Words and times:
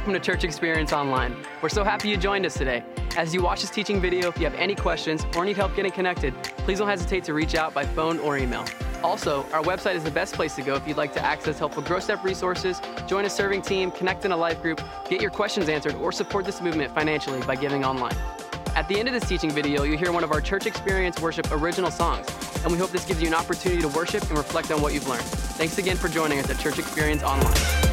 welcome 0.00 0.14
to 0.14 0.18
Church 0.18 0.44
Experience 0.44 0.94
Online. 0.94 1.36
We're 1.60 1.68
so 1.68 1.84
happy 1.84 2.08
you 2.08 2.16
joined 2.16 2.46
us 2.46 2.54
today. 2.54 2.82
As 3.18 3.34
you 3.34 3.42
watch 3.42 3.60
this 3.60 3.68
teaching 3.68 4.00
video, 4.00 4.28
if 4.28 4.38
you 4.38 4.44
have 4.44 4.54
any 4.54 4.74
questions 4.74 5.26
or 5.36 5.44
need 5.44 5.58
help 5.58 5.76
getting 5.76 5.92
connected, 5.92 6.32
please 6.64 6.78
don't 6.78 6.88
hesitate 6.88 7.22
to 7.24 7.34
reach 7.34 7.54
out 7.54 7.74
by 7.74 7.84
phone 7.84 8.18
or 8.20 8.38
email. 8.38 8.64
Also, 9.02 9.42
our 9.52 9.62
website 9.62 9.96
is 9.96 10.02
the 10.02 10.10
best 10.10 10.32
place 10.32 10.54
to 10.54 10.62
go 10.62 10.74
if 10.74 10.88
you'd 10.88 10.96
like 10.96 11.12
to 11.12 11.22
access 11.22 11.58
helpful 11.58 11.82
Grow 11.82 12.00
Step 12.00 12.24
resources, 12.24 12.80
join 13.06 13.26
a 13.26 13.28
serving 13.28 13.60
team, 13.60 13.90
connect 13.90 14.24
in 14.24 14.32
a 14.32 14.36
life 14.36 14.62
group, 14.62 14.80
get 15.10 15.20
your 15.20 15.30
questions 15.30 15.68
answered, 15.68 15.94
or 15.96 16.12
support 16.12 16.46
this 16.46 16.62
movement 16.62 16.94
financially 16.94 17.42
by 17.42 17.54
giving 17.54 17.84
online. 17.84 18.16
At 18.76 18.88
the 18.88 18.98
end 18.98 19.06
of 19.06 19.12
this 19.12 19.28
teaching 19.28 19.50
video, 19.50 19.82
you'll 19.82 19.98
hear 19.98 20.12
one 20.12 20.24
of 20.24 20.32
our 20.32 20.40
Church 20.40 20.64
Experience 20.64 21.20
Worship 21.20 21.52
original 21.52 21.90
songs, 21.90 22.26
and 22.62 22.72
we 22.72 22.78
hope 22.78 22.88
this 22.88 23.04
gives 23.04 23.20
you 23.20 23.28
an 23.28 23.34
opportunity 23.34 23.82
to 23.82 23.88
worship 23.88 24.22
and 24.30 24.38
reflect 24.38 24.70
on 24.70 24.80
what 24.80 24.94
you've 24.94 25.08
learned. 25.08 25.24
Thanks 25.60 25.76
again 25.76 25.98
for 25.98 26.08
joining 26.08 26.38
us 26.38 26.48
at 26.48 26.58
Church 26.58 26.78
Experience 26.78 27.22
Online. 27.22 27.89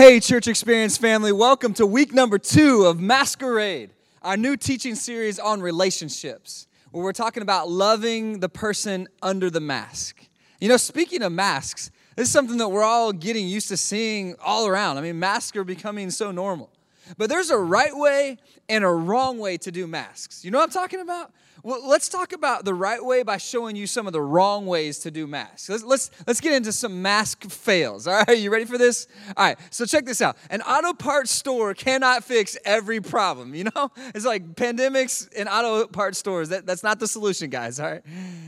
Hey, 0.00 0.18
Church 0.18 0.48
Experience 0.48 0.96
family, 0.96 1.30
welcome 1.30 1.74
to 1.74 1.84
week 1.84 2.14
number 2.14 2.38
two 2.38 2.86
of 2.86 2.98
Masquerade, 2.98 3.90
our 4.22 4.34
new 4.34 4.56
teaching 4.56 4.94
series 4.94 5.38
on 5.38 5.60
relationships, 5.60 6.66
where 6.90 7.04
we're 7.04 7.12
talking 7.12 7.42
about 7.42 7.68
loving 7.68 8.40
the 8.40 8.48
person 8.48 9.06
under 9.20 9.50
the 9.50 9.60
mask. 9.60 10.26
You 10.58 10.70
know, 10.70 10.78
speaking 10.78 11.20
of 11.20 11.32
masks, 11.32 11.90
this 12.16 12.28
is 12.28 12.32
something 12.32 12.56
that 12.56 12.70
we're 12.70 12.82
all 12.82 13.12
getting 13.12 13.46
used 13.46 13.68
to 13.68 13.76
seeing 13.76 14.36
all 14.42 14.66
around. 14.66 14.96
I 14.96 15.02
mean, 15.02 15.18
masks 15.18 15.54
are 15.58 15.64
becoming 15.64 16.10
so 16.10 16.30
normal. 16.30 16.70
But 17.18 17.28
there's 17.28 17.50
a 17.50 17.58
right 17.58 17.94
way 17.94 18.38
and 18.70 18.84
a 18.84 18.88
wrong 18.88 19.36
way 19.36 19.58
to 19.58 19.70
do 19.70 19.86
masks. 19.86 20.46
You 20.46 20.50
know 20.50 20.60
what 20.60 20.64
I'm 20.64 20.70
talking 20.70 21.00
about? 21.00 21.30
Well, 21.62 21.86
let's 21.86 22.08
talk 22.08 22.32
about 22.32 22.64
the 22.64 22.72
right 22.72 23.04
way 23.04 23.22
by 23.22 23.36
showing 23.36 23.76
you 23.76 23.86
some 23.86 24.06
of 24.06 24.12
the 24.12 24.20
wrong 24.20 24.66
ways 24.66 25.00
to 25.00 25.10
do 25.10 25.26
masks. 25.26 25.68
Let's, 25.68 25.84
let's, 25.84 26.10
let's 26.26 26.40
get 26.40 26.54
into 26.54 26.72
some 26.72 27.02
mask 27.02 27.44
fails. 27.50 28.06
All 28.06 28.22
right, 28.26 28.38
you 28.38 28.50
ready 28.50 28.64
for 28.64 28.78
this? 28.78 29.06
All 29.36 29.44
right, 29.44 29.58
so 29.70 29.84
check 29.84 30.06
this 30.06 30.22
out. 30.22 30.36
An 30.48 30.62
auto 30.62 30.94
parts 30.94 31.30
store 31.30 31.74
cannot 31.74 32.24
fix 32.24 32.56
every 32.64 33.00
problem. 33.00 33.54
You 33.54 33.64
know, 33.64 33.90
it's 34.14 34.24
like 34.24 34.54
pandemics 34.54 35.28
and 35.36 35.48
auto 35.48 35.86
parts 35.86 36.18
stores. 36.18 36.48
That, 36.48 36.66
that's 36.66 36.82
not 36.82 36.98
the 36.98 37.08
solution, 37.08 37.50
guys. 37.50 37.78
All 37.78 37.90
right, 37.90 38.02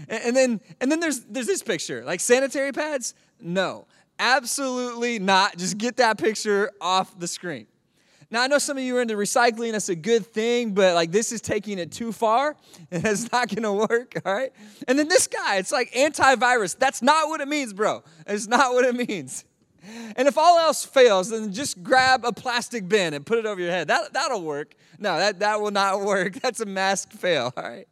and, 0.08 0.22
and 0.24 0.36
then 0.36 0.60
and 0.80 0.90
then 0.90 1.00
there's 1.00 1.20
there's 1.20 1.46
this 1.46 1.62
picture 1.62 2.04
like 2.04 2.20
sanitary 2.20 2.72
pads. 2.72 3.14
No, 3.40 3.86
absolutely 4.18 5.18
not. 5.18 5.58
Just 5.58 5.78
get 5.78 5.96
that 5.96 6.18
picture 6.18 6.70
off 6.80 7.18
the 7.18 7.26
screen. 7.26 7.66
Now, 8.32 8.40
I 8.40 8.46
know 8.46 8.56
some 8.56 8.78
of 8.78 8.82
you 8.82 8.96
are 8.96 9.02
into 9.02 9.14
recycling, 9.14 9.72
that's 9.72 9.90
a 9.90 9.94
good 9.94 10.24
thing, 10.24 10.72
but 10.72 10.94
like 10.94 11.12
this 11.12 11.32
is 11.32 11.42
taking 11.42 11.78
it 11.78 11.92
too 11.92 12.12
far, 12.12 12.56
and 12.90 13.04
it's 13.04 13.30
not 13.30 13.54
gonna 13.54 13.74
work, 13.74 14.20
all 14.24 14.34
right? 14.34 14.52
And 14.88 14.98
then 14.98 15.08
this 15.08 15.26
guy, 15.26 15.58
it's 15.58 15.70
like 15.70 15.92
antivirus. 15.92 16.78
That's 16.78 17.02
not 17.02 17.28
what 17.28 17.42
it 17.42 17.48
means, 17.48 17.74
bro. 17.74 18.02
It's 18.26 18.46
not 18.46 18.72
what 18.72 18.86
it 18.86 19.08
means. 19.08 19.44
And 20.16 20.28
if 20.28 20.38
all 20.38 20.58
else 20.58 20.84
fails, 20.84 21.28
then 21.28 21.52
just 21.52 21.82
grab 21.82 22.24
a 22.24 22.32
plastic 22.32 22.88
bin 22.88 23.12
and 23.12 23.26
put 23.26 23.38
it 23.38 23.44
over 23.44 23.60
your 23.60 23.70
head. 23.70 23.88
That, 23.88 24.14
that'll 24.14 24.42
work. 24.42 24.74
No, 24.98 25.18
that, 25.18 25.40
that 25.40 25.60
will 25.60 25.72
not 25.72 26.00
work. 26.04 26.34
That's 26.34 26.60
a 26.60 26.66
mask 26.66 27.12
fail, 27.12 27.52
all 27.54 27.62
right? 27.62 27.88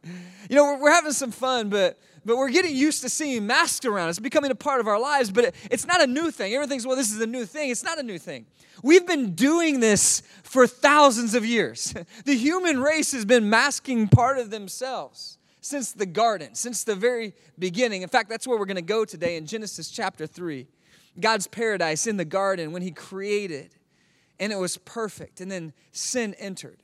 You 0.49 0.55
know, 0.55 0.63
we're, 0.63 0.81
we're 0.83 0.91
having 0.91 1.11
some 1.11 1.31
fun, 1.31 1.69
but 1.69 1.99
but 2.25 2.37
we're 2.37 2.49
getting 2.49 2.75
used 2.75 3.01
to 3.01 3.09
seeing 3.09 3.47
masks 3.47 3.85
around. 3.85 4.09
It's 4.09 4.19
becoming 4.19 4.51
a 4.51 4.55
part 4.55 4.79
of 4.79 4.87
our 4.87 4.99
lives, 4.99 5.31
but 5.31 5.45
it, 5.45 5.55
it's 5.69 5.87
not 5.87 6.01
a 6.01 6.07
new 6.07 6.29
thing. 6.31 6.53
Everyone 6.53 6.69
thinks, 6.69 6.85
well, 6.85 6.95
this 6.95 7.11
is 7.11 7.19
a 7.19 7.27
new 7.27 7.45
thing. 7.45 7.71
It's 7.71 7.83
not 7.83 7.97
a 7.97 8.03
new 8.03 8.19
thing. 8.19 8.45
We've 8.83 9.05
been 9.05 9.33
doing 9.33 9.79
this 9.79 10.21
for 10.43 10.67
thousands 10.67 11.35
of 11.35 11.45
years. 11.45 11.93
The 12.25 12.35
human 12.35 12.81
race 12.81 13.13
has 13.13 13.25
been 13.25 13.49
masking 13.49 14.07
part 14.07 14.37
of 14.37 14.51
themselves 14.51 15.37
since 15.59 15.91
the 15.91 16.05
garden, 16.05 16.55
since 16.55 16.83
the 16.83 16.95
very 16.95 17.33
beginning. 17.57 18.03
In 18.03 18.09
fact, 18.09 18.29
that's 18.29 18.47
where 18.47 18.57
we're 18.57 18.65
going 18.65 18.75
to 18.75 18.81
go 18.81 19.05
today 19.05 19.37
in 19.37 19.45
Genesis 19.45 19.89
chapter 19.89 20.27
3. 20.27 20.67
God's 21.19 21.47
paradise 21.47 22.07
in 22.07 22.17
the 22.17 22.25
garden 22.25 22.71
when 22.71 22.81
He 22.81 22.91
created, 22.91 23.75
and 24.39 24.51
it 24.51 24.57
was 24.57 24.77
perfect. 24.77 25.41
And 25.41 25.51
then 25.51 25.73
sin 25.91 26.35
entered. 26.35 26.80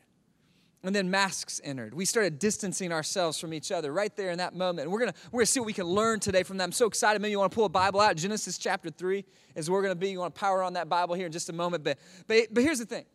And 0.83 0.95
then 0.95 1.09
masks 1.09 1.59
entered. 1.63 1.93
We 1.93 2.05
started 2.05 2.39
distancing 2.39 2.93
ourselves 2.93 3.39
from 3.39 3.53
each 3.53 3.71
other 3.71 3.91
right 3.91 4.15
there 4.15 4.29
in 4.29 4.37
that 4.37 4.55
moment. 4.55 4.85
And 4.85 4.91
we're 4.91 4.99
gonna 4.99 5.13
we're 5.31 5.39
gonna 5.39 5.47
see 5.47 5.59
what 5.59 5.65
we 5.65 5.73
can 5.73 5.85
learn 5.85 6.19
today 6.19 6.43
from 6.43 6.57
that. 6.57 6.63
I'm 6.63 6.71
so 6.71 6.85
excited. 6.85 7.21
Maybe 7.21 7.31
you 7.31 7.39
want 7.39 7.51
to 7.51 7.55
pull 7.55 7.65
a 7.65 7.69
Bible 7.69 7.99
out. 7.99 8.15
Genesis 8.15 8.57
chapter 8.57 8.89
three 8.89 9.25
is 9.55 9.69
where 9.69 9.79
we're 9.79 9.83
gonna 9.83 9.95
be. 9.95 10.09
You 10.09 10.19
want 10.19 10.35
to 10.35 10.39
power 10.39 10.61
on 10.61 10.73
that 10.73 10.87
Bible 10.87 11.15
here 11.15 11.25
in 11.25 11.31
just 11.31 11.49
a 11.49 11.53
moment. 11.53 11.83
But 11.83 11.97
but 12.27 12.47
but 12.51 12.63
here's 12.63 12.79
the 12.79 12.85
thing. 12.85 13.05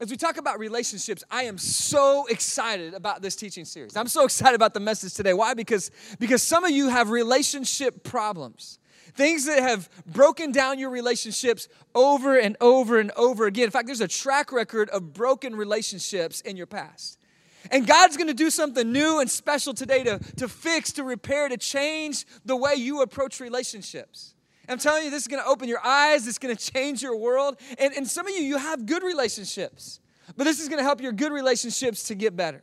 As 0.00 0.10
we 0.10 0.16
talk 0.16 0.36
about 0.36 0.60
relationships, 0.60 1.24
I 1.28 1.44
am 1.44 1.58
so 1.58 2.26
excited 2.26 2.94
about 2.94 3.20
this 3.20 3.34
teaching 3.34 3.64
series. 3.64 3.96
I'm 3.96 4.06
so 4.06 4.24
excited 4.26 4.54
about 4.54 4.72
the 4.72 4.80
message 4.80 5.14
today. 5.14 5.34
Why? 5.34 5.54
Because 5.54 5.90
because 6.18 6.42
some 6.42 6.64
of 6.64 6.70
you 6.70 6.88
have 6.88 7.10
relationship 7.10 8.02
problems 8.02 8.78
things 9.14 9.46
that 9.46 9.60
have 9.60 9.88
broken 10.06 10.52
down 10.52 10.78
your 10.78 10.90
relationships 10.90 11.68
over 11.94 12.38
and 12.38 12.56
over 12.60 12.98
and 12.98 13.10
over 13.12 13.46
again. 13.46 13.64
In 13.64 13.70
fact, 13.70 13.86
there's 13.86 14.00
a 14.00 14.08
track 14.08 14.52
record 14.52 14.88
of 14.90 15.12
broken 15.12 15.54
relationships 15.54 16.40
in 16.40 16.56
your 16.56 16.66
past. 16.66 17.18
And 17.70 17.86
God's 17.86 18.16
gonna 18.16 18.34
do 18.34 18.50
something 18.50 18.90
new 18.90 19.20
and 19.20 19.30
special 19.30 19.74
today 19.74 20.04
to, 20.04 20.18
to 20.36 20.48
fix, 20.48 20.92
to 20.92 21.04
repair, 21.04 21.48
to 21.48 21.56
change 21.56 22.24
the 22.44 22.56
way 22.56 22.74
you 22.74 23.02
approach 23.02 23.40
relationships. 23.40 24.34
I'm 24.68 24.78
telling 24.78 25.04
you, 25.04 25.10
this 25.10 25.22
is 25.22 25.28
gonna 25.28 25.46
open 25.46 25.68
your 25.68 25.84
eyes, 25.84 26.26
it's 26.26 26.38
gonna 26.38 26.56
change 26.56 27.02
your 27.02 27.16
world. 27.16 27.56
And, 27.78 27.94
and 27.94 28.06
some 28.06 28.26
of 28.26 28.34
you, 28.34 28.42
you 28.42 28.58
have 28.58 28.86
good 28.86 29.02
relationships, 29.02 30.00
but 30.36 30.44
this 30.44 30.60
is 30.60 30.68
gonna 30.68 30.82
help 30.82 31.00
your 31.00 31.12
good 31.12 31.32
relationships 31.32 32.04
to 32.04 32.14
get 32.14 32.36
better. 32.36 32.62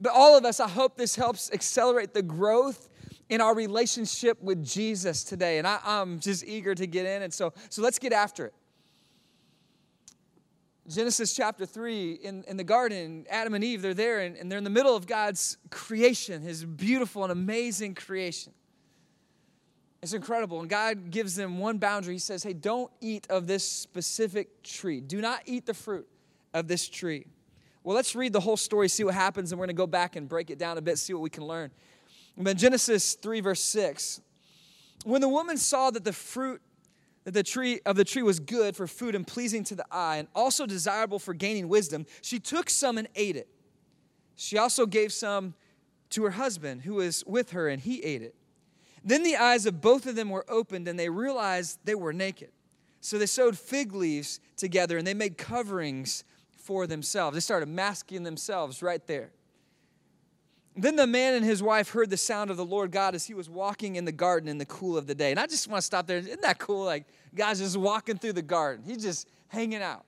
But 0.00 0.12
all 0.12 0.36
of 0.36 0.44
us, 0.44 0.60
I 0.60 0.68
hope 0.68 0.96
this 0.96 1.16
helps 1.16 1.50
accelerate 1.52 2.14
the 2.14 2.22
growth 2.22 2.88
in 3.28 3.40
our 3.40 3.54
relationship 3.54 4.42
with 4.42 4.64
Jesus 4.64 5.24
today. 5.24 5.58
And 5.58 5.66
I, 5.66 5.80
am 5.84 6.18
just 6.18 6.44
eager 6.44 6.74
to 6.74 6.86
get 6.86 7.06
in. 7.06 7.22
And 7.22 7.32
so, 7.32 7.52
so 7.68 7.82
let's 7.82 7.98
get 7.98 8.12
after 8.12 8.46
it. 8.46 8.54
Genesis 10.88 11.34
chapter 11.34 11.66
3, 11.66 12.12
in, 12.14 12.44
in 12.48 12.56
the 12.56 12.64
garden, 12.64 13.26
Adam 13.28 13.52
and 13.52 13.62
Eve, 13.62 13.82
they're 13.82 13.92
there 13.92 14.20
and, 14.20 14.36
and 14.36 14.50
they're 14.50 14.56
in 14.56 14.64
the 14.64 14.70
middle 14.70 14.96
of 14.96 15.06
God's 15.06 15.58
creation, 15.70 16.40
his 16.40 16.64
beautiful 16.64 17.24
and 17.24 17.30
amazing 17.30 17.94
creation. 17.94 18.54
It's 20.02 20.14
incredible. 20.14 20.60
And 20.60 20.70
God 20.70 21.10
gives 21.10 21.34
them 21.34 21.58
one 21.58 21.76
boundary. 21.76 22.14
He 22.14 22.18
says, 22.18 22.42
Hey, 22.42 22.54
don't 22.54 22.90
eat 23.02 23.26
of 23.28 23.46
this 23.46 23.68
specific 23.68 24.62
tree. 24.62 25.00
Do 25.00 25.20
not 25.20 25.42
eat 25.44 25.66
the 25.66 25.74
fruit 25.74 26.08
of 26.54 26.68
this 26.68 26.88
tree. 26.88 27.26
Well, 27.84 27.94
let's 27.94 28.14
read 28.14 28.32
the 28.32 28.40
whole 28.40 28.56
story, 28.56 28.88
see 28.88 29.04
what 29.04 29.14
happens, 29.14 29.52
and 29.52 29.58
we're 29.58 29.66
going 29.66 29.76
to 29.76 29.80
go 29.80 29.86
back 29.86 30.16
and 30.16 30.28
break 30.28 30.50
it 30.50 30.58
down 30.58 30.78
a 30.78 30.82
bit, 30.82 30.98
see 30.98 31.12
what 31.12 31.22
we 31.22 31.30
can 31.30 31.44
learn. 31.44 31.70
But 32.38 32.56
Genesis 32.56 33.14
3, 33.14 33.40
verse 33.40 33.60
6, 33.62 34.20
when 35.04 35.20
the 35.20 35.28
woman 35.28 35.56
saw 35.56 35.90
that 35.90 36.04
the 36.04 36.12
fruit 36.12 36.62
that 37.24 37.34
the 37.34 37.42
tree 37.42 37.80
of 37.84 37.96
the 37.96 38.04
tree 38.04 38.22
was 38.22 38.40
good 38.40 38.74
for 38.74 38.86
food 38.86 39.14
and 39.14 39.26
pleasing 39.26 39.62
to 39.64 39.74
the 39.74 39.84
eye 39.90 40.16
and 40.16 40.28
also 40.34 40.64
desirable 40.64 41.18
for 41.18 41.34
gaining 41.34 41.68
wisdom, 41.68 42.06
she 42.22 42.38
took 42.38 42.70
some 42.70 42.96
and 42.96 43.06
ate 43.16 43.36
it. 43.36 43.48
She 44.36 44.56
also 44.56 44.86
gave 44.86 45.12
some 45.12 45.54
to 46.10 46.22
her 46.22 46.30
husband 46.30 46.82
who 46.82 46.94
was 46.94 47.24
with 47.26 47.50
her, 47.50 47.68
and 47.68 47.82
he 47.82 48.02
ate 48.02 48.22
it. 48.22 48.34
Then 49.04 49.24
the 49.24 49.36
eyes 49.36 49.66
of 49.66 49.82
both 49.82 50.06
of 50.06 50.16
them 50.16 50.30
were 50.30 50.46
opened, 50.48 50.88
and 50.88 50.98
they 50.98 51.10
realized 51.10 51.80
they 51.84 51.94
were 51.94 52.14
naked. 52.14 52.50
So 53.00 53.18
they 53.18 53.26
sewed 53.26 53.58
fig 53.58 53.92
leaves 53.94 54.40
together 54.56 54.98
and 54.98 55.06
they 55.06 55.14
made 55.14 55.38
coverings 55.38 56.24
for 56.56 56.86
themselves. 56.86 57.34
They 57.34 57.40
started 57.40 57.68
masking 57.68 58.22
themselves 58.22 58.82
right 58.82 59.06
there. 59.06 59.30
Then 60.80 60.94
the 60.94 61.08
man 61.08 61.34
and 61.34 61.44
his 61.44 61.60
wife 61.60 61.90
heard 61.90 62.08
the 62.08 62.16
sound 62.16 62.50
of 62.50 62.56
the 62.56 62.64
Lord 62.64 62.92
God 62.92 63.16
as 63.16 63.26
he 63.26 63.34
was 63.34 63.50
walking 63.50 63.96
in 63.96 64.04
the 64.04 64.12
garden 64.12 64.48
in 64.48 64.58
the 64.58 64.66
cool 64.66 64.96
of 64.96 65.08
the 65.08 65.14
day. 65.14 65.32
And 65.32 65.40
I 65.40 65.46
just 65.46 65.66
want 65.66 65.80
to 65.80 65.86
stop 65.86 66.06
there. 66.06 66.18
Isn't 66.18 66.40
that 66.42 66.58
cool? 66.58 66.84
Like, 66.84 67.04
God's 67.34 67.58
just 67.58 67.76
walking 67.76 68.16
through 68.16 68.34
the 68.34 68.42
garden, 68.42 68.84
he's 68.86 69.02
just 69.02 69.28
hanging 69.48 69.82
out. 69.82 70.04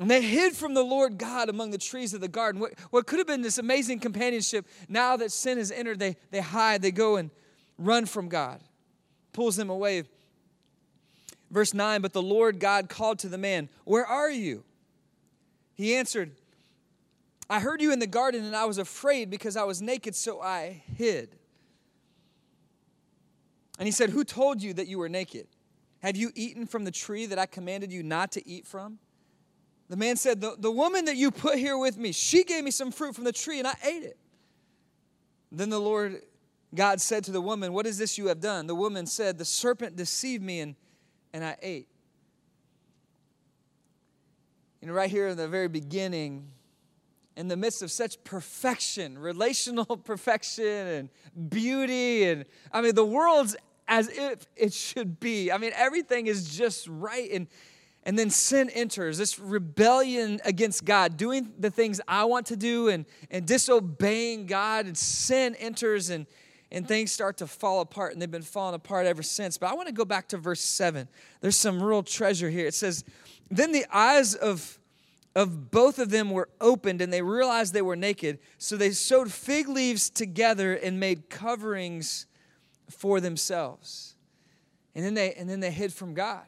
And 0.00 0.10
they 0.10 0.22
hid 0.22 0.54
from 0.54 0.74
the 0.74 0.82
Lord 0.82 1.18
God 1.18 1.48
among 1.48 1.70
the 1.70 1.78
trees 1.78 2.14
of 2.14 2.20
the 2.20 2.28
garden. 2.28 2.60
What, 2.60 2.72
what 2.90 3.06
could 3.06 3.18
have 3.18 3.26
been 3.26 3.42
this 3.42 3.58
amazing 3.58 4.00
companionship, 4.00 4.66
now 4.88 5.16
that 5.18 5.30
sin 5.30 5.58
has 5.58 5.70
entered, 5.70 5.98
they, 5.98 6.16
they 6.30 6.40
hide, 6.40 6.82
they 6.82 6.90
go 6.90 7.16
and 7.16 7.30
run 7.78 8.06
from 8.06 8.28
God, 8.28 8.60
pulls 9.32 9.54
them 9.54 9.70
away. 9.70 10.04
Verse 11.50 11.74
9 11.74 12.00
But 12.00 12.14
the 12.14 12.22
Lord 12.22 12.58
God 12.58 12.88
called 12.88 13.18
to 13.20 13.28
the 13.28 13.38
man, 13.38 13.68
Where 13.84 14.06
are 14.06 14.30
you? 14.30 14.64
He 15.74 15.94
answered, 15.94 16.32
I 17.52 17.60
heard 17.60 17.82
you 17.82 17.92
in 17.92 17.98
the 17.98 18.06
garden 18.06 18.44
and 18.44 18.56
I 18.56 18.64
was 18.64 18.78
afraid 18.78 19.28
because 19.28 19.58
I 19.58 19.64
was 19.64 19.82
naked, 19.82 20.14
so 20.14 20.40
I 20.40 20.82
hid. 20.96 21.36
And 23.78 23.86
he 23.86 23.92
said, 23.92 24.08
Who 24.08 24.24
told 24.24 24.62
you 24.62 24.72
that 24.72 24.88
you 24.88 24.96
were 24.96 25.10
naked? 25.10 25.48
Have 26.02 26.16
you 26.16 26.30
eaten 26.34 26.66
from 26.66 26.84
the 26.84 26.90
tree 26.90 27.26
that 27.26 27.38
I 27.38 27.44
commanded 27.44 27.92
you 27.92 28.02
not 28.02 28.32
to 28.32 28.48
eat 28.48 28.66
from? 28.66 29.00
The 29.90 29.98
man 29.98 30.16
said, 30.16 30.40
the, 30.40 30.56
the 30.58 30.70
woman 30.70 31.04
that 31.04 31.16
you 31.16 31.30
put 31.30 31.58
here 31.58 31.76
with 31.76 31.98
me, 31.98 32.12
she 32.12 32.42
gave 32.42 32.64
me 32.64 32.70
some 32.70 32.90
fruit 32.90 33.14
from 33.14 33.24
the 33.24 33.32
tree 33.32 33.58
and 33.58 33.68
I 33.68 33.74
ate 33.84 34.02
it. 34.02 34.16
Then 35.50 35.68
the 35.68 35.78
Lord 35.78 36.22
God 36.74 37.02
said 37.02 37.22
to 37.24 37.32
the 37.32 37.42
woman, 37.42 37.74
What 37.74 37.86
is 37.86 37.98
this 37.98 38.16
you 38.16 38.28
have 38.28 38.40
done? 38.40 38.66
The 38.66 38.74
woman 38.74 39.04
said, 39.04 39.36
The 39.36 39.44
serpent 39.44 39.94
deceived 39.94 40.42
me 40.42 40.60
and, 40.60 40.74
and 41.34 41.44
I 41.44 41.58
ate. 41.60 41.88
And 44.80 44.90
right 44.90 45.10
here 45.10 45.28
in 45.28 45.36
the 45.36 45.48
very 45.48 45.68
beginning, 45.68 46.48
in 47.36 47.48
the 47.48 47.56
midst 47.56 47.82
of 47.82 47.90
such 47.90 48.22
perfection, 48.24 49.18
relational 49.18 49.96
perfection 50.04 51.08
and 51.34 51.50
beauty, 51.50 52.24
and 52.24 52.44
I 52.72 52.80
mean, 52.82 52.94
the 52.94 53.04
world's 53.04 53.56
as 53.88 54.08
if 54.08 54.46
it 54.56 54.72
should 54.72 55.20
be. 55.20 55.50
I 55.50 55.58
mean, 55.58 55.72
everything 55.74 56.26
is 56.26 56.56
just 56.56 56.86
right. 56.88 57.30
And, 57.30 57.46
and 58.04 58.18
then 58.18 58.30
sin 58.30 58.70
enters, 58.70 59.18
this 59.18 59.38
rebellion 59.38 60.40
against 60.44 60.84
God, 60.84 61.16
doing 61.16 61.52
the 61.58 61.70
things 61.70 62.00
I 62.08 62.24
want 62.24 62.46
to 62.46 62.56
do 62.56 62.88
and, 62.88 63.04
and 63.30 63.46
disobeying 63.46 64.46
God, 64.46 64.86
and 64.86 64.96
sin 64.96 65.54
enters 65.56 66.10
and, 66.10 66.26
and 66.70 66.88
things 66.88 67.12
start 67.12 67.36
to 67.38 67.46
fall 67.46 67.80
apart, 67.80 68.12
and 68.12 68.22
they've 68.22 68.30
been 68.30 68.42
falling 68.42 68.74
apart 68.74 69.06
ever 69.06 69.22
since. 69.22 69.58
But 69.58 69.70
I 69.70 69.74
want 69.74 69.88
to 69.88 69.94
go 69.94 70.04
back 70.04 70.28
to 70.28 70.38
verse 70.38 70.62
7. 70.62 71.06
There's 71.40 71.56
some 71.56 71.82
real 71.82 72.02
treasure 72.02 72.48
here. 72.48 72.66
It 72.66 72.74
says, 72.74 73.04
Then 73.50 73.72
the 73.72 73.84
eyes 73.92 74.34
of, 74.34 74.78
of 75.34 75.70
both 75.70 75.98
of 75.98 76.10
them 76.10 76.30
were 76.30 76.48
opened, 76.60 77.00
and 77.00 77.12
they 77.12 77.22
realized 77.22 77.72
they 77.72 77.82
were 77.82 77.96
naked. 77.96 78.38
So 78.58 78.76
they 78.76 78.90
sewed 78.90 79.32
fig 79.32 79.68
leaves 79.68 80.10
together 80.10 80.74
and 80.74 81.00
made 81.00 81.30
coverings 81.30 82.26
for 82.90 83.20
themselves. 83.20 84.14
And 84.94 85.04
then 85.04 85.14
they, 85.14 85.32
and 85.34 85.48
then 85.48 85.60
they 85.60 85.70
hid 85.70 85.92
from 85.92 86.12
God 86.12 86.44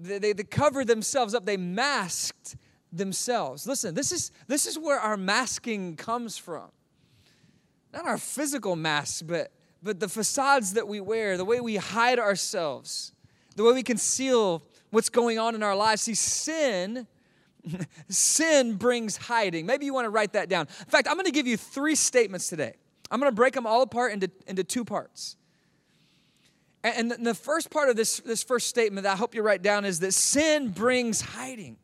they, 0.00 0.18
they, 0.18 0.32
they 0.32 0.44
covered 0.44 0.86
themselves 0.86 1.34
up, 1.34 1.44
they 1.44 1.56
masked 1.56 2.56
themselves. 2.92 3.66
Listen, 3.66 3.94
this 3.94 4.12
is, 4.12 4.32
this 4.48 4.66
is 4.66 4.78
where 4.78 4.98
our 4.98 5.16
masking 5.16 5.96
comes 5.96 6.36
from. 6.36 6.70
Not 7.92 8.06
our 8.06 8.18
physical 8.18 8.76
masks, 8.76 9.22
but, 9.22 9.52
but 9.82 10.00
the 10.00 10.08
facades 10.08 10.74
that 10.74 10.88
we 10.88 11.00
wear, 11.00 11.36
the 11.36 11.44
way 11.44 11.60
we 11.60 11.76
hide 11.76 12.18
ourselves, 12.18 13.12
the 13.56 13.64
way 13.64 13.72
we 13.72 13.82
conceal 13.82 14.62
what's 14.90 15.08
going 15.08 15.38
on 15.38 15.54
in 15.54 15.62
our 15.62 15.76
lives. 15.76 16.02
See, 16.02 16.14
sin. 16.14 17.06
Sin 18.08 18.74
brings 18.74 19.16
hiding. 19.16 19.66
Maybe 19.66 19.84
you 19.84 19.94
want 19.94 20.06
to 20.06 20.10
write 20.10 20.32
that 20.32 20.48
down. 20.48 20.68
In 20.80 20.86
fact, 20.86 21.08
I'm 21.08 21.14
going 21.14 21.26
to 21.26 21.32
give 21.32 21.46
you 21.46 21.56
three 21.56 21.94
statements 21.94 22.48
today. 22.48 22.74
I'm 23.10 23.20
going 23.20 23.30
to 23.30 23.36
break 23.36 23.54
them 23.54 23.66
all 23.66 23.82
apart 23.82 24.12
into, 24.12 24.30
into 24.46 24.64
two 24.64 24.84
parts. 24.84 25.36
And 26.84 27.12
the 27.12 27.34
first 27.34 27.70
part 27.70 27.88
of 27.90 27.96
this, 27.96 28.18
this 28.18 28.42
first 28.42 28.68
statement 28.68 29.04
that 29.04 29.12
I 29.12 29.16
hope 29.16 29.34
you 29.34 29.42
write 29.42 29.62
down 29.62 29.84
is 29.84 30.00
that 30.00 30.12
sin 30.12 30.70
brings 30.70 31.20
hiding. 31.20 31.76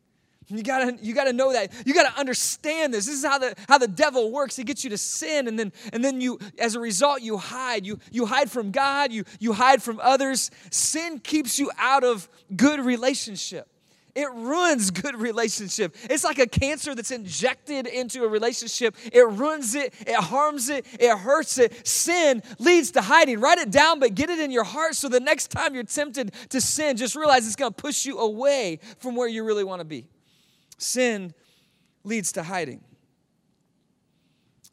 You 0.48 0.62
gotta, 0.62 0.96
you 1.02 1.14
gotta 1.14 1.32
know 1.32 1.52
that. 1.52 1.72
You 1.86 1.92
gotta 1.92 2.18
understand 2.18 2.94
this. 2.94 3.06
This 3.06 3.16
is 3.16 3.24
how 3.24 3.38
the, 3.38 3.54
how 3.68 3.76
the 3.76 3.86
devil 3.86 4.32
works. 4.32 4.56
He 4.56 4.64
gets 4.64 4.82
you 4.82 4.90
to 4.90 4.98
sin, 4.98 5.46
and 5.46 5.58
then, 5.58 5.72
and 5.92 6.02
then 6.02 6.22
you, 6.22 6.38
as 6.58 6.74
a 6.74 6.80
result, 6.80 7.20
you 7.20 7.36
hide. 7.36 7.86
You, 7.86 7.98
you 8.10 8.24
hide 8.24 8.50
from 8.50 8.70
God, 8.70 9.12
you, 9.12 9.24
you 9.38 9.52
hide 9.52 9.82
from 9.82 10.00
others. 10.02 10.50
Sin 10.70 11.18
keeps 11.18 11.58
you 11.58 11.70
out 11.76 12.02
of 12.02 12.28
good 12.56 12.80
relationship. 12.80 13.68
It 14.14 14.30
ruins 14.32 14.90
good 15.02 15.16
relationship. 15.16 15.94
It's 16.04 16.24
like 16.24 16.38
a 16.38 16.46
cancer 16.46 16.94
that's 16.94 17.10
injected 17.10 17.86
into 17.86 18.24
a 18.24 18.28
relationship. 18.28 18.96
It 19.12 19.26
ruins 19.28 19.74
it, 19.74 19.94
it 20.00 20.16
harms 20.16 20.68
it, 20.68 20.86
it 20.98 21.16
hurts 21.16 21.58
it. 21.58 21.86
Sin 21.86 22.42
leads 22.58 22.90
to 22.92 23.02
hiding. 23.02 23.40
Write 23.40 23.58
it 23.58 23.70
down, 23.70 24.00
but 24.00 24.14
get 24.14 24.30
it 24.30 24.38
in 24.38 24.50
your 24.50 24.64
heart 24.64 24.94
so 24.94 25.08
the 25.08 25.20
next 25.20 25.50
time 25.50 25.74
you're 25.74 25.84
tempted 25.84 26.32
to 26.50 26.60
sin, 26.60 26.96
just 26.96 27.14
realize 27.14 27.46
it's 27.46 27.56
going 27.56 27.72
to 27.72 27.82
push 27.82 28.06
you 28.06 28.18
away 28.18 28.80
from 28.98 29.14
where 29.14 29.28
you 29.28 29.44
really 29.44 29.64
want 29.64 29.80
to 29.80 29.84
be. 29.84 30.06
Sin 30.78 31.34
leads 32.04 32.32
to 32.32 32.42
hiding. 32.42 32.82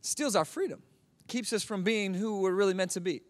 steals 0.01 0.35
our 0.35 0.45
freedom. 0.45 0.81
Keeps 1.27 1.51
us 1.53 1.63
from 1.63 1.83
being 1.83 2.13
who 2.13 2.41
we're 2.41 2.53
really 2.53 2.75
meant 2.75 2.91
to 2.91 3.01
be. 3.01 3.21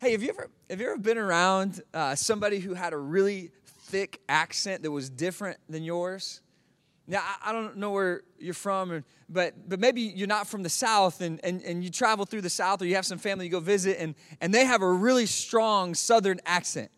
Hey, 0.00 0.12
have 0.12 0.22
you 0.22 0.30
ever 0.30 0.48
have 0.70 0.80
you 0.80 0.86
ever 0.86 0.96
been 0.96 1.18
around 1.18 1.82
uh, 1.92 2.14
somebody 2.14 2.58
who 2.58 2.72
had 2.72 2.94
a 2.94 2.96
really 2.96 3.50
thick 3.90 4.20
accent 4.28 4.82
that 4.82 4.90
was 4.90 5.10
different 5.10 5.58
than 5.68 5.82
yours. 5.82 6.40
Now, 7.06 7.22
I, 7.44 7.50
don't 7.50 7.76
know 7.76 7.90
where 7.90 8.22
you're 8.38 8.54
from, 8.54 9.04
but, 9.28 9.68
but 9.68 9.80
maybe 9.80 10.02
you're 10.02 10.28
not 10.28 10.46
from 10.46 10.62
the 10.62 10.68
South 10.68 11.20
and, 11.20 11.40
and, 11.42 11.60
and 11.62 11.82
you 11.82 11.90
travel 11.90 12.24
through 12.24 12.42
the 12.42 12.50
South 12.50 12.80
or 12.82 12.86
you 12.86 12.94
have 12.94 13.04
some 13.04 13.18
family 13.18 13.46
you 13.46 13.50
go 13.50 13.58
visit 13.58 13.96
and, 13.98 14.14
and 14.40 14.54
they 14.54 14.64
have 14.64 14.80
a 14.80 14.90
really 14.90 15.26
strong 15.26 15.96
Southern 15.96 16.38
accent. 16.46 16.90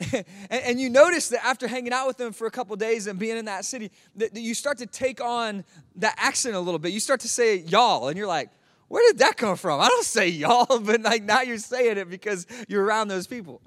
and, 0.12 0.24
and, 0.50 0.80
you 0.80 0.90
notice 0.90 1.28
that 1.28 1.42
after 1.44 1.68
hanging 1.68 1.92
out 1.92 2.06
with 2.06 2.18
them 2.18 2.32
for 2.32 2.46
a 2.46 2.50
couple 2.50 2.74
days 2.76 3.06
and 3.06 3.18
being 3.18 3.38
in 3.38 3.46
that 3.46 3.64
city, 3.64 3.90
that, 4.16 4.34
that 4.34 4.40
you 4.40 4.52
start 4.52 4.76
to 4.78 4.86
take 4.86 5.22
on 5.22 5.64
that 5.96 6.14
accent 6.18 6.54
a 6.54 6.60
little 6.60 6.80
bit. 6.80 6.92
You 6.92 7.00
start 7.00 7.20
to 7.20 7.28
say 7.28 7.56
y'all, 7.56 8.08
and 8.08 8.18
you're 8.18 8.26
like, 8.26 8.50
where 8.88 9.08
did 9.08 9.20
that 9.20 9.36
come 9.36 9.56
from? 9.56 9.80
I 9.80 9.88
don't 9.88 10.04
say 10.04 10.28
y'all, 10.28 10.78
but 10.80 11.00
like 11.00 11.22
now 11.22 11.42
you're 11.42 11.58
saying 11.58 11.96
it 11.96 12.10
because 12.10 12.46
you're 12.68 12.84
around 12.84 13.08
those 13.08 13.26
people. 13.26 13.62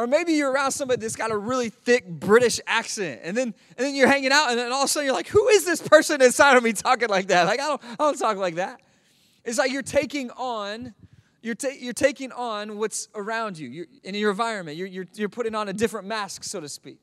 Or 0.00 0.06
maybe 0.06 0.32
you're 0.32 0.50
around 0.50 0.72
somebody 0.72 1.02
that's 1.02 1.14
got 1.14 1.30
a 1.30 1.36
really 1.36 1.68
thick 1.68 2.08
British 2.08 2.58
accent, 2.66 3.20
and 3.22 3.36
then 3.36 3.52
and 3.76 3.86
then 3.86 3.94
you're 3.94 4.08
hanging 4.08 4.32
out, 4.32 4.48
and 4.48 4.58
then 4.58 4.72
all 4.72 4.84
of 4.84 4.86
a 4.86 4.88
sudden 4.88 5.04
you're 5.04 5.14
like, 5.14 5.28
"Who 5.28 5.48
is 5.48 5.66
this 5.66 5.86
person 5.86 6.22
inside 6.22 6.56
of 6.56 6.62
me 6.62 6.72
talking 6.72 7.10
like 7.10 7.26
that?" 7.26 7.44
Like 7.44 7.60
I 7.60 7.66
don't, 7.66 7.82
I 7.84 7.96
don't 7.98 8.18
talk 8.18 8.38
like 8.38 8.54
that. 8.54 8.80
It's 9.44 9.58
like 9.58 9.70
you're 9.70 9.82
taking 9.82 10.30
on, 10.30 10.94
you're 11.42 11.54
ta- 11.54 11.76
you're 11.78 11.92
taking 11.92 12.32
on 12.32 12.78
what's 12.78 13.08
around 13.14 13.58
you, 13.58 13.68
you're, 13.68 13.86
in 14.02 14.14
your 14.14 14.30
environment. 14.30 14.78
You're, 14.78 14.86
you're 14.86 15.06
you're 15.12 15.28
putting 15.28 15.54
on 15.54 15.68
a 15.68 15.74
different 15.74 16.06
mask, 16.06 16.44
so 16.44 16.60
to 16.60 16.68
speak. 16.70 16.96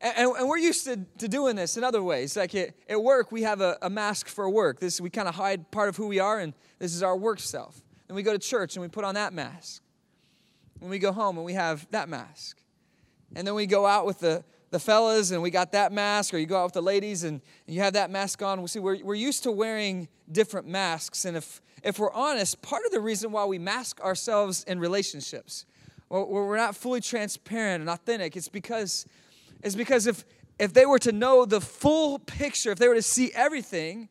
And, 0.00 0.14
and, 0.16 0.36
and 0.38 0.48
we're 0.48 0.56
used 0.56 0.86
to, 0.86 1.00
to 1.18 1.28
doing 1.28 1.54
this 1.54 1.76
in 1.76 1.84
other 1.84 2.02
ways. 2.02 2.34
Like 2.34 2.54
at, 2.54 2.70
at 2.88 3.02
work, 3.02 3.30
we 3.30 3.42
have 3.42 3.60
a, 3.60 3.76
a 3.82 3.90
mask 3.90 4.26
for 4.26 4.48
work. 4.48 4.80
This 4.80 5.02
we 5.02 5.10
kind 5.10 5.28
of 5.28 5.34
hide 5.34 5.70
part 5.70 5.90
of 5.90 5.98
who 5.98 6.06
we 6.06 6.18
are, 6.18 6.38
and 6.38 6.54
this 6.78 6.94
is 6.94 7.02
our 7.02 7.14
work 7.14 7.40
self. 7.40 7.82
And 8.08 8.16
we 8.16 8.22
go 8.22 8.32
to 8.32 8.38
church 8.38 8.74
and 8.74 8.80
we 8.80 8.88
put 8.88 9.04
on 9.04 9.16
that 9.16 9.34
mask 9.34 9.81
when 10.82 10.90
we 10.90 10.98
go 10.98 11.12
home 11.12 11.36
and 11.36 11.46
we 11.46 11.52
have 11.52 11.86
that 11.92 12.08
mask. 12.08 12.60
And 13.36 13.46
then 13.46 13.54
we 13.54 13.66
go 13.66 13.86
out 13.86 14.04
with 14.04 14.18
the, 14.18 14.42
the 14.70 14.80
fellas 14.80 15.30
and 15.30 15.40
we 15.40 15.50
got 15.50 15.70
that 15.72 15.92
mask, 15.92 16.34
or 16.34 16.38
you 16.38 16.46
go 16.46 16.58
out 16.58 16.64
with 16.64 16.72
the 16.72 16.82
ladies 16.82 17.22
and, 17.22 17.40
and 17.66 17.76
you 17.76 17.80
have 17.82 17.92
that 17.92 18.10
mask 18.10 18.42
on. 18.42 18.60
We 18.60 18.66
see, 18.66 18.80
we're, 18.80 18.98
we're 19.02 19.14
used 19.14 19.44
to 19.44 19.52
wearing 19.52 20.08
different 20.30 20.66
masks. 20.66 21.24
And 21.24 21.36
if, 21.36 21.62
if 21.84 22.00
we're 22.00 22.12
honest, 22.12 22.60
part 22.62 22.84
of 22.84 22.90
the 22.90 22.98
reason 22.98 23.30
why 23.30 23.44
we 23.44 23.60
mask 23.60 24.00
ourselves 24.00 24.64
in 24.64 24.80
relationships, 24.80 25.66
where 26.08 26.24
we're 26.24 26.56
not 26.56 26.74
fully 26.74 27.00
transparent 27.00 27.80
and 27.80 27.88
authentic, 27.88 28.36
it's 28.36 28.48
because, 28.48 29.06
it's 29.62 29.76
because 29.76 30.08
if, 30.08 30.24
if 30.58 30.72
they 30.72 30.84
were 30.84 30.98
to 30.98 31.12
know 31.12 31.44
the 31.44 31.60
full 31.60 32.18
picture, 32.18 32.72
if 32.72 32.78
they 32.78 32.88
were 32.88 32.96
to 32.96 33.02
see 33.02 33.30
everything, 33.34 34.08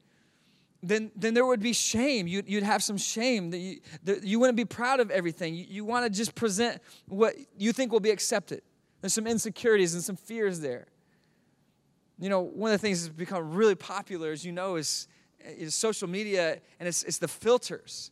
then, 0.84 1.12
then 1.16 1.34
there 1.34 1.46
would 1.46 1.60
be 1.60 1.74
shame. 1.74 2.28
You'd, 2.28 2.50
you'd 2.50 2.64
have 2.64 2.82
some 2.82 2.98
shame 2.98 3.52
that 3.52 3.58
you, 3.58 3.80
you 4.24 4.40
wouldn't 4.40 4.58
be 4.58 4.66
proud 4.66 5.00
of 5.00 5.12
everything. 5.12 5.56
You, 5.56 5.66
you 5.68 5.86
want 5.86 6.06
to 6.06 6.10
just 6.10 6.34
present 6.36 6.82
what 7.08 7.36
you 7.58 7.72
think 7.72 7.92
will 7.92 8.00
be 8.00 8.10
accepted. 8.10 8.62
There's 9.02 9.14
some 9.14 9.28
insecurities 9.28 9.94
and 9.94 10.04
some 10.04 10.16
fears 10.16 10.60
there. 10.60 10.88
You 12.20 12.30
know, 12.30 12.42
one 12.42 12.72
of 12.72 12.80
the 12.80 12.82
things 12.82 13.04
that's 13.04 13.16
become 13.16 13.54
really 13.54 13.76
popular, 13.76 14.32
as 14.32 14.46
you 14.46 14.52
know, 14.52 14.76
is, 14.76 15.08
is 15.40 15.76
social 15.76 16.08
media 16.08 16.60
and 16.80 16.88
it's, 16.88 17.04
it's 17.04 17.18
the 17.18 17.28
filters 17.28 18.12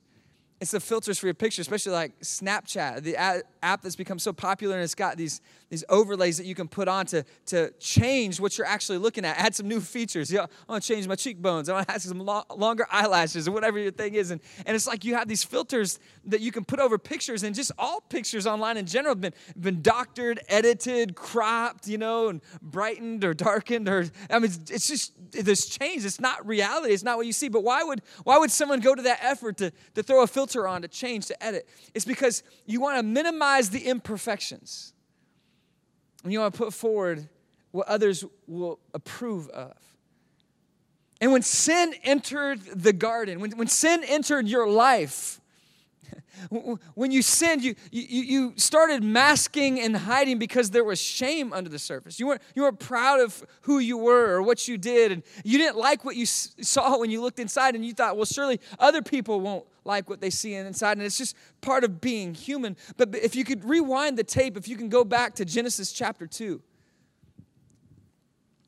it's 0.62 0.72
the 0.72 0.80
filters 0.80 1.18
for 1.18 1.28
your 1.28 1.34
picture, 1.34 1.62
especially 1.62 1.94
like 1.94 2.20
Snapchat, 2.20 3.04
the 3.04 3.16
app 3.64 3.82
that's 3.82 3.96
become 3.96 4.20
so 4.20 4.34
popular 4.34 4.76
and 4.76 4.84
it's 4.84 4.96
got 4.96 5.16
these, 5.16 5.42
these 5.70 5.84
overlays 5.88 6.38
that 6.38 6.46
you 6.46 6.56
can 6.56 6.68
put 6.68 6.88
on 6.88 7.06
to, 7.08 7.24
to 7.46 7.72
change 7.80 8.40
what 8.40 8.58
you're 8.58 8.68
actually 8.68 8.98
looking 8.98 9.24
at. 9.24 9.38
Add 9.38 9.56
some 9.56 9.68
new 9.68 9.80
features. 9.80 10.32
Yeah, 10.32 10.44
I 10.68 10.72
want 10.72 10.84
to 10.84 10.94
change 10.94 11.08
my 11.08 11.16
cheekbones. 11.16 11.70
I 11.70 11.74
want 11.74 11.88
to 11.88 11.94
add 11.94 12.02
some 12.02 12.20
lo- 12.20 12.44
longer 12.56 12.88
eyelashes 12.92 13.48
or 13.48 13.52
whatever 13.52 13.78
your 13.78 13.92
thing 13.92 14.16
is. 14.16 14.32
And, 14.32 14.42
and 14.66 14.76
it's 14.76 14.88
like 14.88 15.06
you 15.06 15.16
have 15.16 15.28
these 15.28 15.44
filters 15.44 16.00
that 16.26 16.42
you 16.42 16.52
can 16.52 16.66
put 16.66 16.80
over 16.80 16.98
pictures, 16.98 17.44
and 17.44 17.56
just 17.56 17.72
all 17.78 18.02
pictures 18.02 18.48
online 18.48 18.78
in 18.78 18.86
general 18.86 19.12
have 19.12 19.22
been, 19.22 19.34
been 19.60 19.82
doctored, 19.82 20.40
edited, 20.50 21.16
cropped, 21.16 21.88
you 21.88 21.98
know, 21.98 22.30
and 22.30 22.42
brightened 22.62 23.24
or 23.24 23.34
darkened. 23.34 23.88
Or 23.88 24.06
I 24.30 24.40
mean, 24.40 24.52
it's 24.70 24.88
just 24.88 25.14
this 25.32 25.68
change. 25.70 26.04
It's 26.04 26.20
not 26.20 26.46
reality. 26.48 26.94
It's 26.94 27.04
not 27.04 27.18
what 27.18 27.28
you 27.28 27.34
see. 27.34 27.50
But 27.50 27.64
why 27.64 27.84
would 27.84 28.02
why 28.24 28.38
would 28.38 28.52
someone 28.52 28.80
go 28.80 28.96
to 28.96 29.02
that 29.04 29.20
effort 29.22 29.58
to, 29.58 29.72
to 29.96 30.04
throw 30.04 30.24
a 30.24 30.28
filter 30.28 30.68
on 30.68 30.82
to 30.82 30.88
change, 30.88 31.28
to 31.28 31.44
edit. 31.44 31.70
It's 31.94 32.06
because 32.06 32.44
you 32.66 32.82
want 32.82 32.98
to 32.98 33.04
minimize 33.04 33.70
the 33.70 33.88
imperfections. 33.88 34.94
And 36.24 36.34
you 36.34 36.40
want 36.40 36.54
to 36.54 36.58
put 36.58 36.74
forward 36.74 37.28
what 37.72 37.88
others 37.88 38.26
will 38.48 38.80
approve 38.94 39.50
of. 39.50 39.74
And 41.22 41.32
when 41.32 41.42
sin 41.42 41.94
entered 42.04 42.62
the 42.66 42.94
garden, 42.94 43.40
when, 43.40 43.52
when 43.52 43.68
sin 43.68 44.04
entered 44.06 44.48
your 44.48 44.70
life, 44.70 45.39
When 46.96 47.12
you 47.12 47.22
sinned, 47.22 47.64
you, 47.64 47.76
you, 47.92 48.24
you 48.24 48.54
started 48.56 49.04
masking 49.04 49.80
and 49.80 49.96
hiding 49.96 50.40
because 50.40 50.72
there 50.72 50.84
was 50.84 51.00
shame 51.00 51.52
under 51.54 51.70
the 51.70 51.80
surface. 51.80 52.20
You 52.20 52.28
weren't, 52.28 52.42
you 52.56 52.64
weren't 52.64 52.80
proud 52.80 53.20
of 53.20 53.44
who 53.62 53.80
you 53.80 53.98
were 53.98 54.36
or 54.36 54.42
what 54.42 54.68
you 54.68 54.78
did, 54.78 55.12
and 55.12 55.24
you 55.44 55.58
didn't 55.58 55.78
like 55.78 56.06
what 56.06 56.16
you 56.16 56.26
saw 56.26 56.98
when 56.98 57.12
you 57.12 57.22
looked 57.22 57.40
inside, 57.40 57.76
and 57.76 57.86
you 57.86 57.94
thought, 57.94 58.16
well, 58.16 58.26
surely 58.26 58.60
other 58.80 59.02
people 59.02 59.42
won't 59.42 59.66
like 59.86 60.10
what 60.10 60.22
they 60.22 60.30
see 60.30 60.54
inside, 60.54 60.98
and 60.98 61.02
it's 61.02 61.18
just 61.18 61.36
part 61.62 61.84
of 61.84 62.00
being 62.00 62.34
human. 62.34 62.78
But 62.98 63.16
if 63.16 63.36
you 63.36 63.44
could 63.44 63.66
rewind 63.66 64.18
the 64.18 64.24
tape, 64.24 64.56
if 64.56 64.68
you 64.68 64.78
can 64.78 64.90
go 64.90 65.04
back 65.04 65.36
to 65.36 65.46
Genesis 65.46 65.92
chapter 65.92 66.28
2, 66.28 66.62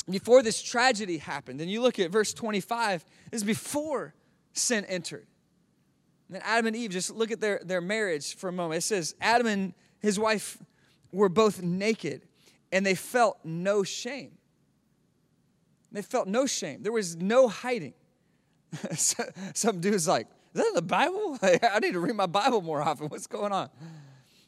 before 0.09 0.41
this 0.43 0.61
tragedy 0.61 1.17
happened, 1.17 1.61
and 1.61 1.69
you 1.69 1.81
look 1.81 1.99
at 1.99 2.11
verse 2.11 2.33
25, 2.33 3.05
this 3.29 3.41
is 3.41 3.43
before 3.45 4.13
sin 4.53 4.83
entered. 4.85 5.27
And 6.31 6.37
then 6.37 6.43
Adam 6.45 6.67
and 6.67 6.77
Eve, 6.77 6.91
just 6.91 7.13
look 7.13 7.29
at 7.29 7.41
their, 7.41 7.59
their 7.61 7.81
marriage 7.81 8.37
for 8.37 8.47
a 8.47 8.53
moment. 8.53 8.77
It 8.77 8.83
says, 8.83 9.15
Adam 9.19 9.47
and 9.47 9.73
his 9.99 10.17
wife 10.17 10.57
were 11.11 11.27
both 11.27 11.61
naked, 11.61 12.25
and 12.71 12.85
they 12.85 12.95
felt 12.95 13.39
no 13.43 13.83
shame. 13.83 14.31
They 15.91 16.01
felt 16.01 16.29
no 16.29 16.45
shame. 16.45 16.83
There 16.83 16.93
was 16.93 17.17
no 17.17 17.49
hiding. 17.49 17.95
Some 18.93 19.81
dude's 19.81 20.07
like, 20.07 20.27
Is 20.53 20.61
that 20.61 20.71
the 20.73 20.81
Bible? 20.81 21.37
I 21.43 21.79
need 21.79 21.91
to 21.91 21.99
read 21.99 22.15
my 22.15 22.27
Bible 22.27 22.61
more 22.61 22.81
often. 22.81 23.07
What's 23.09 23.27
going 23.27 23.51
on? 23.51 23.69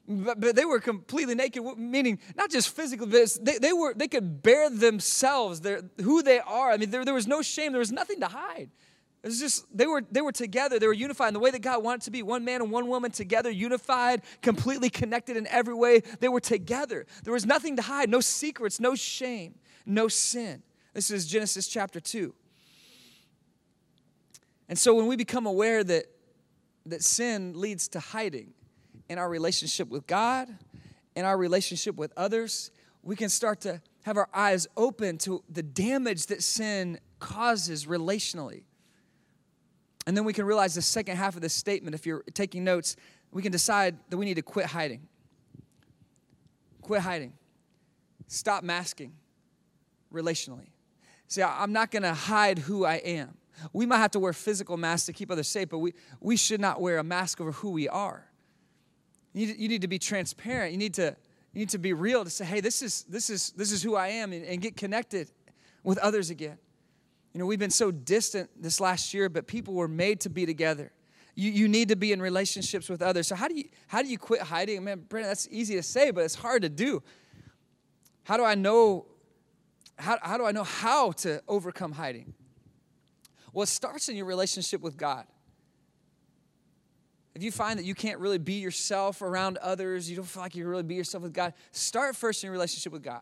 But, 0.08 0.40
but 0.40 0.56
they 0.56 0.64
were 0.64 0.80
completely 0.80 1.36
naked, 1.36 1.64
meaning 1.78 2.20
not 2.38 2.50
just 2.50 2.74
physically, 2.74 3.08
but 3.08 3.38
they, 3.42 3.58
they, 3.58 3.74
were, 3.74 3.94
they 3.94 4.08
could 4.08 4.42
bare 4.42 4.70
themselves, 4.70 5.60
their, 5.60 5.82
who 6.02 6.24
they 6.24 6.40
are. 6.40 6.72
I 6.72 6.78
mean, 6.78 6.92
there, 6.92 7.04
there 7.04 7.14
was 7.14 7.28
no 7.28 7.42
shame, 7.42 7.74
there 7.74 7.80
was 7.80 7.92
nothing 7.92 8.22
to 8.22 8.28
hide. 8.28 8.70
It 9.24 9.28
was 9.28 9.40
just 9.40 9.66
they 9.76 9.88
were 9.88 10.04
they 10.12 10.22
were 10.22 10.34
together, 10.34 10.80
they 10.80 10.88
were 10.88 10.92
unified 10.92 11.30
in 11.30 11.34
the 11.34 11.40
way 11.40 11.50
that 11.50 11.62
God 11.62 11.82
wanted 11.82 12.02
to 12.02 12.12
be. 12.12 12.22
One 12.22 12.44
man 12.44 12.62
and 12.62 12.70
one 12.70 12.88
woman 12.88 13.10
together, 13.10 13.50
unified, 13.50 14.22
completely 14.42 14.90
connected 14.90 15.38
in 15.38 15.48
every 15.48 15.74
way. 15.74 16.02
They 16.20 16.28
were 16.28 16.42
together. 16.42 17.06
There 17.24 17.32
was 17.32 17.46
nothing 17.46 17.78
to 17.78 17.82
hide, 17.82 18.10
no 18.10 18.20
secrets, 18.20 18.82
no 18.82 18.96
shame, 18.96 19.56
no 19.86 20.10
sin. 20.10 20.62
This 20.94 21.10
is 21.10 21.26
Genesis 21.26 21.68
chapter 21.68 22.02
2. 22.02 22.36
And 24.68 24.78
so 24.78 24.94
when 24.94 25.08
we 25.08 25.16
become 25.16 25.46
aware 25.46 25.86
that 25.86 26.06
that 26.86 27.02
sin 27.02 27.54
leads 27.56 27.88
to 27.90 28.02
hiding 28.02 28.54
in 29.08 29.18
our 29.18 29.30
relationship 29.30 29.88
with 29.88 30.06
God, 30.06 30.50
in 31.16 31.24
our 31.24 31.38
relationship 31.38 31.96
with 31.96 32.12
others, 32.18 32.72
we 33.02 33.16
can 33.16 33.30
start 33.30 33.62
to 33.62 33.82
have 34.02 34.18
our 34.18 34.28
eyes 34.34 34.68
open 34.76 35.18
to 35.20 35.46
the 35.50 35.64
damage 35.64 36.26
that 36.26 36.44
sin 36.44 37.00
causes 37.20 37.86
relationally 37.86 38.64
and 40.06 40.16
then 40.18 40.26
we 40.26 40.34
can 40.34 40.46
realize 40.46 40.76
the 40.76 40.82
second 40.82 41.18
half 41.18 41.36
of 41.36 41.42
this 41.42 41.54
statement, 41.54 41.96
if 41.96 42.06
you're 42.06 42.24
taking 42.34 42.64
notes, 42.64 42.96
we 43.32 43.42
can 43.42 43.52
decide 43.52 43.98
that 44.10 44.18
we 44.18 44.26
need 44.26 44.36
to 44.36 44.42
quit 44.42 44.68
hiding. 44.68 45.08
Quit 46.82 47.02
hiding. 47.02 47.34
Stop 48.28 48.64
masking 48.64 49.14
relationally. 50.14 50.68
See, 51.28 51.42
I'm 51.42 51.74
not 51.74 51.90
going 51.90 52.04
to 52.04 52.14
hide 52.14 52.60
who 52.60 52.86
I 52.86 52.96
am. 52.96 53.38
We 53.72 53.86
might 53.86 53.98
have 53.98 54.12
to 54.12 54.20
wear 54.20 54.34
physical 54.34 54.78
masks 54.78 55.06
to 55.06 55.14
keep 55.14 55.32
others 55.32 55.48
safe, 55.48 55.70
but 55.70 55.80
we, 55.80 55.94
we 56.20 56.36
should 56.36 56.60
not 56.60 56.82
wear 56.82 56.98
a 56.98 57.04
mask 57.04 57.40
over 57.40 57.52
who 57.52 57.72
we 57.72 57.88
are. 57.88 58.26
You 59.34 59.48
need, 59.48 59.58
you 59.58 59.68
need 59.68 59.82
to 59.82 59.88
be 59.88 60.00
transparent. 60.00 60.72
You 60.72 60.78
need 60.78 60.94
to, 60.96 61.16
you 61.54 61.60
need 61.60 61.70
to 61.70 61.78
be 61.78 61.94
real 61.94 62.24
to 62.24 62.30
say, 62.30 62.46
hey, 62.46 62.60
this 62.62 62.82
is, 62.82 63.04
this 63.04 63.30
is, 63.30 63.52
this 63.52 63.72
is 63.72 63.82
who 63.82 63.96
I 63.96 64.10
am, 64.10 64.34
and, 64.34 64.46
and 64.46 64.62
get 64.62 64.76
connected 64.76 65.32
with 65.84 65.98
others 66.00 66.30
again. 66.30 66.58
You 67.34 67.40
know, 67.40 67.46
we've 67.46 67.60
been 67.60 67.72
so 67.72 67.92
distant 67.92 68.50
this 68.62 68.80
last 68.80 69.14
year, 69.14 69.28
but 69.28 69.48
people 69.48 69.74
were 69.74 69.88
made 69.88 70.22
to 70.22 70.30
be 70.30 70.46
together. 70.46 70.92
You, 71.36 71.52
you 71.52 71.68
need 71.68 71.90
to 71.90 71.96
be 71.96 72.12
in 72.12 72.22
relationships 72.22 72.90
with 72.90 73.02
others. 73.02 73.28
So 73.28 73.36
how 73.36 73.48
do 73.48 73.56
you 73.56 73.66
how 73.88 74.04
do 74.04 74.08
you 74.08 74.20
quit 74.20 74.42
hiding? 74.42 74.84
Man, 74.84 75.04
Brandon, 75.10 75.30
that's 75.30 75.48
easy 75.50 75.76
to 75.76 75.84
say, 75.84 76.12
but 76.12 76.24
it's 76.24 76.36
hard 76.36 76.62
to 76.62 76.70
do. 76.70 77.02
How 78.24 78.38
do 78.38 78.44
I 78.44 78.54
know 78.54 79.08
how, 79.98 80.18
how 80.22 80.38
do 80.38 80.46
I 80.46 80.52
know 80.52 80.64
how 80.64 81.12
to 81.12 81.42
overcome 81.48 81.92
hiding? 81.92 82.34
Well, 83.52 83.64
it 83.64 83.70
starts 83.70 84.10
in 84.10 84.16
your 84.16 84.26
relationship 84.26 84.82
with 84.82 84.98
God. 84.98 85.26
If 87.36 87.42
you 87.42 87.52
find 87.52 87.80
that 87.80 87.86
you 87.86 87.96
can't 87.96 88.20
really 88.20 88.38
be 88.38 88.54
yourself 88.54 89.22
around 89.22 89.58
others, 89.58 90.10
you 90.10 90.16
don't 90.16 90.26
feel 90.26 90.44
like 90.44 90.56
you 90.56 90.64
can 90.64 90.70
really 90.70 90.84
be 90.84 90.96
yourself 90.96 91.24
with 91.24 91.34
God, 91.34 91.54
start 91.72 92.16
first 92.16 92.44
in 92.44 92.48
your 92.48 92.52
relationship 92.54 92.94
with 92.94 93.04
God. 93.04 93.22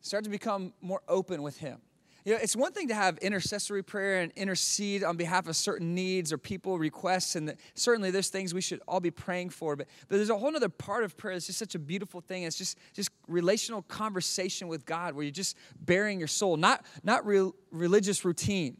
Start 0.00 0.24
to 0.24 0.30
become 0.30 0.72
more 0.80 1.02
open 1.08 1.42
with 1.42 1.58
Him. 1.58 1.80
You 2.24 2.34
know, 2.34 2.40
it's 2.42 2.56
one 2.56 2.72
thing 2.72 2.88
to 2.88 2.94
have 2.94 3.16
intercessory 3.18 3.82
prayer 3.82 4.20
and 4.20 4.32
intercede 4.32 5.04
on 5.04 5.16
behalf 5.16 5.48
of 5.48 5.56
certain 5.56 5.94
needs 5.94 6.32
or 6.32 6.38
people 6.38 6.78
requests, 6.78 7.36
and 7.36 7.54
certainly 7.74 8.10
there's 8.10 8.28
things 8.28 8.52
we 8.52 8.60
should 8.60 8.80
all 8.88 9.00
be 9.00 9.10
praying 9.10 9.50
for. 9.50 9.76
But, 9.76 9.86
but 10.08 10.16
there's 10.16 10.30
a 10.30 10.36
whole 10.36 10.54
other 10.54 10.68
part 10.68 11.04
of 11.04 11.16
prayer 11.16 11.34
that's 11.34 11.46
just 11.46 11.58
such 11.58 11.74
a 11.74 11.78
beautiful 11.78 12.20
thing. 12.20 12.42
It's 12.42 12.58
just 12.58 12.76
just 12.92 13.10
relational 13.28 13.82
conversation 13.82 14.68
with 14.68 14.84
God, 14.84 15.14
where 15.14 15.24
you're 15.24 15.30
just 15.30 15.56
baring 15.80 16.18
your 16.18 16.28
soul, 16.28 16.56
not 16.56 16.84
not 17.02 17.24
religious 17.24 18.24
routine, 18.24 18.78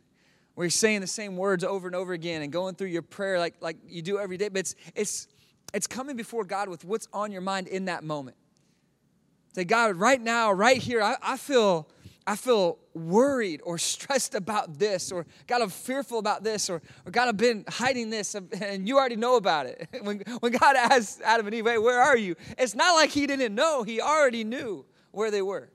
where 0.54 0.64
you're 0.64 0.70
saying 0.70 1.00
the 1.00 1.06
same 1.06 1.36
words 1.36 1.62
over 1.62 1.86
and 1.86 1.94
over 1.94 2.12
again 2.12 2.42
and 2.42 2.52
going 2.52 2.74
through 2.74 2.88
your 2.88 3.02
prayer 3.02 3.38
like 3.38 3.54
like 3.60 3.76
you 3.86 4.02
do 4.02 4.18
every 4.18 4.36
day. 4.36 4.48
But 4.48 4.60
it's 4.60 4.74
it's 4.94 5.28
it's 5.72 5.86
coming 5.86 6.16
before 6.16 6.44
God 6.44 6.68
with 6.68 6.84
what's 6.84 7.08
on 7.12 7.30
your 7.30 7.42
mind 7.42 7.68
in 7.68 7.84
that 7.86 8.02
moment. 8.02 8.36
Say, 9.54 9.64
God, 9.64 9.96
right 9.96 10.20
now, 10.20 10.52
right 10.52 10.76
here, 10.76 11.02
I, 11.02 11.16
I 11.22 11.36
feel 11.36 11.88
I 12.28 12.36
feel 12.36 12.78
worried 12.92 13.62
or 13.64 13.78
stressed 13.78 14.34
about 14.34 14.78
this, 14.78 15.10
or 15.10 15.24
God, 15.46 15.62
I'm 15.62 15.70
fearful 15.70 16.18
about 16.18 16.44
this, 16.44 16.68
or, 16.68 16.82
or 17.06 17.10
God, 17.10 17.28
I've 17.28 17.38
been 17.38 17.64
hiding 17.66 18.10
this, 18.10 18.34
and 18.60 18.86
you 18.86 18.98
already 18.98 19.16
know 19.16 19.36
about 19.36 19.66
it. 19.66 19.88
When, 20.02 20.20
when 20.40 20.52
God 20.52 20.76
asked 20.76 21.20
Adam 21.22 21.46
and 21.46 21.54
Eve, 21.54 21.66
hey, 21.66 21.78
where 21.78 22.00
are 22.00 22.16
you? 22.16 22.36
It's 22.56 22.74
not 22.74 22.94
like 22.94 23.10
he 23.10 23.26
didn't 23.26 23.54
know, 23.54 23.82
he 23.82 24.00
already 24.00 24.44
knew 24.44 24.84
where 25.10 25.30
they 25.30 25.42
were. 25.42 25.70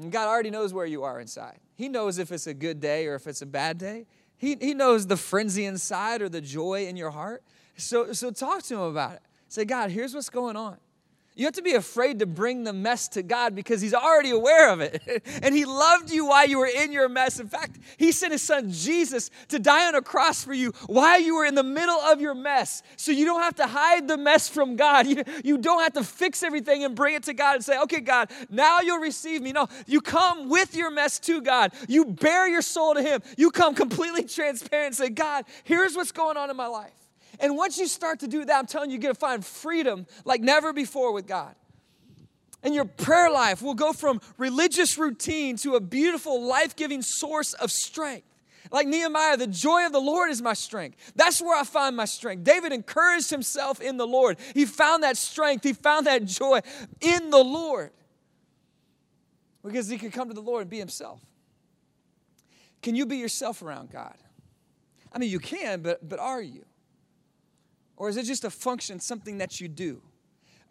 And 0.00 0.10
God 0.10 0.28
already 0.28 0.50
knows 0.50 0.72
where 0.72 0.86
you 0.86 1.02
are 1.02 1.20
inside. 1.20 1.58
He 1.74 1.88
knows 1.88 2.18
if 2.18 2.32
it's 2.32 2.46
a 2.46 2.54
good 2.54 2.80
day 2.80 3.06
or 3.06 3.16
if 3.16 3.26
it's 3.26 3.42
a 3.42 3.46
bad 3.46 3.78
day. 3.78 4.06
He, 4.38 4.56
he 4.60 4.74
knows 4.74 5.06
the 5.06 5.16
frenzy 5.16 5.64
inside 5.66 6.22
or 6.22 6.28
the 6.28 6.40
joy 6.40 6.86
in 6.86 6.96
your 6.96 7.10
heart. 7.10 7.42
So, 7.76 8.12
so 8.12 8.30
talk 8.30 8.62
to 8.64 8.74
him 8.74 8.80
about 8.80 9.14
it. 9.14 9.22
Say, 9.48 9.64
God, 9.64 9.90
here's 9.90 10.14
what's 10.14 10.30
going 10.30 10.56
on. 10.56 10.78
You 11.34 11.46
have 11.46 11.54
to 11.54 11.62
be 11.62 11.72
afraid 11.72 12.18
to 12.18 12.26
bring 12.26 12.64
the 12.64 12.74
mess 12.74 13.08
to 13.08 13.22
God 13.22 13.54
because 13.54 13.80
He's 13.80 13.94
already 13.94 14.30
aware 14.30 14.70
of 14.70 14.80
it. 14.80 15.22
and 15.42 15.54
He 15.54 15.64
loved 15.64 16.10
you 16.10 16.26
while 16.26 16.46
you 16.46 16.58
were 16.58 16.66
in 16.66 16.92
your 16.92 17.08
mess. 17.08 17.40
In 17.40 17.48
fact, 17.48 17.78
He 17.96 18.12
sent 18.12 18.32
His 18.32 18.42
Son 18.42 18.70
Jesus 18.70 19.30
to 19.48 19.58
die 19.58 19.88
on 19.88 19.94
a 19.94 20.02
cross 20.02 20.44
for 20.44 20.52
you 20.52 20.72
while 20.86 21.18
you 21.18 21.36
were 21.36 21.46
in 21.46 21.54
the 21.54 21.62
middle 21.62 21.96
of 21.96 22.20
your 22.20 22.34
mess. 22.34 22.82
So 22.96 23.12
you 23.12 23.24
don't 23.24 23.42
have 23.42 23.54
to 23.56 23.66
hide 23.66 24.08
the 24.08 24.18
mess 24.18 24.48
from 24.48 24.76
God. 24.76 25.06
You, 25.12 25.24
you 25.44 25.58
don't 25.58 25.82
have 25.82 25.92
to 25.94 26.04
fix 26.04 26.42
everything 26.42 26.84
and 26.84 26.94
bring 26.94 27.14
it 27.14 27.24
to 27.24 27.34
God 27.34 27.56
and 27.56 27.64
say, 27.64 27.78
okay, 27.80 28.00
God, 28.00 28.30
now 28.48 28.80
you'll 28.80 29.00
receive 29.00 29.42
me. 29.42 29.52
No, 29.52 29.68
you 29.86 30.00
come 30.00 30.48
with 30.48 30.74
your 30.74 30.90
mess 30.90 31.18
to 31.20 31.42
God. 31.42 31.72
You 31.86 32.06
bare 32.06 32.48
your 32.48 32.62
soul 32.62 32.94
to 32.94 33.02
Him. 33.02 33.20
You 33.36 33.50
come 33.50 33.74
completely 33.74 34.24
transparent 34.38 34.86
and 34.86 34.94
say, 34.94 35.10
God, 35.10 35.44
here's 35.64 35.96
what's 35.96 36.12
going 36.12 36.38
on 36.38 36.48
in 36.48 36.56
my 36.56 36.66
life. 36.66 37.01
And 37.40 37.56
once 37.56 37.78
you 37.78 37.86
start 37.86 38.20
to 38.20 38.28
do 38.28 38.44
that, 38.44 38.58
I'm 38.58 38.66
telling 38.66 38.90
you, 38.90 38.94
you're 38.94 39.02
going 39.02 39.14
to 39.14 39.20
find 39.20 39.44
freedom 39.44 40.06
like 40.24 40.40
never 40.40 40.72
before 40.72 41.12
with 41.12 41.26
God. 41.26 41.54
And 42.62 42.74
your 42.74 42.84
prayer 42.84 43.30
life 43.30 43.60
will 43.60 43.74
go 43.74 43.92
from 43.92 44.20
religious 44.38 44.96
routine 44.96 45.56
to 45.58 45.74
a 45.74 45.80
beautiful, 45.80 46.42
life 46.46 46.76
giving 46.76 47.02
source 47.02 47.54
of 47.54 47.72
strength. 47.72 48.26
Like 48.70 48.86
Nehemiah, 48.86 49.36
the 49.36 49.48
joy 49.48 49.84
of 49.86 49.92
the 49.92 50.00
Lord 50.00 50.30
is 50.30 50.40
my 50.40 50.54
strength. 50.54 51.12
That's 51.16 51.42
where 51.42 51.58
I 51.58 51.64
find 51.64 51.96
my 51.96 52.04
strength. 52.04 52.44
David 52.44 52.72
encouraged 52.72 53.30
himself 53.30 53.80
in 53.80 53.96
the 53.96 54.06
Lord. 54.06 54.38
He 54.54 54.64
found 54.64 55.02
that 55.02 55.16
strength, 55.16 55.64
he 55.64 55.72
found 55.72 56.06
that 56.06 56.24
joy 56.24 56.60
in 57.00 57.30
the 57.30 57.42
Lord 57.42 57.90
because 59.64 59.88
he 59.88 59.98
could 59.98 60.12
come 60.12 60.28
to 60.28 60.34
the 60.34 60.40
Lord 60.40 60.62
and 60.62 60.70
be 60.70 60.78
himself. 60.78 61.20
Can 62.82 62.94
you 62.94 63.06
be 63.06 63.16
yourself 63.16 63.62
around 63.62 63.90
God? 63.90 64.16
I 65.12 65.18
mean, 65.18 65.30
you 65.30 65.38
can, 65.38 65.82
but, 65.82 66.08
but 66.08 66.18
are 66.18 66.42
you? 66.42 66.64
Or 68.02 68.08
is 68.08 68.16
it 68.16 68.24
just 68.24 68.42
a 68.42 68.50
function, 68.50 68.98
something 68.98 69.38
that 69.38 69.60
you 69.60 69.68
do? 69.68 70.02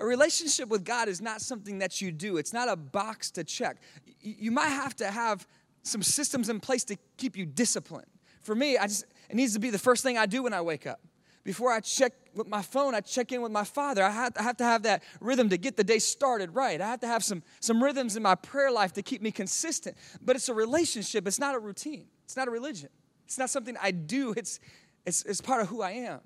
A 0.02 0.06
relationship 0.06 0.68
with 0.68 0.84
God 0.84 1.08
is 1.08 1.22
not 1.22 1.40
something 1.40 1.80
that 1.80 2.02
you 2.02 2.12
do, 2.12 2.36
it's 2.36 2.52
not 2.52 2.68
a 2.68 2.76
box 2.76 3.32
to 3.32 3.46
check. 3.46 3.78
You 4.20 4.52
might 4.52 4.68
have 4.68 4.98
to 4.98 5.10
have 5.10 5.48
some 5.82 6.04
systems 6.04 6.50
in 6.50 6.60
place 6.60 6.84
to 6.84 6.98
keep 7.16 7.38
you 7.38 7.46
disciplined. 7.46 8.10
For 8.42 8.54
me, 8.54 8.78
I 8.78 8.84
just, 8.88 9.06
it 9.30 9.38
needs 9.38 9.54
to 9.54 9.60
be 9.60 9.70
the 9.70 9.80
first 9.80 10.04
thing 10.04 10.18
I 10.18 10.26
do 10.26 10.44
when 10.44 10.54
I 10.54 10.60
wake 10.60 10.86
up. 10.86 11.00
Before 11.46 11.72
I 11.72 11.80
check 11.80 12.12
with 12.36 12.48
my 12.48 12.62
phone, 12.62 12.96
I 12.96 13.00
check 13.00 13.32
in 13.32 13.42
with 13.42 13.54
my 13.54 13.64
father. 13.64 14.04
I 14.04 14.10
have, 14.10 14.34
I 14.38 14.44
have 14.44 14.58
to 14.58 14.66
have 14.66 14.84
that 14.84 15.02
rhythm 15.22 15.48
to 15.52 15.58
get 15.58 15.78
the 15.78 15.86
day 15.86 16.00
started 16.00 16.54
right. 16.54 16.82
I 16.82 16.88
have 16.90 17.00
to 17.00 17.08
have 17.08 17.24
some, 17.24 17.44
some 17.62 17.82
rhythms 17.82 18.18
in 18.18 18.24
my 18.24 18.36
prayer 18.36 18.74
life 18.74 18.92
to 18.96 19.02
keep 19.02 19.22
me 19.22 19.32
consistent. 19.32 19.96
But 20.22 20.36
it's 20.36 20.50
a 20.50 20.54
relationship, 20.54 21.26
it's 21.30 21.40
not 21.40 21.56
a 21.56 21.60
routine, 21.60 22.08
it's 22.26 22.36
not 22.36 22.50
a 22.50 22.52
religion. 22.52 22.90
It's 23.24 23.38
not 23.38 23.50
something 23.50 23.78
I 23.82 23.92
do, 23.92 24.34
it's, 24.36 24.60
it's, 25.06 25.24
it's 25.24 25.40
part 25.40 25.62
of 25.62 25.70
who 25.70 25.82
I 25.82 25.92
am 25.92 26.20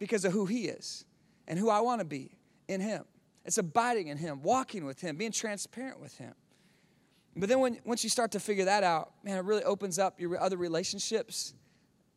because 0.00 0.24
of 0.24 0.32
who 0.32 0.46
He 0.46 0.64
is 0.64 1.04
and 1.46 1.56
who 1.56 1.70
I 1.70 1.78
want 1.80 2.00
to 2.00 2.04
be 2.04 2.32
in 2.66 2.80
Him. 2.80 3.04
It's 3.44 3.58
abiding 3.58 4.08
in 4.08 4.16
Him, 4.16 4.42
walking 4.42 4.84
with 4.84 5.00
Him, 5.00 5.14
being 5.14 5.30
transparent 5.30 6.00
with 6.00 6.18
Him. 6.18 6.34
But 7.36 7.48
then 7.48 7.60
when, 7.60 7.78
once 7.84 8.02
you 8.02 8.10
start 8.10 8.32
to 8.32 8.40
figure 8.40 8.64
that 8.64 8.82
out, 8.82 9.12
man, 9.22 9.38
it 9.38 9.44
really 9.44 9.62
opens 9.62 10.00
up 10.00 10.20
your 10.20 10.40
other 10.40 10.56
relationships 10.56 11.54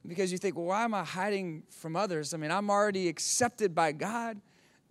because 0.08 0.32
you 0.32 0.38
think, 0.38 0.56
well, 0.56 0.66
why 0.66 0.84
am 0.84 0.94
I 0.94 1.04
hiding 1.04 1.63
from 1.70 1.96
others? 1.96 2.34
I 2.34 2.38
mean, 2.38 2.52
I'm 2.52 2.70
already 2.70 3.08
accepted 3.08 3.75
by 3.75 3.92
God. 3.92 4.42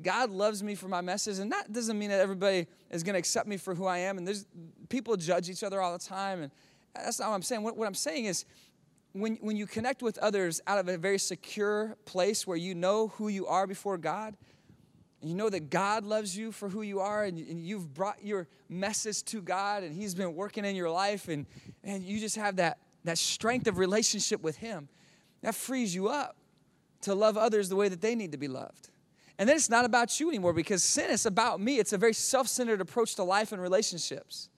God 0.01 0.31
loves 0.31 0.63
me 0.63 0.75
for 0.75 0.89
my 0.89 1.01
message, 1.01 1.39
and 1.39 1.53
that 1.53 1.73
doesn't 1.73 1.99
mean 1.99 2.11
that 2.11 2.21
everybody 2.21 2.67
is 2.91 3.03
going 3.03 3.15
to 3.15 3.19
accept 3.19 3.47
me 3.47 3.57
for 3.57 3.75
who 3.75 3.87
I 3.87 3.99
am. 3.99 4.19
And 4.19 4.27
there's 4.27 4.47
people 4.89 5.17
judge 5.17 5.51
each 5.51 5.63
other 5.63 5.81
all 5.81 5.93
the 5.93 6.05
time, 6.05 6.43
and 6.43 6.53
that's 6.95 7.21
not 7.21 7.29
what 7.29 7.35
I'm 7.35 7.43
saying. 7.43 7.63
What, 7.63 7.77
what 7.77 7.87
I'm 7.87 7.95
saying 7.95 8.25
is, 8.25 8.45
when, 9.13 9.37
when 9.37 9.57
you 9.57 9.67
connect 9.67 10.03
with 10.03 10.19
others 10.19 10.61
out 10.67 10.79
of 10.79 10.89
a 10.89 10.97
very 10.97 11.19
secure 11.19 11.97
place 12.05 12.47
where 12.47 12.57
you 12.57 12.75
know 12.75 13.09
who 13.09 13.29
you 13.29 13.47
are 13.47 13.67
before 13.67 13.99
God, 13.99 14.37
you 15.23 15.35
know 15.35 15.49
that 15.49 15.71
God 15.71 16.05
loves 16.05 16.37
you 16.37 16.51
for 16.51 16.69
who 16.69 16.83
you 16.83 16.99
are, 17.01 17.25
and, 17.25 17.39
and 17.39 17.65
you've 17.65 17.95
brought 17.95 18.25
your 18.25 18.49
message 18.69 19.23
to 19.25 19.41
God, 19.41 19.85
and 19.85 19.95
He's 19.95 20.15
been 20.15 20.35
working 20.35 20.65
in 20.65 20.75
your 20.75 20.91
life, 20.91 21.29
and, 21.29 21.47
and 21.85 22.03
you 22.03 22.19
just 22.19 22.37
have 22.37 22.57
that, 22.57 22.79
that 23.05 23.19
strength 23.19 23.69
of 23.69 23.79
relationship 23.79 24.43
with 24.43 24.57
Him, 24.57 24.89
that 25.43 25.55
frees 25.55 25.95
you 25.95 26.09
up 26.09 26.37
to 27.03 27.15
love 27.15 27.37
others 27.37 27.69
the 27.69 27.77
way 27.77 27.89
that 27.89 28.01
they 28.01 28.15
need 28.15 28.33
to 28.33 28.39
be 28.39 28.49
loved. 28.49 28.91
And 29.39 29.49
then 29.49 29.57
it's 29.57 29.71
not 29.71 29.85
about 29.85 30.19
you 30.21 30.29
anymore 30.29 30.53
because 30.53 30.83
sin 30.83 31.11
is 31.11 31.27
about 31.27 31.61
me. 31.61 31.79
It's 31.79 31.93
a 31.93 31.99
very 31.99 32.15
self 32.15 32.49
centered 32.49 32.81
approach 32.81 33.15
to 33.17 33.25
life 33.25 33.53
and 33.53 33.61
relationships. 33.61 34.49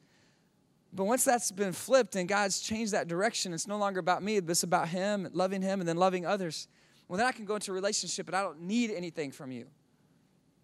But 0.95 1.05
once 1.05 1.25
that's 1.25 1.51
been 1.51 1.73
flipped 1.73 2.15
and 2.15 2.29
God's 2.29 2.61
changed 2.61 2.93
that 2.93 3.09
direction, 3.09 3.53
it's 3.53 3.67
no 3.67 3.77
longer 3.77 3.99
about 3.99 4.23
me, 4.23 4.37
it's 4.37 4.63
about 4.63 4.89
Him, 4.89 5.29
loving 5.33 5.61
Him, 5.61 5.81
and 5.81 5.89
then 5.89 5.97
loving 5.97 6.25
others. 6.25 6.69
Well, 7.09 7.19
then 7.19 7.27
I 7.27 7.33
can 7.33 7.45
go 7.45 7.57
into 7.57 7.73
a 7.73 7.75
relationship 7.75 8.29
and 8.29 8.37
I 8.37 8.43
don't 8.43 8.63
need 8.63 8.91
anything 8.93 9.33
from 9.33 9.51
you. 9.51 9.67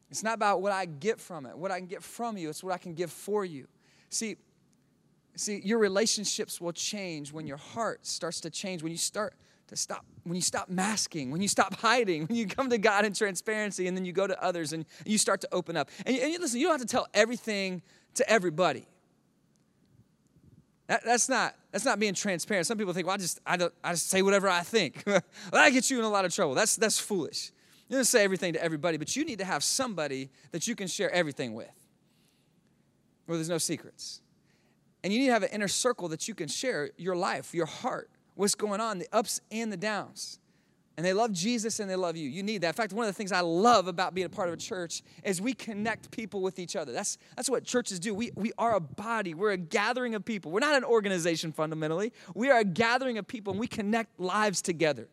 It's 0.09 0.23
not 0.23 0.35
about 0.35 0.63
what 0.63 0.73
I 0.73 0.85
get 0.85 1.21
from 1.21 1.47
it, 1.47 1.57
what 1.57 1.71
I 1.71 1.79
can 1.79 1.87
get 1.87 2.03
from 2.03 2.37
you, 2.37 2.49
it's 2.49 2.63
what 2.63 2.73
I 2.73 2.79
can 2.79 2.95
give 2.95 3.11
for 3.11 3.45
you. 3.45 3.67
See, 4.09 4.37
see, 5.35 5.61
your 5.65 5.79
relationships 5.79 6.61
will 6.61 6.73
change 6.73 7.33
when 7.33 7.47
your 7.47 7.57
heart 7.57 8.07
starts 8.07 8.41
to 8.43 8.51
change, 8.51 8.83
when 8.83 8.93
you 8.93 8.99
start 8.99 9.35
to 9.69 9.77
stop, 9.77 10.05
when 10.25 10.37
you 10.37 10.43
stop 10.43 10.69
masking, 10.69 11.31
when 11.31 11.43
you 11.43 11.49
stop 11.49 11.75
hiding, 11.75 12.25
when 12.27 12.37
you 12.37 12.47
come 12.47 12.71
to 12.71 12.79
God 12.79 13.05
in 13.05 13.15
transparency, 13.15 13.89
and 13.89 13.97
then 13.97 14.05
you 14.05 14.13
go 14.13 14.27
to 14.29 14.41
others 14.43 14.73
and 14.73 14.85
you 15.05 15.19
start 15.19 15.41
to 15.41 15.49
open 15.51 15.77
up. 15.77 15.91
And, 16.07 16.17
and 16.17 16.39
listen, 16.41 16.61
you 16.61 16.67
don't 16.67 16.79
have 16.79 16.87
to 16.87 16.93
tell 16.93 17.09
everything 17.15 17.83
to 18.15 18.29
everybody. 18.29 18.87
That, 20.91 21.05
that's 21.05 21.29
not 21.29 21.55
that's 21.71 21.85
not 21.85 22.01
being 22.01 22.15
transparent. 22.15 22.67
Some 22.67 22.77
people 22.77 22.93
think, 22.93 23.07
well, 23.07 23.15
I 23.15 23.19
just 23.19 23.39
I 23.47 23.57
don't 23.57 23.73
I 23.85 23.93
just 23.93 24.11
say 24.11 24.23
whatever 24.23 24.49
I 24.49 24.63
think. 24.63 25.05
well, 25.07 25.23
that 25.53 25.71
gets 25.71 25.89
you 25.89 26.01
in 26.01 26.05
a 26.05 26.09
lot 26.09 26.25
of 26.25 26.35
trouble. 26.35 26.55
That's 26.55 26.75
that's 26.75 26.99
foolish. 26.99 27.53
You 27.89 27.97
don't 27.97 28.05
say 28.05 28.25
everything 28.25 28.55
to 28.55 28.63
everybody, 28.63 28.97
but 28.97 29.15
you 29.15 29.25
need 29.25 29.39
to 29.39 29.45
have 29.45 29.63
somebody 29.63 30.31
that 30.51 30.67
you 30.67 30.75
can 30.75 30.89
share 30.89 31.09
everything 31.13 31.55
with, 31.55 31.71
where 33.27 33.39
there's 33.39 33.49
no 33.49 33.59
secrets. 33.59 34.21
And 35.05 35.13
you 35.13 35.21
need 35.21 35.27
to 35.27 35.33
have 35.33 35.45
an 35.45 35.51
inner 35.53 35.69
circle 35.69 36.09
that 36.09 36.27
you 36.27 36.35
can 36.35 36.49
share 36.49 36.91
your 36.97 37.15
life, 37.15 37.55
your 37.55 37.67
heart, 37.67 38.11
what's 38.35 38.57
going 38.57 38.81
on, 38.81 38.99
the 38.99 39.07
ups 39.13 39.41
and 39.53 39.73
the 39.73 39.77
downs 39.77 40.40
and 41.00 41.07
they 41.07 41.14
love 41.14 41.33
Jesus 41.33 41.80
and 41.80 41.88
they 41.88 41.97
love 41.97 42.14
you. 42.14 42.28
You 42.28 42.42
need 42.42 42.61
that. 42.61 42.66
In 42.66 42.75
fact, 42.75 42.92
one 42.92 43.07
of 43.07 43.09
the 43.09 43.16
things 43.16 43.33
I 43.33 43.40
love 43.40 43.88
about 43.88 44.12
being 44.12 44.26
a 44.26 44.28
part 44.28 44.49
of 44.49 44.52
a 44.52 44.59
church 44.59 45.02
is 45.25 45.40
we 45.40 45.54
connect 45.54 46.11
people 46.11 46.42
with 46.42 46.59
each 46.59 46.76
other. 46.76 46.92
That's, 46.92 47.16
that's 47.37 47.49
what 47.49 47.64
churches 47.64 47.99
do. 47.99 48.14
We, 48.14 48.33
we 48.35 48.52
are 48.59 48.75
a 48.75 48.80
body, 48.80 49.33
we're 49.33 49.52
a 49.52 49.57
gathering 49.57 50.14
of 50.14 50.26
people. 50.26 50.52
We're 50.52 50.61
not 50.61 50.75
an 50.75 50.85
organization 50.85 51.52
fundamentally, 51.52 52.12
we 52.35 52.50
are 52.50 52.59
a 52.59 52.64
gathering 52.64 53.16
of 53.16 53.26
people 53.26 53.52
and 53.54 53.59
we 53.59 53.66
connect 53.66 54.21
lives 54.21 54.61
together 54.61 55.09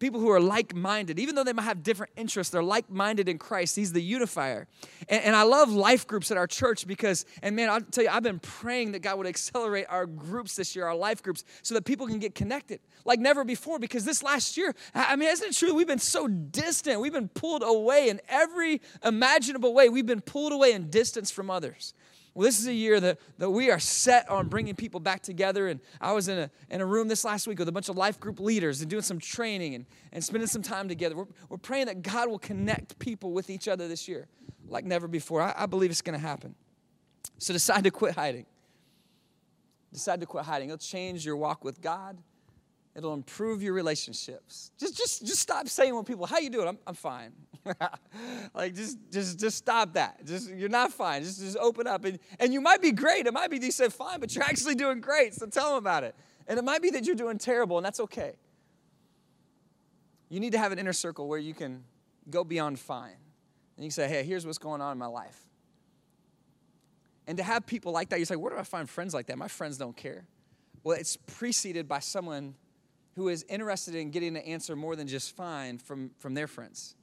people 0.00 0.18
who 0.18 0.30
are 0.30 0.40
like 0.40 0.74
minded. 0.74 1.18
Even 1.20 1.34
though 1.34 1.44
they 1.44 1.52
might 1.52 1.62
have 1.62 1.82
different 1.84 2.12
interests, 2.16 2.50
they're 2.50 2.62
like 2.62 2.90
minded 2.90 3.28
in 3.28 3.38
Christ. 3.38 3.76
He's 3.76 3.92
the 3.92 4.02
unifier. 4.02 4.66
And, 5.08 5.22
and, 5.22 5.36
I 5.36 5.42
love 5.42 5.70
life 5.70 6.06
groups 6.06 6.30
at 6.30 6.36
our 6.36 6.46
church 6.46 6.86
because, 6.86 7.24
and 7.42 7.54
man, 7.54 7.68
I'll 7.70 7.80
tell 7.80 8.02
you, 8.02 8.10
I've 8.10 8.22
been 8.22 8.40
praying 8.40 8.92
that 8.92 9.00
God 9.00 9.18
would 9.18 9.26
accelerate 9.26 9.86
our 9.88 10.06
groups 10.06 10.56
this 10.56 10.74
year, 10.74 10.86
our 10.86 10.96
life 10.96 11.22
groups, 11.22 11.44
so 11.62 11.74
that 11.74 11.84
people 11.84 12.06
can 12.06 12.18
get 12.18 12.34
connected 12.34 12.80
like 13.04 13.20
never 13.20 13.44
before. 13.44 13.78
Because 13.78 14.04
this 14.04 14.22
last 14.22 14.56
year, 14.56 14.74
I 14.94 15.14
mean, 15.16 15.28
isn't 15.28 15.50
it 15.50 15.54
true? 15.54 15.74
We've 15.74 15.86
been 15.86 15.98
so 15.98 16.26
distant. 16.26 17.00
We've 17.00 17.12
been 17.12 17.28
pulled 17.28 17.62
away 17.62 18.08
in 18.08 18.20
every 18.28 18.80
imaginable 19.04 19.74
way. 19.74 19.88
We've 19.88 20.06
been 20.06 20.22
pulled 20.22 20.52
away 20.52 20.72
in 20.72 20.90
distance 20.90 21.30
from 21.30 21.50
others. 21.50 21.94
Well, 22.34 22.44
this 22.44 22.60
is 22.60 22.68
a 22.68 22.72
year 22.72 23.00
that, 23.00 23.18
that 23.38 23.50
we 23.50 23.70
are 23.70 23.80
set 23.80 24.28
on 24.28 24.48
bringing 24.48 24.74
people 24.74 25.00
back 25.00 25.22
together. 25.22 25.68
And 25.68 25.80
I 26.00 26.12
was 26.12 26.28
in 26.28 26.38
a, 26.38 26.50
in 26.70 26.80
a 26.80 26.86
room 26.86 27.08
this 27.08 27.24
last 27.24 27.46
week 27.46 27.58
with 27.58 27.68
a 27.68 27.72
bunch 27.72 27.88
of 27.88 27.96
life 27.96 28.20
group 28.20 28.38
leaders 28.38 28.80
and 28.80 28.88
doing 28.88 29.02
some 29.02 29.18
training 29.18 29.74
and, 29.74 29.86
and 30.12 30.22
spending 30.22 30.46
some 30.46 30.62
time 30.62 30.88
together. 30.88 31.16
We're, 31.16 31.26
we're 31.48 31.58
praying 31.58 31.86
that 31.86 32.02
God 32.02 32.28
will 32.28 32.38
connect 32.38 32.98
people 32.98 33.32
with 33.32 33.50
each 33.50 33.66
other 33.66 33.88
this 33.88 34.06
year 34.06 34.28
like 34.68 34.84
never 34.84 35.08
before. 35.08 35.42
I, 35.42 35.54
I 35.56 35.66
believe 35.66 35.90
it's 35.90 36.02
going 36.02 36.18
to 36.18 36.24
happen. 36.24 36.54
So 37.38 37.52
decide 37.52 37.84
to 37.84 37.90
quit 37.90 38.14
hiding. 38.14 38.46
Decide 39.92 40.20
to 40.20 40.26
quit 40.26 40.44
hiding. 40.44 40.68
It'll 40.68 40.78
change 40.78 41.26
your 41.26 41.36
walk 41.36 41.64
with 41.64 41.80
God. 41.80 42.16
It'll 42.94 43.14
improve 43.14 43.62
your 43.62 43.72
relationships. 43.72 44.70
Just, 44.78 44.96
just, 44.96 45.26
just 45.26 45.40
stop 45.40 45.68
saying 45.68 45.94
when 45.94 46.04
people, 46.04 46.26
how 46.26 46.38
you 46.38 46.50
doing? 46.50 46.68
I'm, 46.68 46.78
I'm 46.86 46.94
fine. 46.94 47.32
like 48.54 48.74
just, 48.74 48.98
just, 49.10 49.38
just 49.38 49.58
stop 49.58 49.94
that. 49.94 50.24
Just, 50.24 50.50
you're 50.50 50.68
not 50.68 50.92
fine. 50.92 51.22
Just, 51.22 51.40
just 51.40 51.56
open 51.56 51.86
up. 51.86 52.04
And, 52.04 52.18
and 52.38 52.52
you 52.52 52.60
might 52.60 52.80
be 52.80 52.92
great. 52.92 53.26
It 53.26 53.32
might 53.32 53.50
be 53.50 53.58
you 53.58 53.70
said 53.70 53.92
fine, 53.92 54.20
but 54.20 54.34
you're 54.34 54.44
actually 54.52 54.74
doing 54.74 55.00
great. 55.00 55.34
So 55.34 55.46
tell 55.46 55.70
them 55.70 55.78
about 55.78 56.04
it. 56.04 56.14
And 56.46 56.58
it 56.58 56.62
might 56.62 56.82
be 56.82 56.90
that 56.90 57.06
you're 57.06 57.16
doing 57.16 57.38
terrible, 57.38 57.76
and 57.76 57.84
that's 57.84 58.00
okay. 58.00 58.34
You 60.28 60.40
need 60.40 60.52
to 60.52 60.58
have 60.58 60.72
an 60.72 60.78
inner 60.78 60.92
circle 60.92 61.28
where 61.28 61.38
you 61.38 61.54
can 61.54 61.84
go 62.28 62.44
beyond 62.44 62.78
fine. 62.78 63.16
And 63.76 63.84
you 63.84 63.88
can 63.88 63.90
say, 63.90 64.08
hey, 64.08 64.24
here's 64.24 64.46
what's 64.46 64.58
going 64.58 64.80
on 64.80 64.92
in 64.92 64.98
my 64.98 65.06
life. 65.06 65.38
And 67.26 67.38
to 67.38 67.44
have 67.44 67.66
people 67.66 67.92
like 67.92 68.08
that, 68.08 68.18
you 68.18 68.24
say, 68.24 68.36
where 68.36 68.52
do 68.52 68.58
I 68.58 68.64
find 68.64 68.88
friends 68.88 69.14
like 69.14 69.26
that? 69.26 69.38
My 69.38 69.48
friends 69.48 69.78
don't 69.78 69.96
care. 69.96 70.26
Well, 70.82 70.96
it's 70.98 71.16
preceded 71.16 71.86
by 71.86 72.00
someone 72.00 72.54
who 73.14 73.28
is 73.28 73.44
interested 73.48 73.94
in 73.94 74.10
getting 74.10 74.36
an 74.36 74.42
answer 74.42 74.74
more 74.74 74.96
than 74.96 75.06
just 75.06 75.36
fine 75.36 75.78
from, 75.78 76.10
from 76.18 76.34
their 76.34 76.46
friends. 76.46 76.94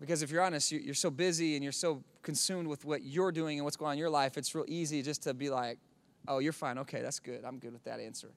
Because 0.00 0.22
if 0.22 0.30
you're 0.30 0.42
honest, 0.42 0.70
you're 0.70 0.94
so 0.94 1.10
busy 1.10 1.54
and 1.54 1.62
you're 1.62 1.72
so 1.72 2.02
consumed 2.22 2.68
with 2.68 2.84
what 2.84 3.02
you're 3.02 3.32
doing 3.32 3.58
and 3.58 3.64
what's 3.64 3.76
going 3.76 3.88
on 3.88 3.92
in 3.94 3.98
your 3.98 4.10
life, 4.10 4.38
it's 4.38 4.54
real 4.54 4.64
easy 4.68 5.02
just 5.02 5.22
to 5.24 5.34
be 5.34 5.50
like, 5.50 5.78
oh, 6.28 6.38
you're 6.38 6.52
fine. 6.52 6.78
Okay, 6.78 7.02
that's 7.02 7.18
good. 7.18 7.44
I'm 7.44 7.58
good 7.58 7.72
with 7.72 7.84
that 7.84 7.98
answer. 7.98 8.28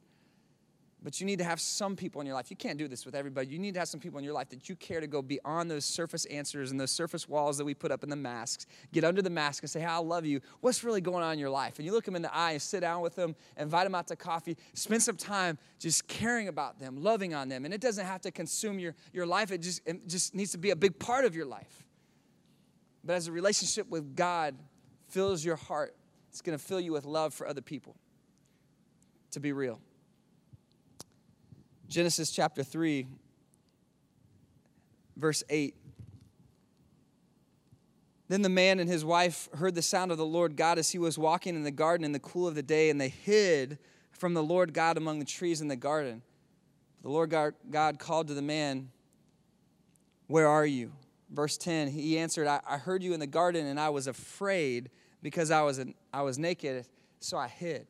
But 1.03 1.19
you 1.19 1.25
need 1.25 1.39
to 1.39 1.43
have 1.43 1.59
some 1.59 1.95
people 1.95 2.21
in 2.21 2.27
your 2.27 2.35
life. 2.35 2.51
You 2.51 2.55
can't 2.55 2.77
do 2.77 2.87
this 2.87 3.07
with 3.07 3.15
everybody. 3.15 3.47
You 3.47 3.57
need 3.57 3.73
to 3.73 3.79
have 3.79 3.87
some 3.87 3.99
people 3.99 4.19
in 4.19 4.23
your 4.23 4.35
life 4.35 4.49
that 4.49 4.69
you 4.69 4.75
care 4.75 5.01
to 5.01 5.07
go 5.07 5.23
beyond 5.23 5.71
those 5.71 5.83
surface 5.83 6.25
answers 6.25 6.69
and 6.69 6.79
those 6.79 6.91
surface 6.91 7.27
walls 7.27 7.57
that 7.57 7.65
we 7.65 7.73
put 7.73 7.91
up 7.91 8.03
in 8.03 8.09
the 8.09 8.15
masks. 8.15 8.67
Get 8.91 9.03
under 9.03 9.23
the 9.23 9.29
mask 9.31 9.63
and 9.63 9.69
say, 9.69 9.79
Hey, 9.79 9.87
I 9.87 9.97
love 9.97 10.25
you. 10.25 10.41
What's 10.59 10.83
really 10.83 11.01
going 11.01 11.23
on 11.23 11.33
in 11.33 11.39
your 11.39 11.49
life? 11.49 11.77
And 11.77 11.85
you 11.87 11.91
look 11.91 12.05
them 12.05 12.15
in 12.15 12.21
the 12.21 12.33
eye 12.35 12.51
and 12.51 12.61
sit 12.61 12.81
down 12.81 13.01
with 13.01 13.15
them, 13.15 13.35
invite 13.57 13.85
them 13.85 13.95
out 13.95 14.07
to 14.09 14.15
coffee, 14.15 14.55
spend 14.73 15.01
some 15.01 15.17
time 15.17 15.57
just 15.79 16.07
caring 16.07 16.47
about 16.47 16.79
them, 16.79 17.01
loving 17.01 17.33
on 17.33 17.49
them. 17.49 17.65
And 17.65 17.73
it 17.73 17.81
doesn't 17.81 18.05
have 18.05 18.21
to 18.21 18.31
consume 18.31 18.77
your, 18.77 18.93
your 19.11 19.25
life, 19.25 19.51
it 19.51 19.61
just, 19.61 19.81
it 19.87 20.07
just 20.07 20.35
needs 20.35 20.51
to 20.51 20.59
be 20.59 20.69
a 20.69 20.75
big 20.75 20.99
part 20.99 21.25
of 21.25 21.35
your 21.35 21.45
life. 21.45 21.87
But 23.03 23.13
as 23.13 23.27
a 23.27 23.31
relationship 23.31 23.89
with 23.89 24.15
God 24.15 24.55
fills 25.07 25.43
your 25.43 25.55
heart, 25.55 25.95
it's 26.29 26.41
going 26.41 26.57
to 26.57 26.63
fill 26.63 26.79
you 26.79 26.93
with 26.93 27.05
love 27.05 27.33
for 27.33 27.47
other 27.47 27.61
people. 27.61 27.95
To 29.31 29.39
be 29.39 29.51
real. 29.51 29.79
Genesis 31.91 32.31
chapter 32.31 32.63
3, 32.63 33.05
verse 35.17 35.43
8. 35.49 35.75
Then 38.29 38.43
the 38.43 38.47
man 38.47 38.79
and 38.79 38.89
his 38.89 39.03
wife 39.03 39.49
heard 39.55 39.75
the 39.75 39.81
sound 39.81 40.09
of 40.09 40.17
the 40.17 40.25
Lord 40.25 40.55
God 40.55 40.79
as 40.79 40.91
he 40.91 40.97
was 40.97 41.17
walking 41.17 41.53
in 41.53 41.63
the 41.63 41.69
garden 41.69 42.05
in 42.05 42.13
the 42.13 42.19
cool 42.19 42.47
of 42.47 42.55
the 42.55 42.63
day, 42.63 42.89
and 42.89 43.01
they 43.01 43.09
hid 43.09 43.77
from 44.13 44.33
the 44.33 44.41
Lord 44.41 44.73
God 44.73 44.95
among 44.95 45.19
the 45.19 45.25
trees 45.25 45.59
in 45.59 45.67
the 45.67 45.75
garden. 45.75 46.21
The 47.01 47.09
Lord 47.09 47.35
God 47.69 47.99
called 47.99 48.29
to 48.29 48.33
the 48.35 48.41
man, 48.41 48.89
Where 50.27 50.47
are 50.47 50.65
you? 50.65 50.93
Verse 51.29 51.57
10, 51.57 51.89
he 51.89 52.17
answered, 52.17 52.47
I, 52.47 52.77
heard 52.77 53.03
you 53.03 53.13
in 53.13 53.19
the 53.19 53.27
garden, 53.27 53.65
and 53.65 53.77
I 53.77 53.89
was 53.89 54.07
afraid 54.07 54.91
because 55.21 55.51
I 55.51 55.61
was, 55.63 55.83
I 56.13 56.21
was 56.21 56.39
naked, 56.39 56.85
so 57.19 57.37
I 57.37 57.49
hid. 57.49 57.85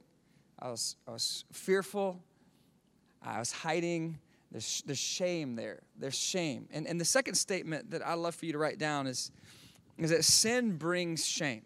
I 0.57 0.71
was, 0.71 0.95
I 1.07 1.11
was 1.11 1.45
fearful 1.51 2.23
I 3.23 3.39
was 3.39 3.51
hiding. 3.51 4.19
There's, 4.51 4.83
there's 4.85 4.99
shame 4.99 5.55
there. 5.55 5.81
There's 5.97 6.17
shame. 6.17 6.67
And, 6.71 6.87
and 6.87 6.99
the 6.99 7.05
second 7.05 7.35
statement 7.35 7.91
that 7.91 8.05
I'd 8.05 8.15
love 8.15 8.35
for 8.35 8.45
you 8.45 8.51
to 8.53 8.57
write 8.57 8.77
down 8.77 9.07
is, 9.07 9.31
is 9.97 10.09
that 10.09 10.25
sin 10.25 10.77
brings 10.77 11.25
shame. 11.25 11.61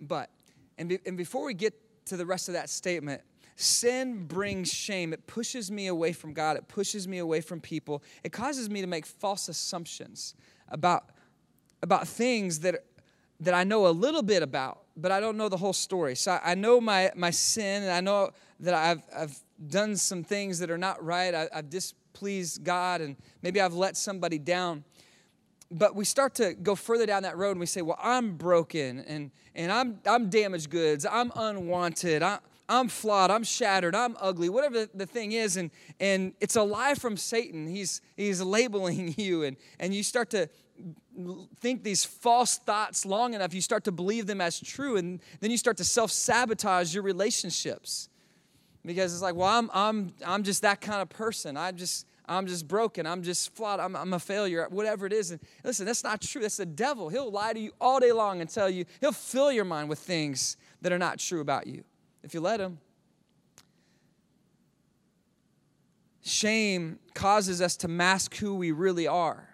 But, 0.00 0.30
and, 0.78 0.88
be, 0.88 0.98
and 1.06 1.16
before 1.16 1.44
we 1.44 1.54
get 1.54 1.74
to 2.06 2.16
the 2.16 2.26
rest 2.26 2.48
of 2.48 2.54
that 2.54 2.68
statement, 2.68 3.22
sin 3.56 4.26
brings 4.26 4.72
shame. 4.72 5.12
It 5.12 5.26
pushes 5.26 5.70
me 5.70 5.86
away 5.86 6.12
from 6.12 6.32
God, 6.32 6.56
it 6.56 6.66
pushes 6.68 7.06
me 7.06 7.18
away 7.18 7.40
from 7.40 7.60
people, 7.60 8.02
it 8.24 8.32
causes 8.32 8.68
me 8.68 8.80
to 8.80 8.86
make 8.86 9.06
false 9.06 9.48
assumptions 9.48 10.34
about, 10.68 11.04
about 11.82 12.08
things 12.08 12.60
that, 12.60 12.84
that 13.40 13.54
I 13.54 13.64
know 13.64 13.86
a 13.86 13.90
little 13.90 14.22
bit 14.22 14.42
about, 14.42 14.81
but 14.96 15.12
I 15.12 15.20
don't 15.20 15.36
know 15.36 15.48
the 15.48 15.56
whole 15.56 15.72
story. 15.72 16.14
So 16.16 16.38
I, 16.42 16.54
know 16.54 16.80
my, 16.80 17.10
my 17.14 17.30
sin, 17.30 17.82
and 17.82 17.92
I 17.92 18.00
know 18.00 18.30
that 18.60 18.74
I've, 18.74 19.02
I've 19.16 19.38
done 19.66 19.96
some 19.96 20.22
things 20.24 20.58
that 20.58 20.70
are 20.70 20.78
not 20.78 21.02
right. 21.04 21.34
I, 21.34 21.48
have 21.52 21.70
displeased 21.70 22.64
God, 22.64 23.00
and 23.00 23.16
maybe 23.42 23.60
I've 23.60 23.74
let 23.74 23.96
somebody 23.96 24.38
down. 24.38 24.84
But 25.70 25.96
we 25.96 26.04
start 26.04 26.34
to 26.34 26.52
go 26.54 26.74
further 26.74 27.06
down 27.06 27.22
that 27.22 27.38
road 27.38 27.52
and 27.52 27.60
we 27.60 27.66
say, 27.66 27.80
Well, 27.80 27.98
I'm 28.02 28.36
broken 28.36 29.00
and, 29.00 29.30
and 29.54 29.72
I'm, 29.72 30.00
I'm 30.04 30.28
damaged 30.28 30.68
goods. 30.68 31.06
I'm 31.10 31.32
unwanted. 31.34 32.22
I, 32.22 32.40
I'm 32.68 32.88
flawed, 32.88 33.30
I'm 33.30 33.44
shattered, 33.44 33.94
I'm 33.94 34.16
ugly, 34.20 34.48
whatever 34.48 34.86
the 34.94 35.04
thing 35.04 35.32
is, 35.32 35.58
and, 35.58 35.70
and 36.00 36.32
it's 36.40 36.56
a 36.56 36.62
lie 36.62 36.94
from 36.94 37.16
Satan. 37.16 37.66
He's, 37.66 38.00
he's 38.16 38.40
labeling 38.40 39.14
you, 39.18 39.42
and, 39.42 39.56
and 39.78 39.94
you 39.94 40.02
start 40.02 40.30
to 40.30 40.48
think 41.60 41.82
these 41.82 42.04
false 42.04 42.58
thoughts 42.58 43.04
long 43.04 43.34
enough, 43.34 43.54
you 43.54 43.60
start 43.60 43.84
to 43.84 43.92
believe 43.92 44.26
them 44.26 44.40
as 44.40 44.60
true, 44.60 44.96
and 44.96 45.20
then 45.40 45.50
you 45.50 45.56
start 45.56 45.76
to 45.78 45.84
self 45.84 46.10
sabotage 46.10 46.94
your 46.94 47.02
relationships. 47.02 48.08
Because 48.84 49.12
it's 49.12 49.22
like, 49.22 49.36
well, 49.36 49.48
I'm, 49.48 49.70
I'm, 49.72 50.12
I'm 50.26 50.42
just 50.42 50.62
that 50.62 50.80
kind 50.80 51.00
of 51.02 51.08
person. 51.08 51.56
I 51.56 51.70
just, 51.70 52.06
I'm 52.26 52.46
just 52.46 52.66
broken. 52.66 53.06
I'm 53.06 53.22
just 53.22 53.54
flawed. 53.54 53.78
I'm, 53.78 53.94
I'm 53.94 54.12
a 54.12 54.18
failure, 54.18 54.66
whatever 54.70 55.06
it 55.06 55.12
is. 55.12 55.30
And 55.30 55.40
listen, 55.62 55.86
that's 55.86 56.02
not 56.02 56.20
true. 56.20 56.42
That's 56.42 56.56
the 56.56 56.66
devil. 56.66 57.08
He'll 57.08 57.30
lie 57.30 57.52
to 57.52 57.60
you 57.60 57.72
all 57.80 58.00
day 58.00 58.10
long 58.10 58.40
and 58.40 58.50
tell 58.50 58.68
you, 58.68 58.84
he'll 59.00 59.12
fill 59.12 59.52
your 59.52 59.64
mind 59.64 59.88
with 59.88 60.00
things 60.00 60.56
that 60.80 60.92
are 60.92 60.98
not 60.98 61.20
true 61.20 61.40
about 61.40 61.66
you 61.68 61.84
if 62.24 62.34
you 62.34 62.40
let 62.40 62.60
him. 62.60 62.78
Shame 66.24 66.98
causes 67.14 67.60
us 67.60 67.76
to 67.78 67.88
mask 67.88 68.36
who 68.36 68.54
we 68.54 68.70
really 68.70 69.08
are, 69.08 69.51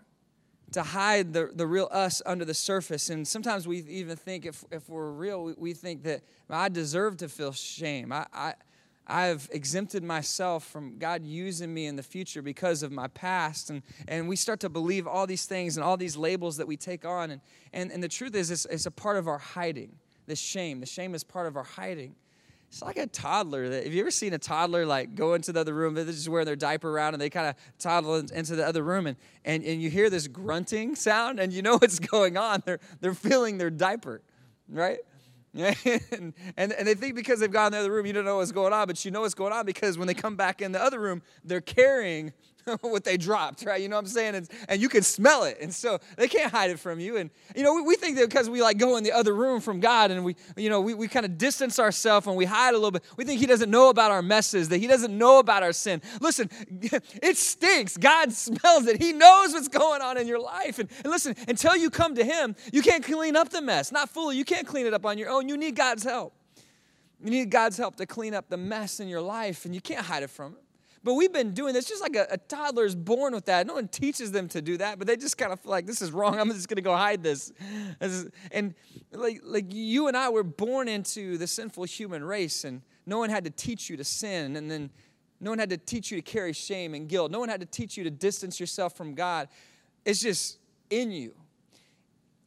to 0.73 0.83
hide 0.83 1.33
the, 1.33 1.51
the 1.55 1.67
real 1.67 1.89
us 1.91 2.21
under 2.27 2.45
the 2.45 2.55
surface. 2.55 3.11
And 3.11 3.27
sometimes 3.27 3.67
we 3.67 3.79
even 3.79 4.17
think, 4.17 4.45
if, 4.45 4.65
if 4.71 4.89
we're 4.89 5.11
real, 5.11 5.43
we, 5.43 5.55
we 5.57 5.73
think 5.73 6.03
that 6.03 6.23
I 6.51 6.69
deserve 6.69 7.17
to 7.19 7.29
feel 7.29 7.53
shame. 7.53 8.13
I, 8.13 8.27
I, 8.33 8.55
I've 9.07 9.49
exempted 9.53 10.03
myself 10.03 10.65
from 10.65 10.99
God 10.99 11.25
using 11.25 11.73
me 11.73 11.87
in 11.87 11.97
the 11.97 12.03
future 12.03 12.43
because 12.43 12.83
of 12.83 12.93
my 12.93 13.09
past. 13.09 13.71
And, 13.71 13.83
and 14.07 14.29
we 14.29 14.37
start 14.37 14.61
to 14.61 14.69
believe 14.69 15.07
all 15.07 15.27
these 15.27 15.47
things 15.47 15.79
and 15.79 15.85
all 15.85 15.97
these 15.97 16.17
labels 16.17 16.59
that 16.59 16.67
we 16.67 16.77
take 16.77 17.07
on. 17.07 17.31
And, 17.31 17.41
and, 17.73 17.91
and 17.91 18.03
the 18.03 18.09
truth 18.09 18.35
is, 18.35 18.51
it's, 18.51 18.67
it's 18.67 18.85
a 18.85 18.91
part 18.91 19.17
of 19.17 19.27
our 19.27 19.39
hiding, 19.39 19.97
this 20.27 20.39
shame. 20.39 20.81
The 20.81 20.87
shame 20.87 21.15
is 21.15 21.25
part 21.25 21.47
of 21.47 21.57
our 21.57 21.65
hiding. 21.65 22.15
It's 22.69 22.83
like 22.83 22.99
a 22.99 23.07
toddler. 23.07 23.69
That, 23.71 23.85
have 23.85 23.95
you 23.95 24.01
ever 24.01 24.11
seen 24.11 24.35
a 24.35 24.39
toddler 24.39 24.85
like 24.85 25.15
go 25.15 25.35
into 25.35 25.53
the 25.53 25.61
other 25.61 25.73
room? 25.73 25.95
They're 25.95 26.05
just 26.05 26.29
wearing 26.29 26.47
their 26.47 26.57
diaper 26.57 26.91
around 26.91 27.15
and 27.15 27.21
they 27.21 27.31
kind 27.31 27.49
of 27.49 27.55
toddle 27.79 28.17
into 28.17 28.57
the 28.57 28.67
other 28.67 28.83
room 28.83 29.07
and, 29.07 29.17
and, 29.45 29.65
and 29.65 29.81
you 29.81 29.89
hear 29.89 30.11
this 30.11 30.29
grunting 30.29 30.95
sound 30.95 31.41
and 31.41 31.53
you 31.53 31.63
know 31.63 31.73
what's 31.79 31.99
going 31.99 32.37
on. 32.37 32.63
They're, 32.65 32.81
they're 33.01 33.15
feeling 33.15 33.59
their 33.59 33.71
diaper, 33.71 34.21
right? 34.69 34.99
and, 35.55 36.35
and, 36.57 36.73
and 36.73 36.87
they 36.87 36.95
think 36.95 37.15
because 37.15 37.41
they've 37.41 37.51
gone 37.51 37.69
in 37.69 37.73
the 37.73 37.79
other 37.79 37.93
room, 37.93 38.05
you 38.05 38.13
don't 38.13 38.27
know 38.27 38.37
what's 38.37 38.53
going 38.53 38.73
on, 38.73 38.87
but 38.87 39.03
you 39.03 39.11
know 39.11 39.23
what's 39.23 39.35
going 39.35 39.53
on 39.53 39.65
because 39.65 39.97
when 39.97 40.07
they 40.07 40.15
come 40.15 40.37
back 40.37 40.61
in 40.61 40.73
the 40.73 40.83
other 40.83 41.01
room, 41.01 41.23
they're 41.43 41.63
carrying 41.63 42.33
what 42.81 43.05
they 43.05 43.17
dropped, 43.17 43.65
right? 43.65 43.81
You 43.81 43.89
know 43.89 43.97
what 43.97 44.05
I'm 44.05 44.09
saying? 44.09 44.35
And, 44.35 44.49
and 44.69 44.81
you 44.81 44.89
can 44.89 45.03
smell 45.03 45.45
it. 45.45 45.59
And 45.61 45.75
so 45.75 45.99
they 46.17 46.29
can't 46.29 46.51
hide 46.51 46.71
it 46.71 46.79
from 46.79 47.01
you. 47.01 47.17
And, 47.17 47.31
you 47.55 47.63
know, 47.63 47.75
we, 47.75 47.83
we 47.83 47.97
think 47.97 48.17
that 48.17 48.29
because 48.29 48.49
we 48.51 48.63
like 48.63 48.79
go 48.79 48.97
in 48.97 49.05
the 49.05 49.13
other 49.13 49.35
room 49.35 49.61
from 49.61 49.81
God 49.81 50.11
and 50.11 50.25
we, 50.25 50.37
you 50.57 50.71
know, 50.71 50.81
we, 50.81 50.95
we 50.95 51.09
kind 51.09 51.27
of 51.27 51.39
distance 51.39 51.79
ourselves 51.79 52.27
and 52.27 52.37
we 52.37 52.45
hide 52.45 52.71
a 52.75 52.77
little 52.77 52.91
bit. 52.91 53.03
We 53.17 53.25
think 53.25 53.41
He 53.41 53.47
doesn't 53.47 53.71
know 53.71 53.89
about 53.89 54.11
our 54.11 54.23
messes, 54.23 54.69
that 54.69 54.79
He 54.79 54.87
doesn't 54.87 55.17
know 55.17 55.39
about 55.39 55.63
our 55.63 55.73
sin. 55.73 56.03
Listen, 56.21 56.51
it 56.71 57.37
stinks. 57.37 57.97
God 57.97 58.33
smells 58.39 58.87
it. 58.87 59.01
He 59.01 59.13
knows 59.13 59.53
what's 59.53 59.69
going 59.69 60.03
on 60.03 60.19
in 60.19 60.27
your 60.27 60.41
life. 60.41 60.79
And, 60.79 60.89
and 61.05 61.11
listen, 61.11 61.35
until 61.47 61.77
you 61.77 61.91
come 61.91 62.15
to 62.15 62.25
Him, 62.25 62.57
you 62.73 62.83
can't 62.83 63.05
clean 63.05 63.37
up 63.37 63.51
the 63.51 63.63
mess. 63.63 63.93
Not 63.93 64.09
fully. 64.09 64.37
You 64.37 64.45
can't 64.45 64.67
clean 64.67 64.87
it 64.87 64.95
up 64.95 65.05
on 65.07 65.19
your 65.19 65.31
own. 65.31 65.49
You 65.49 65.57
need 65.57 65.77
God's 65.77 66.05
help. 66.05 66.35
You 67.21 67.31
need 67.31 67.51
God's 67.51 67.77
help 67.77 67.97
to 67.97 68.07
clean 68.07 68.33
up 68.33 68.49
the 68.49 68.57
mess 68.57 69.01
in 69.01 69.09
your 69.09 69.21
life, 69.21 69.65
and 69.65 69.75
you 69.75 69.81
can't 69.81 70.07
hide 70.07 70.23
it 70.23 70.31
from 70.31 70.53
Him. 70.53 70.68
But 71.05 71.15
we've 71.15 71.33
been 71.33 71.53
doing 71.53 71.75
this 71.75 71.87
just 71.87 72.03
like 72.03 72.17
a, 72.17 72.27
a 72.31 72.39
toddler 72.39 72.85
is 72.85 72.95
born 72.95 73.33
with 73.33 73.45
that. 73.47 73.67
No 73.67 73.75
one 73.75 73.89
teaches 73.89 74.33
them 74.33 74.49
to 74.49 74.61
do 74.61 74.77
that, 74.79 74.99
but 74.99 75.07
they 75.07 75.17
just 75.17 75.39
kind 75.39 75.53
of 75.53 75.61
feel 75.61 75.71
like 75.71 75.87
this 75.87 76.03
is 76.03 76.11
wrong. 76.13 76.39
I'm 76.39 76.51
just 76.51 76.69
going 76.69 76.77
to 76.77 76.83
go 76.83 76.97
hide 76.97 77.23
this. 77.23 77.53
this 78.01 78.13
is, 78.13 78.31
and 78.51 78.75
like, 79.13 79.41
like 79.45 79.67
you 79.69 80.09
and 80.09 80.17
I 80.17 80.29
were 80.29 80.43
born 80.43 80.89
into 80.89 81.39
the 81.39 81.47
sinful 81.47 81.85
human 81.85 82.25
race, 82.25 82.65
and 82.65 82.83
no 83.07 83.19
one 83.19 83.31
had 83.31 83.45
to 83.45 83.51
teach 83.51 83.89
you 83.89 83.97
to 83.97 84.05
sin, 84.05 84.57
and 84.57 84.71
then 84.71 84.91
no 85.41 85.51
one 85.51 85.59
had 85.59 85.71
to 85.71 85.77
teach 85.77 86.11
you 86.11 86.21
to 86.21 86.23
carry 86.23 86.53
shame 86.53 86.95
and 86.95 87.09
guilt. 87.09 87.31
No 87.31 87.39
one 87.39 87.49
had 87.49 87.61
to 87.61 87.67
teach 87.67 87.97
you 87.97 88.05
to 88.05 88.11
distance 88.11 88.59
yourself 88.59 88.97
from 88.97 89.15
God. 89.15 89.49
It's 90.05 90.21
just 90.21 90.59
in 90.91 91.13
you. 91.13 91.35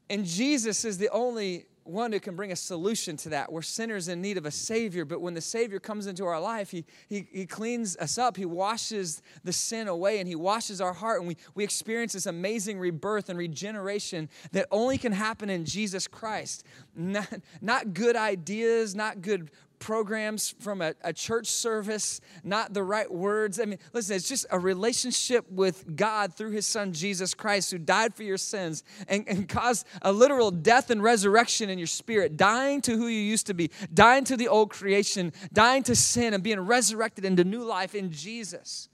And 0.10 0.26
Jesus 0.26 0.84
is 0.84 0.98
the 0.98 1.10
only 1.10 1.68
one 1.84 2.12
who 2.12 2.20
can 2.20 2.36
bring 2.36 2.52
a 2.52 2.56
solution 2.56 3.18
to 3.18 3.30
that. 3.30 3.52
We're 3.52 3.62
sinners 3.62 4.08
in 4.08 4.22
need 4.22 4.38
of 4.38 4.46
a 4.46 4.52
Savior, 4.52 5.06
but 5.06 5.22
when 5.22 5.34
the 5.34 5.42
Savior 5.42 5.80
comes 5.80 6.08
into 6.08 6.26
our 6.26 6.40
life, 6.40 6.72
He, 6.72 6.86
he, 7.10 7.28
he 7.32 7.46
cleans 7.46 7.98
us 7.98 8.18
up. 8.18 8.38
He 8.38 8.46
washes 8.46 9.22
the 9.44 9.54
sin 9.54 9.88
away 9.88 10.20
and 10.20 10.28
He 10.28 10.36
washes 10.36 10.82
our 10.82 10.94
heart, 10.94 11.20
and 11.20 11.28
we, 11.28 11.38
we 11.56 11.64
experience 11.64 12.14
this 12.14 12.26
amazing 12.26 12.80
rebirth 12.80 13.30
and 13.30 13.38
regeneration 13.38 14.30
that 14.52 14.68
only 14.72 14.98
can 14.98 15.12
happen 15.12 15.50
in 15.50 15.66
Jesus 15.66 16.08
Christ. 16.08 16.66
Not, 16.96 17.28
not 17.62 17.94
good 17.94 18.16
ideas, 18.16 18.96
not 18.96 19.22
good 19.22 19.50
programs 19.82 20.56
from 20.60 20.82
a, 20.82 20.94
a, 21.04 21.12
church 21.12 21.48
service, 21.48 22.22
not 22.44 22.74
the 22.74 22.84
right 22.84 23.12
words. 23.12 23.60
I 23.60 23.66
mean, 23.66 23.80
listen, 23.92 24.16
it's 24.16 24.30
just 24.30 24.46
a 24.52 24.60
relationship 24.60 25.52
with 25.52 25.98
God 25.98 26.34
through 26.34 26.52
his 26.52 26.66
son 26.66 26.94
Jesus 26.94 27.34
Christ, 27.34 27.72
who 27.72 27.80
died 27.80 28.14
for 28.14 28.24
your 28.24 28.38
sins 28.38 28.84
and, 29.10 29.28
and 29.28 29.50
caused 29.50 29.86
a 30.04 30.12
literal 30.12 30.52
death 30.52 30.92
and 30.92 31.04
resurrection 31.04 31.70
in 31.70 31.78
your 31.80 31.88
spirit, 31.88 32.38
dying 32.38 32.80
to 32.82 32.96
who 32.96 33.08
you 33.08 33.20
used 33.20 33.48
to 33.48 33.54
be, 33.54 33.72
dying 33.94 34.24
to 34.26 34.38
the 34.38 34.48
old 34.48 34.70
creation, 34.70 35.34
dying 35.52 35.84
to 35.84 35.96
sin, 35.96 36.34
and 36.34 36.44
being 36.44 36.60
resurrected 36.60 37.26
into 37.26 37.44
new 37.44 37.64
life 37.64 37.96
in 37.96 38.12
Jesus. 38.12 38.88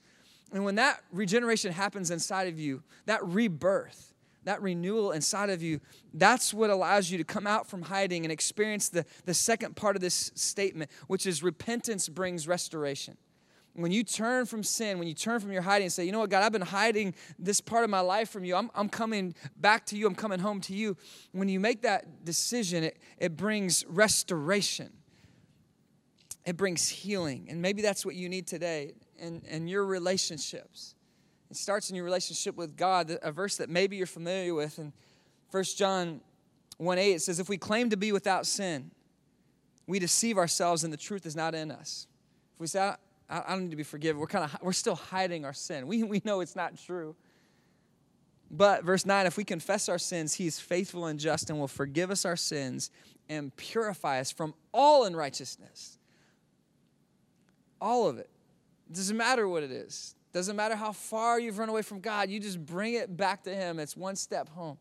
And 0.53 0.63
when 0.63 0.75
that 0.75 1.01
regeneration 1.11 1.73
happens 1.73 2.09
inside 2.09 2.47
of 2.47 2.57
you, 2.57 2.81
that 3.05 3.23
rebirth, 3.25 4.06
that 4.47 4.61
renewal 4.61 5.11
inside 5.11 5.49
of 5.49 5.61
you, 5.61 5.81
that's 6.13 6.53
what 6.53 6.69
allows 6.69 7.11
you 7.11 7.17
to 7.17 7.25
come 7.25 7.45
out 7.45 7.67
from 7.67 7.81
hiding 7.81 8.23
and 8.23 8.31
experience 8.31 8.87
the, 8.87 9.05
the 9.25 9.33
second 9.33 9.75
part 9.75 9.97
of 9.97 10.01
this 10.01 10.31
statement, 10.35 10.89
which 11.07 11.27
is 11.27 11.43
repentance 11.43 12.07
brings 12.07 12.47
restoration. 12.47 13.17
When 13.73 13.91
you 13.91 14.05
turn 14.05 14.45
from 14.45 14.63
sin, 14.63 14.99
when 14.99 15.07
you 15.09 15.13
turn 15.13 15.41
from 15.41 15.51
your 15.51 15.63
hiding 15.63 15.87
and 15.87 15.91
say, 15.91 16.05
you 16.05 16.13
know 16.13 16.19
what, 16.19 16.29
God, 16.29 16.43
I've 16.43 16.53
been 16.53 16.61
hiding 16.61 17.13
this 17.37 17.59
part 17.59 17.83
of 17.83 17.89
my 17.89 17.99
life 17.99 18.29
from 18.29 18.45
you. 18.45 18.55
I'm, 18.55 18.71
I'm 18.73 18.87
coming 18.87 19.35
back 19.57 19.85
to 19.87 19.97
you. 19.97 20.07
I'm 20.07 20.15
coming 20.15 20.39
home 20.39 20.61
to 20.61 20.73
you. 20.73 20.95
When 21.33 21.49
you 21.49 21.59
make 21.59 21.81
that 21.81 22.23
decision, 22.23 22.85
it, 22.85 22.99
it 23.17 23.35
brings 23.35 23.85
restoration, 23.85 24.93
it 26.45 26.55
brings 26.55 26.87
healing. 26.87 27.47
And 27.49 27.61
maybe 27.61 27.81
that's 27.81 28.05
what 28.05 28.15
you 28.15 28.29
need 28.29 28.47
today 28.47 28.93
in, 29.19 29.41
in 29.49 29.67
your 29.67 29.85
relationships. 29.85 30.95
It 31.49 31.55
starts 31.55 31.89
in 31.89 31.95
your 31.95 32.05
relationship 32.05 32.55
with 32.55 32.75
God, 32.75 33.17
a 33.21 33.31
verse 33.31 33.57
that 33.57 33.69
maybe 33.69 33.95
you're 33.95 34.05
familiar 34.05 34.53
with. 34.53 34.79
In 34.79 34.91
1 35.51 35.63
John 35.75 36.21
1 36.77 36.97
8, 36.97 37.13
it 37.13 37.21
says, 37.21 37.39
If 37.39 37.49
we 37.49 37.57
claim 37.57 37.89
to 37.89 37.97
be 37.97 38.11
without 38.11 38.45
sin, 38.45 38.91
we 39.87 39.99
deceive 39.99 40.37
ourselves 40.37 40.83
and 40.83 40.91
the 40.91 40.97
truth 40.97 41.25
is 41.25 41.35
not 41.35 41.55
in 41.55 41.71
us. 41.71 42.07
If 42.55 42.59
we 42.59 42.67
say, 42.67 42.79
I, 42.81 42.95
I 43.29 43.51
don't 43.51 43.63
need 43.63 43.71
to 43.71 43.77
be 43.77 43.83
forgiven, 43.83 44.19
we're 44.19 44.27
kind 44.27 44.45
of 44.45 44.57
we're 44.61 44.73
still 44.73 44.95
hiding 44.95 45.45
our 45.45 45.53
sin. 45.53 45.87
We, 45.87 46.03
we 46.03 46.21
know 46.25 46.41
it's 46.41 46.55
not 46.55 46.77
true. 46.77 47.15
But 48.49 48.83
verse 48.83 49.05
9, 49.05 49.25
if 49.25 49.35
we 49.35 49.43
confess 49.43 49.89
our 49.89 49.97
sins, 49.97 50.33
he 50.35 50.47
is 50.47 50.59
faithful 50.59 51.05
and 51.05 51.19
just 51.19 51.49
and 51.49 51.59
will 51.59 51.67
forgive 51.67 52.11
us 52.11 52.23
our 52.23 52.37
sins 52.37 52.91
and 53.27 53.55
purify 53.57 54.19
us 54.19 54.31
from 54.31 54.53
all 54.73 55.03
unrighteousness. 55.03 55.97
All 57.81 58.07
of 58.07 58.17
it. 58.17 58.29
It 58.89 58.95
doesn't 58.95 59.17
matter 59.17 59.47
what 59.49 59.63
it 59.63 59.71
is. 59.71 60.15
Doesn't 60.33 60.55
matter 60.55 60.75
how 60.75 60.91
far 60.91 61.39
you've 61.39 61.57
run 61.57 61.69
away 61.69 61.81
from 61.81 61.99
God, 61.99 62.29
you 62.29 62.39
just 62.39 62.63
bring 62.63 62.93
it 62.93 63.15
back 63.15 63.43
to 63.43 63.53
Him. 63.53 63.79
It's 63.79 63.95
one 63.95 64.15
step 64.15 64.49
home 64.49 64.77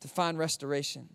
to 0.00 0.08
find 0.08 0.38
restoration. 0.38 1.08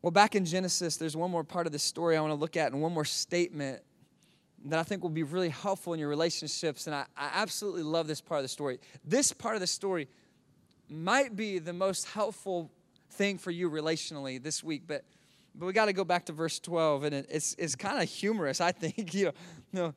Well, 0.00 0.12
back 0.12 0.34
in 0.34 0.44
Genesis, 0.44 0.96
there's 0.96 1.16
one 1.16 1.30
more 1.30 1.44
part 1.44 1.66
of 1.66 1.72
this 1.72 1.82
story 1.82 2.16
I 2.16 2.20
want 2.20 2.30
to 2.30 2.36
look 2.36 2.56
at 2.56 2.72
and 2.72 2.80
one 2.80 2.92
more 2.92 3.04
statement 3.04 3.82
that 4.66 4.78
I 4.78 4.82
think 4.82 5.02
will 5.02 5.10
be 5.10 5.22
really 5.22 5.48
helpful 5.48 5.92
in 5.92 6.00
your 6.00 6.08
relationships. 6.08 6.86
And 6.86 6.94
I, 6.94 7.04
I 7.16 7.30
absolutely 7.34 7.82
love 7.82 8.06
this 8.06 8.20
part 8.20 8.38
of 8.38 8.44
the 8.44 8.48
story. 8.48 8.78
This 9.04 9.32
part 9.32 9.54
of 9.54 9.60
the 9.60 9.66
story 9.66 10.08
might 10.88 11.36
be 11.36 11.58
the 11.58 11.72
most 11.72 12.08
helpful 12.08 12.70
thing 13.10 13.38
for 13.38 13.50
you 13.50 13.70
relationally 13.70 14.42
this 14.42 14.62
week, 14.62 14.82
but 14.86 15.04
but 15.58 15.66
we 15.66 15.72
got 15.72 15.86
to 15.86 15.92
go 15.92 16.04
back 16.04 16.26
to 16.26 16.32
verse 16.32 16.60
12 16.60 17.04
and 17.04 17.14
it, 17.14 17.26
it's, 17.28 17.54
it's 17.58 17.74
kind 17.74 18.00
of 18.00 18.08
humorous 18.08 18.60
i 18.60 18.72
think 18.72 18.96
you 19.14 19.26
know, 19.26 19.32
you 19.72 19.80
know 19.80 19.94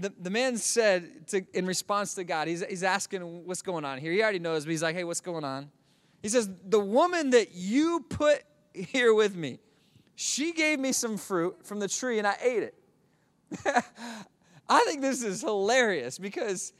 the, 0.00 0.12
the 0.20 0.30
man 0.30 0.56
said 0.56 1.26
to, 1.28 1.42
in 1.54 1.66
response 1.66 2.14
to 2.14 2.24
God, 2.24 2.48
he's, 2.48 2.64
he's 2.64 2.82
asking 2.82 3.46
what's 3.46 3.62
going 3.62 3.84
on 3.84 3.98
here. 3.98 4.12
He 4.12 4.22
already 4.22 4.38
knows, 4.38 4.64
but 4.64 4.70
he's 4.70 4.82
like, 4.82 4.94
hey, 4.94 5.04
what's 5.04 5.20
going 5.20 5.44
on? 5.44 5.70
He 6.22 6.28
says, 6.28 6.48
The 6.68 6.78
woman 6.78 7.30
that 7.30 7.54
you 7.54 8.04
put 8.08 8.42
here 8.72 9.12
with 9.12 9.34
me, 9.34 9.58
she 10.14 10.52
gave 10.52 10.78
me 10.78 10.92
some 10.92 11.16
fruit 11.16 11.66
from 11.66 11.80
the 11.80 11.88
tree 11.88 12.18
and 12.18 12.26
I 12.26 12.36
ate 12.42 12.62
it. 12.62 12.74
I 14.68 14.84
think 14.86 15.02
this 15.02 15.22
is 15.22 15.42
hilarious 15.42 16.18
because 16.18 16.72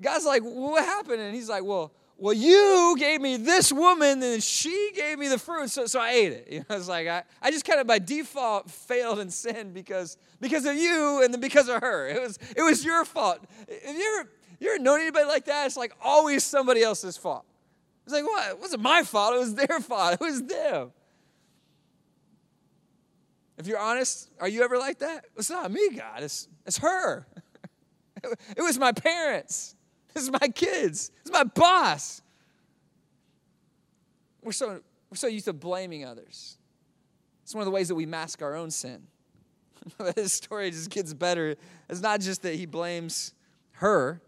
God's 0.00 0.24
like, 0.24 0.42
What 0.42 0.84
happened? 0.84 1.20
And 1.20 1.34
he's 1.34 1.48
like, 1.48 1.64
Well, 1.64 1.92
well, 2.20 2.34
you 2.34 2.96
gave 2.98 3.20
me 3.20 3.36
this 3.36 3.72
woman, 3.72 4.20
and 4.24 4.42
she 4.42 4.90
gave 4.94 5.20
me 5.20 5.28
the 5.28 5.38
fruit, 5.38 5.70
so, 5.70 5.86
so 5.86 6.00
I 6.00 6.10
ate 6.10 6.32
it. 6.32 6.48
You 6.52 6.64
know, 6.68 6.76
it's 6.76 6.88
like 6.88 7.06
I, 7.06 7.22
I 7.40 7.52
just 7.52 7.64
kind 7.64 7.80
of 7.80 7.86
by 7.86 8.00
default 8.00 8.68
failed 8.68 9.20
and 9.20 9.32
sinned 9.32 9.72
because 9.72 10.16
because 10.40 10.64
of 10.64 10.74
you 10.74 11.22
and 11.22 11.32
then 11.32 11.40
because 11.40 11.68
of 11.68 11.80
her. 11.80 12.08
It 12.08 12.20
was 12.20 12.38
it 12.56 12.62
was 12.62 12.84
your 12.84 13.04
fault. 13.04 13.38
Have 13.68 13.96
you 13.96 14.18
ever 14.18 14.30
you 14.58 14.70
ever 14.74 14.82
known 14.82 15.00
anybody 15.00 15.26
like 15.26 15.44
that? 15.44 15.66
It's 15.66 15.76
like 15.76 15.92
always 16.02 16.42
somebody 16.42 16.82
else's 16.82 17.16
fault. 17.16 17.44
It's 18.04 18.12
like 18.12 18.24
what? 18.24 18.50
It 18.50 18.58
wasn't 18.58 18.82
my 18.82 19.04
fault. 19.04 19.34
It 19.34 19.38
was 19.38 19.54
their 19.54 19.80
fault. 19.80 20.14
It 20.14 20.20
was 20.20 20.42
them. 20.42 20.92
If 23.58 23.66
you're 23.66 23.78
honest, 23.78 24.30
are 24.40 24.48
you 24.48 24.62
ever 24.62 24.78
like 24.78 25.00
that? 25.00 25.26
It's 25.36 25.50
not 25.50 25.70
me, 25.70 25.90
God. 25.90 26.22
It's, 26.22 26.48
it's 26.66 26.78
her. 26.78 27.26
It 28.56 28.62
was 28.62 28.80
my 28.80 28.90
parents. 28.90 29.76
This 30.14 30.24
is 30.24 30.32
my 30.32 30.48
kids. 30.48 31.10
This 31.10 31.26
is 31.26 31.32
my 31.32 31.44
boss. 31.44 32.22
We're 34.42 34.52
so, 34.52 34.80
we're 35.10 35.16
so 35.16 35.26
used 35.26 35.44
to 35.44 35.52
blaming 35.52 36.04
others. 36.04 36.56
It's 37.42 37.54
one 37.54 37.62
of 37.62 37.66
the 37.66 37.70
ways 37.70 37.88
that 37.88 37.94
we 37.94 38.06
mask 38.06 38.42
our 38.42 38.54
own 38.54 38.70
sin. 38.70 39.06
His 40.16 40.32
story 40.32 40.70
just 40.70 40.90
gets 40.90 41.14
better. 41.14 41.56
It's 41.88 42.00
not 42.00 42.20
just 42.20 42.42
that 42.42 42.54
he 42.54 42.66
blames 42.66 43.32
her. 43.72 44.20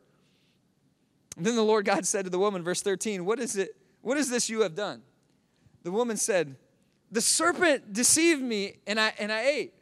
And 1.36 1.46
then 1.46 1.56
the 1.56 1.64
Lord 1.64 1.84
God 1.84 2.06
said 2.06 2.24
to 2.24 2.30
the 2.30 2.38
woman, 2.38 2.62
verse 2.62 2.82
13, 2.82 3.24
What 3.24 3.40
is 3.40 3.56
it? 3.56 3.76
What 4.02 4.16
is 4.16 4.30
this 4.30 4.48
you 4.48 4.62
have 4.62 4.74
done? 4.74 5.02
The 5.82 5.90
woman 5.90 6.16
said, 6.16 6.56
The 7.10 7.20
serpent 7.20 7.92
deceived 7.92 8.42
me 8.42 8.76
and 8.86 9.00
I 9.00 9.12
and 9.18 9.32
I 9.32 9.46
ate. 9.46 9.74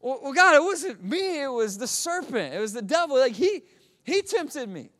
Well, 0.00 0.20
well, 0.22 0.32
God, 0.32 0.54
it 0.54 0.62
wasn't 0.62 1.02
me, 1.02 1.42
it 1.42 1.52
was 1.52 1.78
the 1.78 1.86
serpent. 1.86 2.54
It 2.54 2.60
was 2.60 2.72
the 2.72 2.82
devil. 2.82 3.18
Like 3.18 3.32
he 3.32 3.62
he 4.04 4.22
tempted 4.22 4.68
me. 4.68 4.90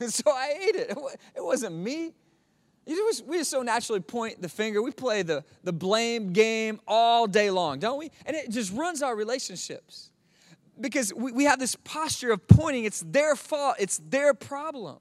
So 0.08 0.30
I 0.30 0.54
ate 0.68 0.76
it. 0.76 0.96
It 1.34 1.44
wasn't 1.44 1.74
me. 1.74 2.12
We 2.86 3.38
just 3.38 3.50
so 3.50 3.62
naturally 3.62 4.00
point 4.00 4.40
the 4.40 4.48
finger. 4.48 4.80
We 4.80 4.92
play 4.92 5.22
the, 5.22 5.44
the 5.62 5.72
blame 5.72 6.32
game 6.32 6.80
all 6.86 7.26
day 7.26 7.50
long, 7.50 7.80
don't 7.80 7.98
we? 7.98 8.10
And 8.24 8.34
it 8.34 8.50
just 8.50 8.72
runs 8.72 9.02
our 9.02 9.14
relationships 9.14 10.10
because 10.80 11.12
we, 11.12 11.32
we 11.32 11.44
have 11.44 11.58
this 11.58 11.76
posture 11.76 12.32
of 12.32 12.46
pointing 12.48 12.84
it's 12.84 13.00
their 13.06 13.36
fault, 13.36 13.76
it's 13.78 14.00
their 14.08 14.32
problem. 14.32 14.98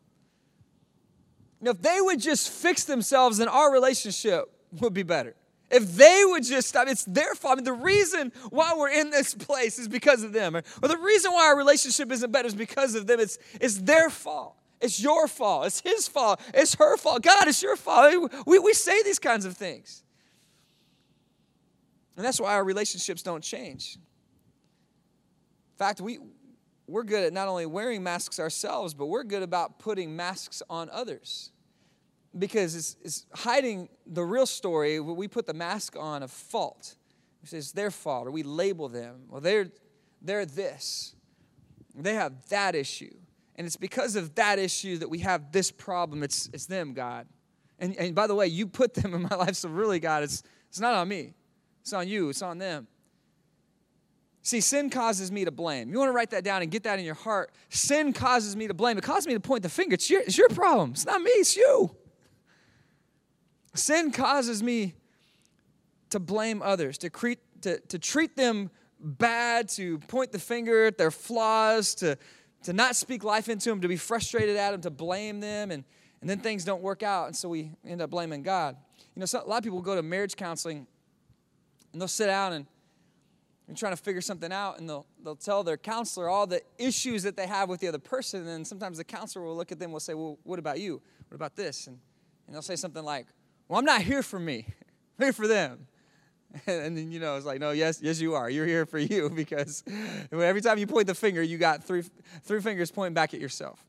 Now, 1.62 1.71
if 1.71 1.82
they 1.82 1.97
would 2.02 2.19
just 2.19 2.50
fix 2.50 2.84
themselves, 2.84 3.38
then 3.38 3.47
our 3.47 3.71
relationship 3.71 4.45
would 4.80 4.93
be 4.93 5.04
better. 5.04 5.36
If 5.69 5.95
they 5.95 6.23
would 6.26 6.43
just 6.43 6.69
stop, 6.69 6.88
it's 6.88 7.04
their 7.06 7.36
fault. 7.36 7.54
I 7.54 7.56
mean, 7.56 7.65
the 7.65 7.73
reason 7.73 8.32
why 8.52 8.73
we're 8.78 8.89
in 8.89 9.10
this 9.10 9.34
place 9.34 9.80
is 9.80 9.88
because 9.88 10.23
of 10.23 10.34
them. 10.34 10.56
Or, 10.56 10.63
or 10.82 10.88
the 10.88 10.97
reason 10.97 11.32
why 11.34 11.47
our 11.47 11.58
relationship 11.58 12.12
isn't 12.12 12.32
better 12.32 12.47
is 12.47 12.56
because 12.56 12.95
of 12.95 13.08
them. 13.08 13.19
It's, 13.19 13.38
it's 13.60 13.80
their 13.80 14.10
fault. 14.10 14.56
It's 14.79 15.01
your 15.01 15.27
fault. 15.27 15.65
It's 15.65 15.81
his 15.81 16.07
fault. 16.07 16.39
It's 16.53 16.75
her 16.75 16.97
fault. 16.97 17.23
God, 17.23 17.47
it's 17.47 17.63
your 17.63 17.75
fault. 17.75 18.31
We, 18.45 18.59
we 18.59 18.73
say 18.73 19.01
these 19.03 19.19
kinds 19.19 19.45
of 19.45 19.57
things. 19.57 20.03
And 22.15 22.25
that's 22.25 22.39
why 22.39 22.53
our 22.55 22.63
relationships 22.63 23.21
don't 23.21 23.43
change. 23.43 23.95
In 23.95 25.77
fact, 25.77 26.01
we, 26.01 26.19
we're 26.87 27.03
good 27.03 27.23
at 27.23 27.33
not 27.33 27.47
only 27.47 27.65
wearing 27.65 28.01
masks 28.03 28.39
ourselves, 28.39 28.93
but 28.93 29.07
we're 29.07 29.23
good 29.23 29.43
about 29.43 29.79
putting 29.79 30.15
masks 30.15 30.63
on 30.69 30.89
others. 30.91 31.51
Because 32.37 32.75
it's, 32.75 32.97
it's 33.03 33.25
hiding 33.33 33.89
the 34.05 34.23
real 34.23 34.45
story. 34.45 34.99
We 34.99 35.27
put 35.27 35.45
the 35.45 35.53
mask 35.53 35.95
on 35.97 36.23
of 36.23 36.31
fault. 36.31 36.95
It's 37.43 37.71
their 37.71 37.91
fault, 37.91 38.27
or 38.27 38.31
we 38.31 38.43
label 38.43 38.89
them. 38.89 39.21
Well, 39.29 39.41
they're, 39.41 39.69
they're 40.21 40.45
this. 40.45 41.15
They 41.95 42.13
have 42.15 42.47
that 42.49 42.75
issue. 42.75 43.15
And 43.58 43.65
it's 43.65 43.76
because 43.76 44.15
of 44.15 44.36
that 44.36 44.60
issue 44.60 44.98
that 45.00 45.10
we 45.10 45.20
have 45.20 45.52
this 45.52 45.72
problem. 45.72 46.24
It's, 46.24 46.50
it's 46.54 46.67
them, 46.67 46.93
God. 46.93 47.28
And, 47.80 47.96
and 47.98 48.15
by 48.15 48.28
the 48.28 48.36
way, 48.36 48.48
you 48.48 48.67
put 48.67 48.93
them 48.93 49.13
in 49.13 49.24
my 49.24 49.36
life, 49.36 49.56
so 49.56 49.70
really, 49.70 50.00
God, 50.00 50.24
it's, 50.24 50.43
it's 50.70 50.80
not 50.80 50.93
on 50.93 51.08
me. 51.08 51.34
It's 51.82 51.93
on 51.93 52.08
you, 52.08 52.30
it's 52.30 52.41
on 52.41 52.58
them. 52.58 52.88
See, 54.41 54.62
sin 54.62 54.89
causes 54.89 55.32
me 55.32 55.43
to 55.43 55.52
blame. 55.52 55.89
You 55.89 55.98
want 56.00 56.10
to 56.10 56.13
write 56.13 56.30
that 56.30 56.43
down 56.43 56.62
and 56.62 56.72
get 56.72 56.84
that 56.84 57.00
in 57.00 57.06
your 57.06 57.15
heart. 57.15 57.52
Sin 57.70 58.13
causes 58.13 58.56
me 58.56 58.67
to 58.67 58.74
blame. 58.74 58.98
It 58.98 59.04
causes 59.04 59.28
me 59.28 59.34
to 59.34 59.41
point 59.41 59.63
the 59.63 59.70
finger. 59.70 59.96
It's 59.96 60.10
your, 60.10 60.22
it's 60.22 60.38
your 60.38 60.48
problem. 60.50 60.91
It's 60.91 61.06
not 61.06 61.22
me, 61.22 61.32
it's 61.32 61.58
you. 61.58 61.96
Sin 63.74 64.12
causes 64.12 64.63
me 64.63 64.93
to 66.12 66.20
blame 66.20 66.62
others, 66.62 66.98
to, 67.00 67.10
cre- 67.10 67.34
to, 67.62 67.80
to 67.80 68.00
treat 68.00 68.38
them 68.38 68.70
bad, 69.00 69.70
to 69.70 70.00
point 70.00 70.32
the 70.32 70.39
finger 70.39 70.86
at 70.86 70.98
their 70.98 71.12
flaws, 71.12 71.96
to, 71.96 72.17
to 72.63 72.74
not 72.74 72.96
speak 72.96 73.24
life 73.24 73.50
into 73.50 73.70
them, 73.70 73.82
to 73.82 73.88
be 73.88 73.98
frustrated 73.98 74.56
at 74.56 74.72
them, 74.72 74.82
to 74.82 74.89
blame 74.89 75.39
them, 75.39 75.72
and, 75.72 75.84
and 76.22 76.30
then 76.30 76.39
things 76.39 76.65
don't 76.65 76.82
work 76.82 77.04
out, 77.04 77.28
and 77.28 77.36
so 77.36 77.50
we 77.50 77.72
end 77.86 78.02
up 78.02 78.10
blaming 78.10 78.43
God. 78.43 78.76
You 79.15 79.20
know, 79.22 79.26
so, 79.26 79.43
a 79.43 79.48
lot 79.48 79.58
of 79.58 79.63
people 79.63 79.82
go 79.82 79.96
to 79.96 80.04
marriage 80.04 80.36
counseling 80.36 80.88
and 81.91 82.02
they'll 82.02 82.08
sit 82.08 82.28
down 82.28 82.54
and 82.54 82.65
and 83.67 83.76
trying 83.76 83.93
to 83.93 84.02
figure 84.02 84.22
something 84.22 84.52
out, 84.52 84.80
and 84.80 84.89
they'll, 84.89 85.06
they'll 85.24 85.36
tell 85.36 85.63
their 85.63 85.78
counselor 85.78 86.30
all 86.30 86.48
the 86.48 86.62
issues 86.78 87.24
that 87.24 87.36
they 87.36 87.48
have 87.48 87.67
with 87.67 87.82
the 87.82 87.88
other 87.88 88.00
person. 88.00 88.48
And 88.48 88.65
sometimes 88.65 88.98
the 88.98 89.04
counselor 89.04 89.46
will 89.46 89.58
look 89.58 89.72
at 89.72 89.80
them 89.80 89.88
and 89.88 89.93
will 89.93 90.00
say, 90.00 90.13
Well, 90.13 90.38
what 90.43 90.60
about 90.60 90.80
you? 90.80 91.02
What 91.28 91.36
about 91.36 91.56
this? 91.56 91.88
And, 91.88 92.00
and 92.46 92.56
they'll 92.56 92.62
say 92.62 92.78
something 92.78 93.04
like, 93.04 93.28
Well, 93.67 93.78
I'm 93.78 93.86
not 93.86 94.02
here 94.02 94.24
for 94.24 94.39
me, 94.39 94.65
I'm 95.20 95.26
here 95.26 95.34
for 95.34 95.48
them. 95.48 95.88
And 96.67 96.97
then, 96.97 97.12
you 97.12 97.19
know, 97.19 97.36
it's 97.36 97.45
like, 97.45 97.60
No, 97.60 97.71
yes, 97.71 97.99
yes, 98.01 98.19
you 98.19 98.36
are. 98.36 98.49
You're 98.49 98.65
here 98.65 98.86
for 98.86 98.99
you 98.99 99.29
because 99.36 99.83
every 100.31 100.62
time 100.62 100.77
you 100.77 100.88
point 100.88 101.07
the 101.07 101.15
finger, 101.15 101.41
you 101.41 101.57
got 101.57 101.83
three, 101.83 102.03
three 102.43 102.62
fingers 102.62 102.91
pointing 102.91 103.13
back 103.13 103.33
at 103.33 103.39
yourself. 103.39 103.83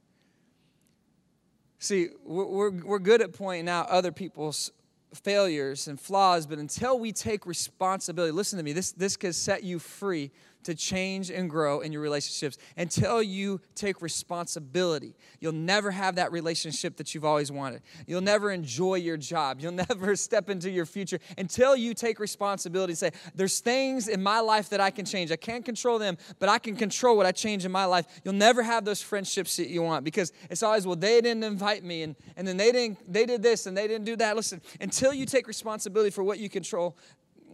See, 1.78 2.08
we're, 2.24 2.70
we're 2.70 2.98
good 2.98 3.22
at 3.22 3.32
pointing 3.32 3.68
out 3.68 3.88
other 3.88 4.10
people's 4.10 4.72
failures 5.14 5.86
and 5.88 5.98
flaws, 5.98 6.46
but 6.46 6.58
until 6.58 6.98
we 6.98 7.12
take 7.12 7.46
responsibility, 7.46 8.32
listen 8.32 8.58
to 8.58 8.64
me, 8.64 8.72
this, 8.72 8.92
this 8.92 9.16
can 9.16 9.32
set 9.32 9.62
you 9.62 9.78
free 9.78 10.32
to 10.68 10.74
change 10.74 11.30
and 11.30 11.48
grow 11.48 11.80
in 11.80 11.92
your 11.92 12.02
relationships. 12.02 12.58
Until 12.76 13.22
you 13.22 13.58
take 13.74 14.02
responsibility, 14.02 15.14
you'll 15.40 15.52
never 15.52 15.90
have 15.90 16.16
that 16.16 16.30
relationship 16.30 16.98
that 16.98 17.14
you've 17.14 17.24
always 17.24 17.50
wanted. 17.50 17.80
You'll 18.06 18.20
never 18.20 18.50
enjoy 18.50 18.96
your 18.96 19.16
job. 19.16 19.60
You'll 19.60 19.72
never 19.88 20.14
step 20.14 20.50
into 20.50 20.68
your 20.70 20.84
future 20.84 21.20
until 21.38 21.74
you 21.74 21.94
take 21.94 22.20
responsibility 22.20 22.90
and 22.90 22.98
say, 22.98 23.12
There's 23.34 23.60
things 23.60 24.08
in 24.08 24.22
my 24.22 24.40
life 24.40 24.68
that 24.68 24.78
I 24.78 24.90
can 24.90 25.06
change. 25.06 25.32
I 25.32 25.36
can't 25.36 25.64
control 25.64 25.98
them, 25.98 26.18
but 26.38 26.50
I 26.50 26.58
can 26.58 26.76
control 26.76 27.16
what 27.16 27.24
I 27.24 27.32
change 27.32 27.64
in 27.64 27.72
my 27.72 27.86
life. 27.86 28.04
You'll 28.22 28.34
never 28.34 28.62
have 28.62 28.84
those 28.84 29.00
friendships 29.00 29.56
that 29.56 29.68
you 29.68 29.80
want 29.80 30.04
because 30.04 30.34
it's 30.50 30.62
always, 30.62 30.86
Well, 30.86 30.96
they 30.96 31.22
didn't 31.22 31.44
invite 31.44 31.82
me, 31.82 32.02
and, 32.02 32.14
and 32.36 32.46
then 32.46 32.58
they 32.58 32.72
didn't, 32.72 33.10
they 33.10 33.24
did 33.24 33.42
this 33.42 33.64
and 33.64 33.74
they 33.74 33.88
didn't 33.88 34.04
do 34.04 34.16
that. 34.16 34.36
Listen, 34.36 34.60
until 34.82 35.14
you 35.14 35.24
take 35.24 35.48
responsibility 35.48 36.10
for 36.10 36.22
what 36.22 36.38
you 36.38 36.50
control, 36.50 36.94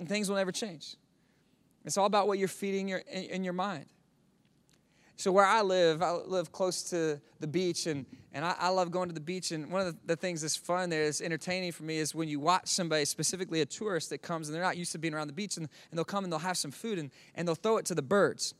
things 0.09 0.29
will 0.29 0.37
never 0.37 0.51
change. 0.51 0.97
It's 1.85 1.99
all 1.99 2.07
about 2.07 2.27
what 2.27 2.39
you're 2.39 2.49
feeding 2.49 2.89
your, 2.89 2.99
in, 3.11 3.25
in 3.25 3.45
your 3.45 3.53
mind. 3.53 3.87
So 5.17 5.31
where 5.31 5.45
I 5.45 5.63
live, 5.63 6.03
I 6.03 6.13
live 6.13 6.51
close 6.51 6.83
to 6.91 7.21
the 7.39 7.47
beach, 7.47 7.87
and, 7.87 8.05
and 8.33 8.45
I, 8.45 8.57
I 8.59 8.69
love 8.71 8.91
going 8.91 9.09
to 9.09 9.15
the 9.15 9.21
beach. 9.21 9.53
And 9.53 9.71
one 9.71 9.87
of 9.87 9.95
the, 9.95 9.99
the 10.07 10.17
things 10.17 10.41
that's 10.41 10.57
fun 10.57 10.91
there, 10.91 11.05
is 11.05 11.21
entertaining 11.21 11.71
for 11.71 11.85
me, 11.85 11.99
is 11.99 12.15
when 12.15 12.29
you 12.29 12.41
watch 12.41 12.67
somebody, 12.67 13.05
specifically 13.05 13.61
a 13.61 13.67
tourist 13.67 14.11
that 14.11 14.23
comes, 14.23 14.49
and 14.49 14.55
they're 14.55 14.63
not 14.63 14.77
used 14.77 14.91
to 14.93 14.99
being 14.99 15.15
around 15.15 15.29
the 15.29 15.33
beach, 15.33 15.57
and, 15.57 15.69
and 15.91 15.99
they'll 15.99 16.05
come 16.05 16.25
and 16.25 16.33
they'll 16.33 16.41
have 16.41 16.57
some 16.57 16.73
food, 16.73 16.99
and, 16.99 17.11
and 17.37 17.47
they'll 17.47 17.55
throw 17.55 17.77
it 17.77 17.85
to 17.87 17.95
the 17.95 18.03
birds. 18.03 18.55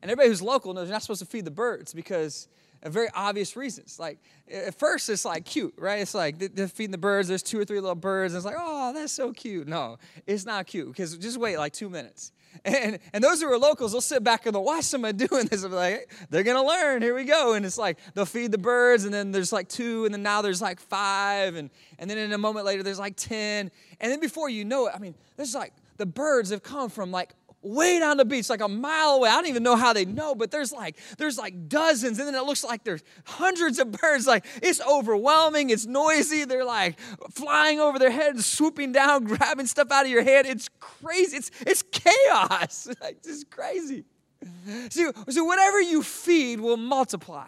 And 0.00 0.10
everybody 0.10 0.28
who's 0.28 0.40
local 0.40 0.72
knows 0.72 0.88
you're 0.88 0.94
not 0.94 1.02
supposed 1.02 1.20
to 1.20 1.26
feed 1.26 1.44
the 1.44 1.50
birds 1.50 1.92
because 1.92 2.48
Uh, 2.82 2.90
very 2.90 3.08
obvious 3.14 3.56
reasons. 3.56 3.98
Like 3.98 4.18
at 4.52 4.78
first, 4.78 5.08
it's 5.08 5.24
like 5.24 5.44
cute, 5.44 5.74
right? 5.76 6.00
It's 6.00 6.14
like 6.14 6.38
they're 6.38 6.68
feeding 6.68 6.92
the 6.92 6.98
birds. 6.98 7.28
There's 7.28 7.42
two 7.42 7.58
or 7.58 7.64
three 7.64 7.80
little 7.80 7.94
birds, 7.94 8.34
and 8.34 8.38
it's 8.38 8.46
like, 8.46 8.56
oh, 8.58 8.92
that's 8.92 9.12
so 9.12 9.32
cute. 9.32 9.66
No, 9.68 9.98
it's 10.26 10.44
not 10.44 10.66
cute 10.66 10.88
because 10.88 11.16
just 11.16 11.38
wait 11.38 11.58
like 11.58 11.72
two 11.72 11.88
minutes. 11.88 12.32
And, 12.64 12.98
and 13.12 13.22
those 13.22 13.40
who 13.42 13.46
are 13.52 13.58
locals, 13.58 13.92
they'll 13.92 14.00
sit 14.00 14.24
back 14.24 14.46
and 14.46 14.54
they'll 14.54 14.64
watch 14.64 14.84
somebody 14.84 15.26
doing 15.28 15.46
this 15.46 15.62
and 15.62 15.70
be 15.70 15.76
like, 15.76 16.10
they're 16.30 16.42
gonna 16.42 16.66
learn. 16.66 17.02
Here 17.02 17.14
we 17.14 17.24
go. 17.24 17.52
And 17.52 17.64
it's 17.64 17.78
like 17.78 17.98
they'll 18.14 18.24
feed 18.24 18.50
the 18.52 18.58
birds, 18.58 19.04
and 19.04 19.12
then 19.12 19.32
there's 19.32 19.52
like 19.52 19.68
two, 19.68 20.06
and 20.06 20.14
then 20.14 20.22
now 20.22 20.40
there's 20.42 20.62
like 20.62 20.80
five, 20.80 21.56
and 21.56 21.70
and 21.98 22.10
then 22.10 22.16
in 22.16 22.32
a 22.32 22.38
moment 22.38 22.64
later 22.64 22.82
there's 22.82 22.98
like 22.98 23.16
ten, 23.16 23.70
and 24.00 24.10
then 24.10 24.18
before 24.18 24.48
you 24.48 24.64
know 24.64 24.86
it, 24.86 24.94
I 24.94 24.98
mean, 24.98 25.14
there's 25.36 25.54
like 25.54 25.72
the 25.98 26.06
birds 26.06 26.50
have 26.50 26.62
come 26.62 26.88
from 26.88 27.10
like 27.10 27.34
way 27.62 27.98
down 27.98 28.16
the 28.16 28.24
beach, 28.24 28.48
like 28.48 28.60
a 28.60 28.68
mile 28.68 29.10
away. 29.10 29.28
I 29.28 29.34
don't 29.34 29.46
even 29.46 29.62
know 29.62 29.76
how 29.76 29.92
they 29.92 30.04
know, 30.04 30.34
but 30.34 30.50
there's 30.50 30.72
like 30.72 30.96
there's 31.18 31.38
like 31.38 31.68
dozens, 31.68 32.18
and 32.18 32.28
then 32.28 32.34
it 32.34 32.44
looks 32.44 32.64
like 32.64 32.84
there's 32.84 33.02
hundreds 33.24 33.78
of 33.78 33.92
birds. 33.92 34.26
Like 34.26 34.44
it's 34.62 34.80
overwhelming, 34.80 35.70
it's 35.70 35.86
noisy. 35.86 36.44
They're 36.44 36.64
like 36.64 36.98
flying 37.32 37.80
over 37.80 37.98
their 37.98 38.10
heads, 38.10 38.46
swooping 38.46 38.92
down, 38.92 39.24
grabbing 39.24 39.66
stuff 39.66 39.90
out 39.90 40.04
of 40.04 40.10
your 40.10 40.22
head. 40.22 40.46
It's 40.46 40.68
crazy. 40.80 41.36
It's 41.38 41.50
it's 41.60 41.82
chaos. 41.82 42.88
like 43.00 43.18
it's 43.24 43.44
crazy. 43.44 44.04
So, 44.90 45.12
so 45.28 45.44
whatever 45.44 45.80
you 45.80 46.02
feed 46.02 46.60
will 46.60 46.76
multiply. 46.76 47.46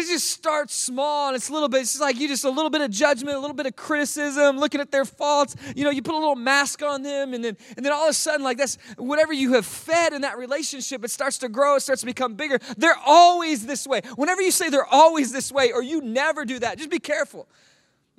It 0.00 0.06
just 0.06 0.30
starts 0.30 0.74
small 0.74 1.28
and 1.28 1.36
it's 1.36 1.50
a 1.50 1.52
little 1.52 1.68
bit, 1.68 1.82
it's 1.82 2.00
like 2.00 2.18
you 2.18 2.26
just 2.26 2.44
a 2.44 2.50
little 2.50 2.70
bit 2.70 2.80
of 2.80 2.90
judgment, 2.90 3.36
a 3.36 3.38
little 3.38 3.54
bit 3.54 3.66
of 3.66 3.76
criticism, 3.76 4.58
looking 4.58 4.80
at 4.80 4.90
their 4.90 5.04
faults. 5.04 5.54
You 5.76 5.84
know, 5.84 5.90
you 5.90 6.00
put 6.00 6.14
a 6.14 6.18
little 6.18 6.36
mask 6.36 6.82
on 6.82 7.02
them, 7.02 7.34
and 7.34 7.44
then 7.44 7.56
and 7.76 7.84
then 7.84 7.92
all 7.92 8.04
of 8.04 8.10
a 8.10 8.14
sudden, 8.14 8.42
like 8.42 8.56
that's 8.56 8.78
whatever 8.96 9.34
you 9.34 9.52
have 9.52 9.66
fed 9.66 10.14
in 10.14 10.22
that 10.22 10.38
relationship, 10.38 11.04
it 11.04 11.10
starts 11.10 11.36
to 11.38 11.50
grow, 11.50 11.76
it 11.76 11.80
starts 11.80 12.00
to 12.00 12.06
become 12.06 12.34
bigger. 12.34 12.58
They're 12.78 12.98
always 13.04 13.66
this 13.66 13.86
way. 13.86 14.00
Whenever 14.16 14.40
you 14.40 14.50
say 14.50 14.70
they're 14.70 14.86
always 14.86 15.32
this 15.32 15.52
way, 15.52 15.70
or 15.70 15.82
you 15.82 16.00
never 16.00 16.46
do 16.46 16.58
that, 16.60 16.78
just 16.78 16.90
be 16.90 16.98
careful. 16.98 17.46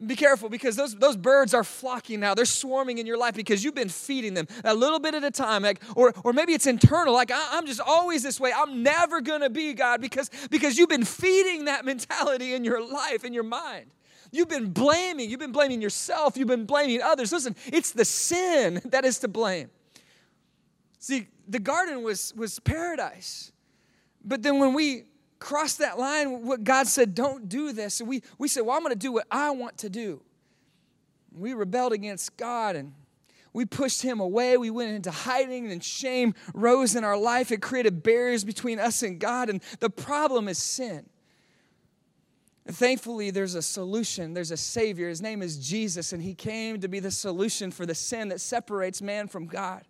Be 0.06 0.16
careful 0.16 0.50
because 0.50 0.76
those, 0.76 0.96
those 0.96 1.16
birds 1.16 1.54
are 1.54 1.64
flocking 1.64 2.20
now. 2.20 2.34
They're 2.34 2.46
swarming 2.46 2.98
in 2.98 3.06
your 3.06 3.18
life 3.18 3.36
because 3.36 3.64
you've 3.64 3.76
been 3.76 3.90
feeding 3.90 4.34
them 4.34 4.48
a 4.64 4.74
little 4.74 5.00
bit 5.00 5.14
at 5.14 5.24
a 5.24 5.30
time. 5.30 5.62
Like, 5.62 5.80
or, 5.96 6.12
or 6.24 6.34
maybe 6.34 6.54
it's 6.54 6.66
internal, 6.66 7.14
like 7.14 7.30
I, 7.30 7.58
am 7.58 7.68
just 7.68 7.80
always 7.80 8.24
this 8.24 8.40
way. 8.40 8.52
I'm 8.56 8.82
never 8.82 9.22
gonna 9.22 9.50
be 9.50 9.74
God 9.74 10.02
because, 10.02 10.32
because 10.50 10.78
you've 10.78 10.90
been 10.90 11.06
feeding 11.06 11.66
that 11.66 11.86
mentality 11.86 12.54
in 12.56 12.64
your 12.64 12.84
life, 12.84 13.24
in 13.24 13.34
your 13.34 13.44
mind. 13.44 13.92
You've 14.32 14.50
been 14.50 14.72
blaming. 14.72 15.30
You've 15.30 15.40
been 15.40 15.52
blaming 15.52 15.82
yourself. 15.82 16.36
You've 16.36 16.48
been 16.48 16.66
blaming 16.66 17.02
others. 17.02 17.32
Listen, 17.32 17.56
it's 17.68 17.92
the 17.92 18.06
sin 18.06 18.82
that 18.86 19.06
is 19.06 19.20
to 19.20 19.28
blame. 19.28 19.70
See, 20.98 21.28
the 21.48 21.60
garden 21.60 22.04
was, 22.04 22.34
was 22.36 22.60
paradise. 22.60 23.52
But 24.24 24.42
then 24.42 24.58
when 24.60 24.74
we 24.74 25.04
crossed 25.42 25.80
that 25.80 26.00
line, 26.00 26.46
what 26.46 26.64
God 26.64 26.88
said, 26.88 27.14
don't 27.14 27.50
do 27.50 27.74
this, 27.74 28.00
and 28.00 28.08
we, 28.08 28.24
we 28.38 28.48
said, 28.48 28.62
well, 28.62 28.78
I'm 28.78 28.84
going 28.84 28.94
to 28.94 29.00
do 29.00 29.12
what 29.12 29.28
I 29.30 29.52
want 29.52 29.80
to 29.80 29.90
do. 29.90 30.22
We 31.34 31.54
rebelled 31.54 31.92
against 31.92 32.38
God 32.38 32.78
and 32.78 32.94
we 33.54 33.66
pushed 33.66 34.02
him 34.02 34.20
away. 34.20 34.58
We 34.58 34.70
went 34.70 34.92
into 34.92 35.12
hiding, 35.12 35.72
and 35.72 35.84
shame 35.84 36.34
rose 36.54 36.96
in 36.96 37.04
our 37.04 37.18
life. 37.18 37.52
It 37.52 37.62
created 37.62 38.02
barriers 38.02 38.44
between 38.44 38.80
us 38.80 39.04
and 39.04 39.20
God. 39.20 39.50
And 39.50 39.62
the 39.80 39.90
problem 39.90 40.48
is 40.48 40.58
sin. 40.58 41.06
And 42.66 42.76
thankfully, 42.76 43.32
there's 43.32 43.56
a 43.56 43.62
solution. 43.62 44.34
There's 44.34 44.52
a 44.52 44.58
Savior. 44.58 45.10
His 45.10 45.22
name 45.22 45.42
is 45.42 45.58
Jesus, 45.58 46.14
and 46.14 46.22
He 46.22 46.34
came 46.34 46.80
to 46.80 46.88
be 46.88 47.00
the 47.00 47.12
solution 47.12 47.72
for 47.72 47.86
the 47.86 47.96
sin 47.96 48.30
that 48.30 48.40
separates 48.40 49.02
man 49.02 49.28
from 49.28 49.48
God. 49.48 49.84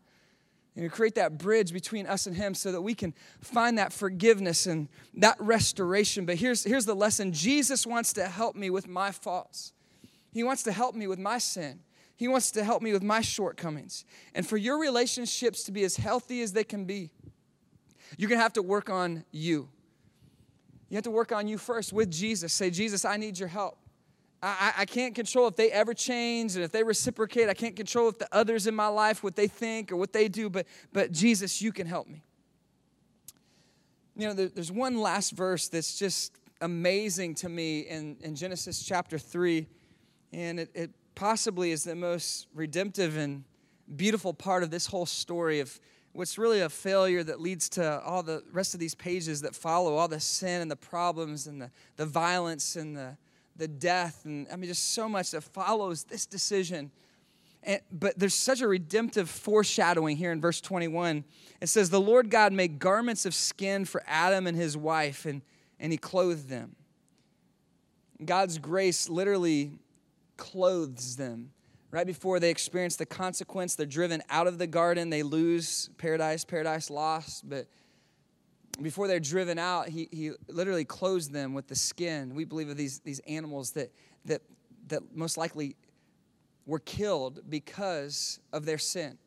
And 0.75 0.85
to 0.85 0.89
create 0.89 1.15
that 1.15 1.37
bridge 1.37 1.73
between 1.73 2.07
us 2.07 2.27
and 2.27 2.35
Him 2.35 2.53
so 2.53 2.71
that 2.71 2.81
we 2.81 2.95
can 2.95 3.13
find 3.41 3.77
that 3.77 3.91
forgiveness 3.91 4.65
and 4.67 4.87
that 5.15 5.35
restoration. 5.39 6.25
But 6.25 6.37
here's, 6.37 6.63
here's 6.63 6.85
the 6.85 6.95
lesson 6.95 7.33
Jesus 7.33 7.85
wants 7.85 8.13
to 8.13 8.25
help 8.27 8.55
me 8.55 8.69
with 8.69 8.87
my 8.87 9.11
faults, 9.11 9.73
He 10.31 10.43
wants 10.43 10.63
to 10.63 10.71
help 10.71 10.95
me 10.95 11.07
with 11.07 11.19
my 11.19 11.37
sin. 11.37 11.81
He 12.15 12.27
wants 12.27 12.51
to 12.51 12.63
help 12.63 12.83
me 12.83 12.93
with 12.93 13.01
my 13.01 13.21
shortcomings. 13.21 14.05
And 14.35 14.45
for 14.45 14.55
your 14.55 14.79
relationships 14.79 15.63
to 15.63 15.71
be 15.71 15.83
as 15.83 15.95
healthy 15.95 16.43
as 16.43 16.53
they 16.53 16.63
can 16.63 16.85
be, 16.85 17.09
you're 18.15 18.29
going 18.29 18.37
to 18.37 18.43
have 18.43 18.53
to 18.53 18.61
work 18.61 18.91
on 18.91 19.25
you. 19.31 19.69
You 20.89 20.97
have 20.97 21.03
to 21.05 21.09
work 21.09 21.31
on 21.31 21.47
you 21.47 21.57
first 21.57 21.91
with 21.91 22.11
Jesus. 22.11 22.53
Say, 22.53 22.69
Jesus, 22.69 23.05
I 23.05 23.17
need 23.17 23.39
your 23.39 23.47
help. 23.47 23.80
I, 24.43 24.73
I, 24.79 24.85
can't 24.85 25.13
control 25.13 25.47
if 25.47 25.55
they 25.55 25.71
ever 25.71 25.93
change 25.93 26.55
and 26.55 26.63
if 26.63 26.71
they 26.71 26.83
reciprocate. 26.83 27.47
I 27.47 27.53
can't 27.53 27.75
control 27.75 28.09
if 28.09 28.17
the 28.17 28.27
others 28.31 28.65
in 28.65 28.73
my 28.73 28.87
life, 28.87 29.23
what 29.23 29.35
they 29.35 29.47
think 29.47 29.91
or 29.91 29.97
what 29.97 30.13
they 30.13 30.27
do, 30.27 30.49
but, 30.49 30.65
but 30.91 31.11
Jesus, 31.11 31.61
you 31.61 31.71
can 31.71 31.85
help 31.85 32.07
me. 32.07 32.23
You 34.15 34.27
know, 34.27 34.33
there, 34.33 34.49
there's 34.49 34.71
one 34.71 34.99
last 34.99 35.31
verse 35.31 35.67
that's 35.67 35.97
just 35.97 36.35
amazing 36.59 37.35
to 37.35 37.49
me 37.49 37.81
in, 37.81 38.17
in 38.21 38.35
Genesis 38.35 38.83
chapter 38.83 39.19
3, 39.19 39.67
and 40.33 40.59
it, 40.59 40.71
it 40.73 40.91
possibly 41.13 41.71
is 41.71 41.83
the 41.83 41.95
most 41.95 42.47
redemptive 42.55 43.17
and 43.17 43.43
beautiful 43.95 44.33
part 44.33 44.63
of 44.63 44.71
this 44.71 44.87
whole 44.87 45.05
story 45.05 45.59
of 45.59 45.79
what's 46.13 46.37
really 46.37 46.61
a 46.61 46.69
failure 46.69 47.23
that 47.23 47.39
leads 47.39 47.69
to 47.69 48.01
all 48.01 48.23
the 48.23 48.43
rest 48.51 48.73
of 48.73 48.79
these 48.79 48.95
pages 48.95 49.41
that 49.41 49.55
follow 49.55 49.95
all 49.95 50.07
the 50.07 50.19
sin 50.19 50.61
and 50.61 50.69
the 50.71 50.75
problems 50.75 51.47
and 51.47 51.61
the, 51.61 51.71
the 51.95 52.05
violence 52.05 52.75
and 52.75 52.95
the, 52.97 53.15
the 53.55 53.67
death 53.67 54.25
and 54.25 54.47
i 54.51 54.55
mean 54.55 54.69
just 54.69 54.93
so 54.93 55.07
much 55.07 55.31
that 55.31 55.41
follows 55.41 56.03
this 56.05 56.25
decision 56.25 56.91
and, 57.63 57.79
but 57.91 58.17
there's 58.17 58.33
such 58.33 58.61
a 58.61 58.67
redemptive 58.67 59.29
foreshadowing 59.29 60.17
here 60.17 60.31
in 60.31 60.41
verse 60.41 60.61
21 60.61 61.23
it 61.61 61.67
says 61.67 61.89
the 61.89 62.01
lord 62.01 62.29
god 62.29 62.53
made 62.53 62.79
garments 62.79 63.25
of 63.25 63.33
skin 63.33 63.85
for 63.85 64.03
adam 64.07 64.47
and 64.47 64.57
his 64.57 64.75
wife 64.75 65.25
and, 65.25 65.41
and 65.79 65.91
he 65.91 65.97
clothed 65.97 66.49
them 66.49 66.75
god's 68.25 68.57
grace 68.57 69.09
literally 69.09 69.71
clothes 70.41 71.17
them. 71.17 71.51
Right 71.91 72.07
before 72.07 72.39
they 72.39 72.49
experience 72.49 72.95
the 72.95 73.05
consequence, 73.05 73.75
they're 73.75 73.85
driven 73.85 74.23
out 74.29 74.47
of 74.47 74.57
the 74.57 74.65
garden, 74.65 75.11
they 75.11 75.21
lose 75.21 75.89
paradise, 75.97 76.43
paradise 76.43 76.89
lost. 76.89 77.47
But 77.47 77.67
before 78.83 79.07
they're 79.07 79.19
driven 79.19 79.59
out, 79.59 79.89
he, 79.89 80.07
he 80.11 80.31
literally 80.47 80.85
clothes 80.85 81.29
them 81.29 81.53
with 81.53 81.67
the 81.67 81.75
skin. 81.75 82.35
We 82.35 82.45
believe 82.45 82.69
of 82.69 82.77
these, 82.77 82.99
these 82.99 83.19
animals 83.27 83.71
that, 83.71 83.91
that, 84.25 84.41
that 84.87 85.15
most 85.15 85.37
likely 85.37 85.75
were 86.65 86.79
killed 86.79 87.41
because 87.49 88.39
of 88.53 88.65
their 88.65 88.77
sin. 88.77 89.17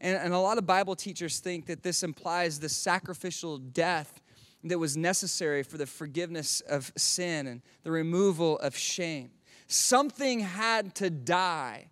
And, 0.00 0.16
and 0.16 0.34
a 0.34 0.38
lot 0.38 0.58
of 0.58 0.66
Bible 0.66 0.96
teachers 0.96 1.38
think 1.38 1.66
that 1.66 1.82
this 1.82 2.02
implies 2.02 2.60
the 2.60 2.68
sacrificial 2.68 3.58
death 3.58 4.20
that 4.64 4.78
was 4.78 4.96
necessary 4.96 5.62
for 5.62 5.78
the 5.78 5.86
forgiveness 5.86 6.60
of 6.62 6.92
sin 6.96 7.46
and 7.46 7.62
the 7.82 7.90
removal 7.90 8.58
of 8.58 8.76
shame. 8.76 9.30
Something 9.66 10.40
had 10.40 10.94
to 10.96 11.10
die 11.10 11.88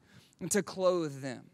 to 0.50 0.62
clothe 0.62 1.22
them. 1.22 1.44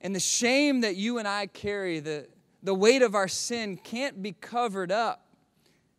And 0.00 0.14
the 0.14 0.20
shame 0.20 0.82
that 0.82 0.96
you 0.96 1.18
and 1.18 1.26
I 1.26 1.46
carry, 1.46 2.00
the, 2.00 2.28
the 2.66 2.74
weight 2.74 3.00
of 3.00 3.14
our 3.14 3.28
sin, 3.28 3.76
can't 3.76 4.20
be 4.20 4.32
covered 4.32 4.90
up 4.90 5.24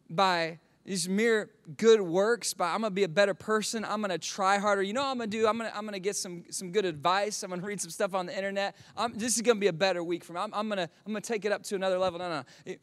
by 0.10 0.60
these 0.84 1.08
mere 1.08 1.50
good 1.78 2.00
works 2.02 2.54
by 2.54 2.74
i'm 2.74 2.80
gonna 2.80 2.92
be 2.92 3.04
a 3.04 3.10
better 3.10 3.34
person 3.34 3.84
i'm 3.84 4.00
gonna 4.02 4.18
try 4.18 4.58
harder. 4.58 4.82
You 4.82 4.94
know 4.94 5.06
i'm 5.06 5.18
gonna 5.18 5.28
do? 5.28 5.48
I'm 5.48 5.58
gonna, 5.58 5.72
I'm 5.74 5.86
gonna 5.86 6.00
get 6.00 6.18
some, 6.18 6.44
some 6.50 6.72
good 6.72 6.84
advice. 6.84 7.44
I'm 7.44 7.50
gonna 7.50 7.62
read 7.62 7.80
some 7.80 7.90
stuff 7.90 8.14
on 8.14 8.26
the 8.26 8.36
internet. 8.36 8.76
I'm, 8.98 9.14
this 9.18 9.38
is 9.38 9.42
gonna 9.42 9.60
be 9.60 9.68
a 9.68 9.74
better 9.74 10.04
week 10.04 10.26
for 10.26 10.34
me. 10.34 10.42
I'm, 10.42 10.54
I'm 10.54 10.68
gonna, 10.68 10.90
I'm 11.06 11.14
gonna 11.14 11.22
take 11.22 11.46
it 11.46 11.54
up 11.54 11.64
to 11.64 11.76
another 11.76 11.98
level. 11.98 12.20
No 12.20 12.30
no. 12.30 12.44
It, 12.66 12.82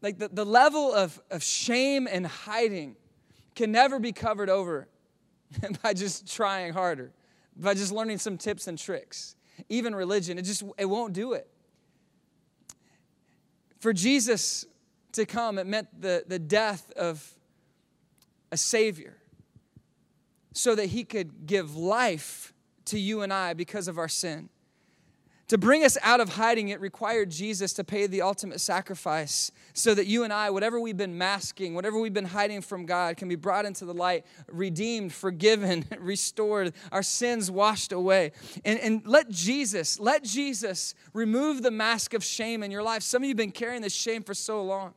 like 0.00 0.18
the, 0.18 0.28
the 0.28 0.44
level 0.44 0.94
of, 0.94 1.20
of 1.30 1.42
shame 1.42 2.08
and 2.10 2.26
hiding 2.26 2.96
can 3.54 3.72
never 3.72 3.98
be 3.98 4.12
covered 4.12 4.48
over 4.48 4.88
by 5.82 5.92
just 5.92 6.30
trying 6.30 6.72
harder, 6.72 7.12
by 7.56 7.74
just 7.74 7.92
learning 7.92 8.18
some 8.18 8.38
tips 8.38 8.68
and 8.68 8.78
tricks. 8.78 9.36
Even 9.68 9.94
religion, 9.94 10.38
it 10.38 10.42
just 10.42 10.62
it 10.78 10.86
won't 10.86 11.12
do 11.12 11.34
it. 11.34 11.46
For 13.78 13.92
Jesus 13.92 14.64
to 15.12 15.24
come, 15.24 15.58
it 15.58 15.66
meant 15.66 15.88
the, 16.00 16.24
the 16.26 16.38
death 16.38 16.90
of 16.92 17.34
a 18.50 18.56
Savior 18.56 19.16
so 20.52 20.74
that 20.74 20.86
He 20.86 21.04
could 21.04 21.46
give 21.46 21.76
life 21.76 22.52
to 22.86 22.98
you 22.98 23.22
and 23.22 23.32
I 23.32 23.54
because 23.54 23.88
of 23.88 23.98
our 23.98 24.08
sin. 24.08 24.48
To 25.48 25.56
bring 25.56 25.82
us 25.82 25.96
out 26.02 26.20
of 26.20 26.28
hiding, 26.28 26.68
it 26.68 26.78
required 26.78 27.30
Jesus 27.30 27.72
to 27.74 27.84
pay 27.84 28.06
the 28.06 28.20
ultimate 28.20 28.60
sacrifice 28.60 29.50
so 29.72 29.94
that 29.94 30.06
you 30.06 30.22
and 30.22 30.30
I, 30.30 30.50
whatever 30.50 30.78
we've 30.78 30.96
been 30.96 31.16
masking, 31.16 31.74
whatever 31.74 31.98
we've 31.98 32.12
been 32.12 32.26
hiding 32.26 32.60
from 32.60 32.84
God, 32.84 33.16
can 33.16 33.28
be 33.28 33.34
brought 33.34 33.64
into 33.64 33.86
the 33.86 33.94
light, 33.94 34.26
redeemed, 34.48 35.10
forgiven, 35.10 35.86
restored, 35.98 36.74
our 36.92 37.02
sins 37.02 37.50
washed 37.50 37.92
away. 37.92 38.32
And, 38.62 38.78
and 38.80 39.06
let 39.06 39.30
Jesus, 39.30 39.98
let 39.98 40.22
Jesus 40.22 40.94
remove 41.14 41.62
the 41.62 41.70
mask 41.70 42.12
of 42.12 42.22
shame 42.22 42.62
in 42.62 42.70
your 42.70 42.82
life. 42.82 43.02
Some 43.02 43.22
of 43.22 43.24
you 43.24 43.30
have 43.30 43.38
been 43.38 43.50
carrying 43.50 43.80
this 43.80 43.94
shame 43.94 44.22
for 44.22 44.34
so 44.34 44.62
long. 44.62 44.92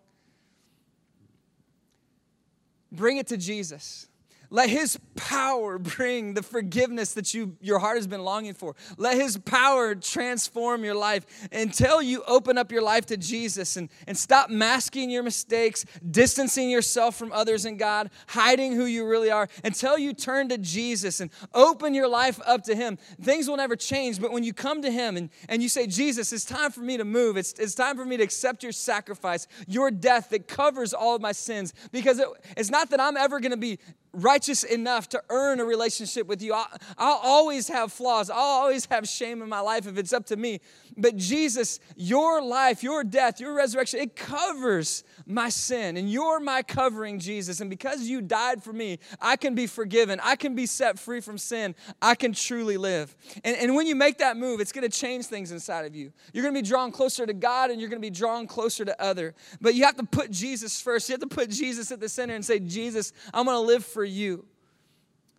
Bring 2.92 3.16
it 3.16 3.28
to 3.28 3.38
Jesus. 3.38 4.10
Let 4.54 4.70
his 4.70 5.00
power 5.16 5.80
bring 5.80 6.34
the 6.34 6.44
forgiveness 6.44 7.14
that 7.14 7.34
you 7.34 7.56
your 7.62 7.80
heart 7.80 7.96
has 7.96 8.06
been 8.06 8.26
longing 8.26 8.54
for. 8.54 8.76
Let 8.98 9.16
his 9.16 9.38
power 9.38 9.96
transform 9.96 10.84
your 10.84 10.94
life 10.94 11.26
until 11.54 12.02
you 12.02 12.22
open 12.28 12.58
up 12.58 12.70
your 12.70 12.82
life 12.82 13.06
to 13.08 13.18
Jesus 13.18 13.78
and, 13.78 13.90
and 14.08 14.18
stop 14.18 14.50
masking 14.50 15.10
your 15.10 15.24
mistakes, 15.24 15.86
distancing 16.10 16.70
yourself 16.70 17.16
from 17.16 17.32
others 17.32 17.64
and 17.64 17.80
God, 17.80 18.10
hiding 18.28 18.74
who 18.74 18.86
you 18.86 19.08
really 19.08 19.32
are, 19.32 19.48
until 19.64 19.98
you 19.98 20.14
turn 20.14 20.50
to 20.50 20.58
Jesus 20.58 21.22
and 21.22 21.32
open 21.54 21.94
your 21.94 22.10
life 22.10 22.40
up 22.46 22.64
to 22.66 22.76
him. 22.76 22.98
Things 23.22 23.48
will 23.48 23.58
never 23.58 23.78
change, 23.78 24.20
but 24.20 24.34
when 24.34 24.44
you 24.44 24.54
come 24.54 24.82
to 24.82 24.92
him 24.92 25.16
and, 25.16 25.30
and 25.48 25.64
you 25.64 25.70
say, 25.70 25.88
Jesus, 25.88 26.34
it's 26.34 26.44
time 26.44 26.72
for 26.72 26.82
me 26.82 26.98
to 26.98 27.06
move, 27.06 27.38
it's, 27.38 27.54
it's 27.54 27.74
time 27.74 27.96
for 27.96 28.04
me 28.04 28.18
to 28.18 28.24
accept 28.24 28.64
your 28.64 28.74
sacrifice, 28.74 29.48
your 29.66 29.92
death 29.92 30.30
that 30.32 30.50
covers 30.50 30.94
all 30.94 31.16
of 31.16 31.22
my 31.22 31.32
sins, 31.32 31.74
because 31.94 32.20
it, 32.20 32.28
it's 32.58 32.70
not 32.70 32.90
that 32.90 33.00
I'm 33.00 33.16
ever 33.16 33.40
going 33.40 33.52
to 33.52 33.58
be 33.58 33.80
righteous 34.13 34.63
enough 34.63 35.10
to 35.10 35.24
earn 35.30 35.60
a 35.60 35.65
relationship 35.65 36.28
with 36.28 36.41
you. 36.41 36.54
I'll, 36.54 36.67
I'll, 36.97 37.21
always 37.24 37.67
have 37.69 37.93
flaws. 37.93 38.30
I'll 38.30 38.38
always 38.38 38.86
have 38.88 39.08
shame 39.08 39.41
in 39.41 39.50
my 39.50 39.62
life 39.62 39.88
if 39.88 39.97
it's 39.97 40.12
up 40.12 40.26
to 40.28 40.36
me. 40.36 40.60
But 40.97 41.15
Jesus, 41.15 41.80
your 41.95 42.41
life, 42.41 42.84
your 42.84 43.04
death, 43.04 43.39
your 43.39 43.54
resurrection, 43.54 44.00
it 44.00 44.15
covers 44.15 45.04
my 45.26 45.50
sin. 45.50 45.95
And 45.95 46.12
you're 46.12 46.39
my 46.39 46.62
covering, 46.62 47.19
Jesus. 47.19 47.62
And 47.62 47.69
because 47.69 48.04
you 48.04 48.21
died 48.21 48.63
for 48.63 48.74
me, 48.74 49.00
I 49.21 49.38
can 49.38 49.56
be 49.56 49.67
forgiven. 49.67 50.19
I 50.21 50.36
can 50.36 50.56
be 50.56 50.65
set 50.65 51.00
free 51.00 51.21
from 51.21 51.38
sin. 51.38 51.74
I 52.02 52.15
can 52.15 52.34
truly 52.34 52.78
live. 52.78 53.15
And, 53.43 53.56
and 53.56 53.76
when 53.76 53.88
you 53.88 53.95
make 53.95 54.17
that 54.17 54.36
move, 54.36 54.60
it's 54.60 54.71
going 54.71 54.89
to 54.89 54.95
change 54.95 55.26
things 55.26 55.52
inside 55.52 55.86
of 55.86 55.95
you. 55.95 56.12
You're 56.34 56.43
going 56.43 56.54
to 56.54 56.62
be 56.62 56.67
drawn 56.67 56.91
closer 56.91 57.26
to 57.26 57.34
God 57.34 57.71
and 57.71 57.80
you're 57.80 57.89
going 57.89 58.02
to 58.02 58.06
be 58.06 58.13
drawn 58.13 58.47
closer 58.47 58.84
to 58.84 59.02
other. 59.02 59.34
But 59.62 59.76
you 59.76 59.86
have 59.86 59.95
to 59.97 60.04
put 60.06 60.32
Jesus 60.32 60.82
first. 60.82 61.08
You 61.08 61.13
have 61.13 61.21
to 61.21 61.28
put 61.28 61.50
Jesus 61.50 61.91
at 61.91 62.00
the 62.00 62.10
center 62.10 62.36
and 62.36 62.43
say, 62.43 62.60
Jesus, 62.60 63.13
I'm 63.34 63.45
going 63.45 63.56
to 63.56 63.62
live 63.62 63.86
for 63.86 64.01
you 64.04 64.46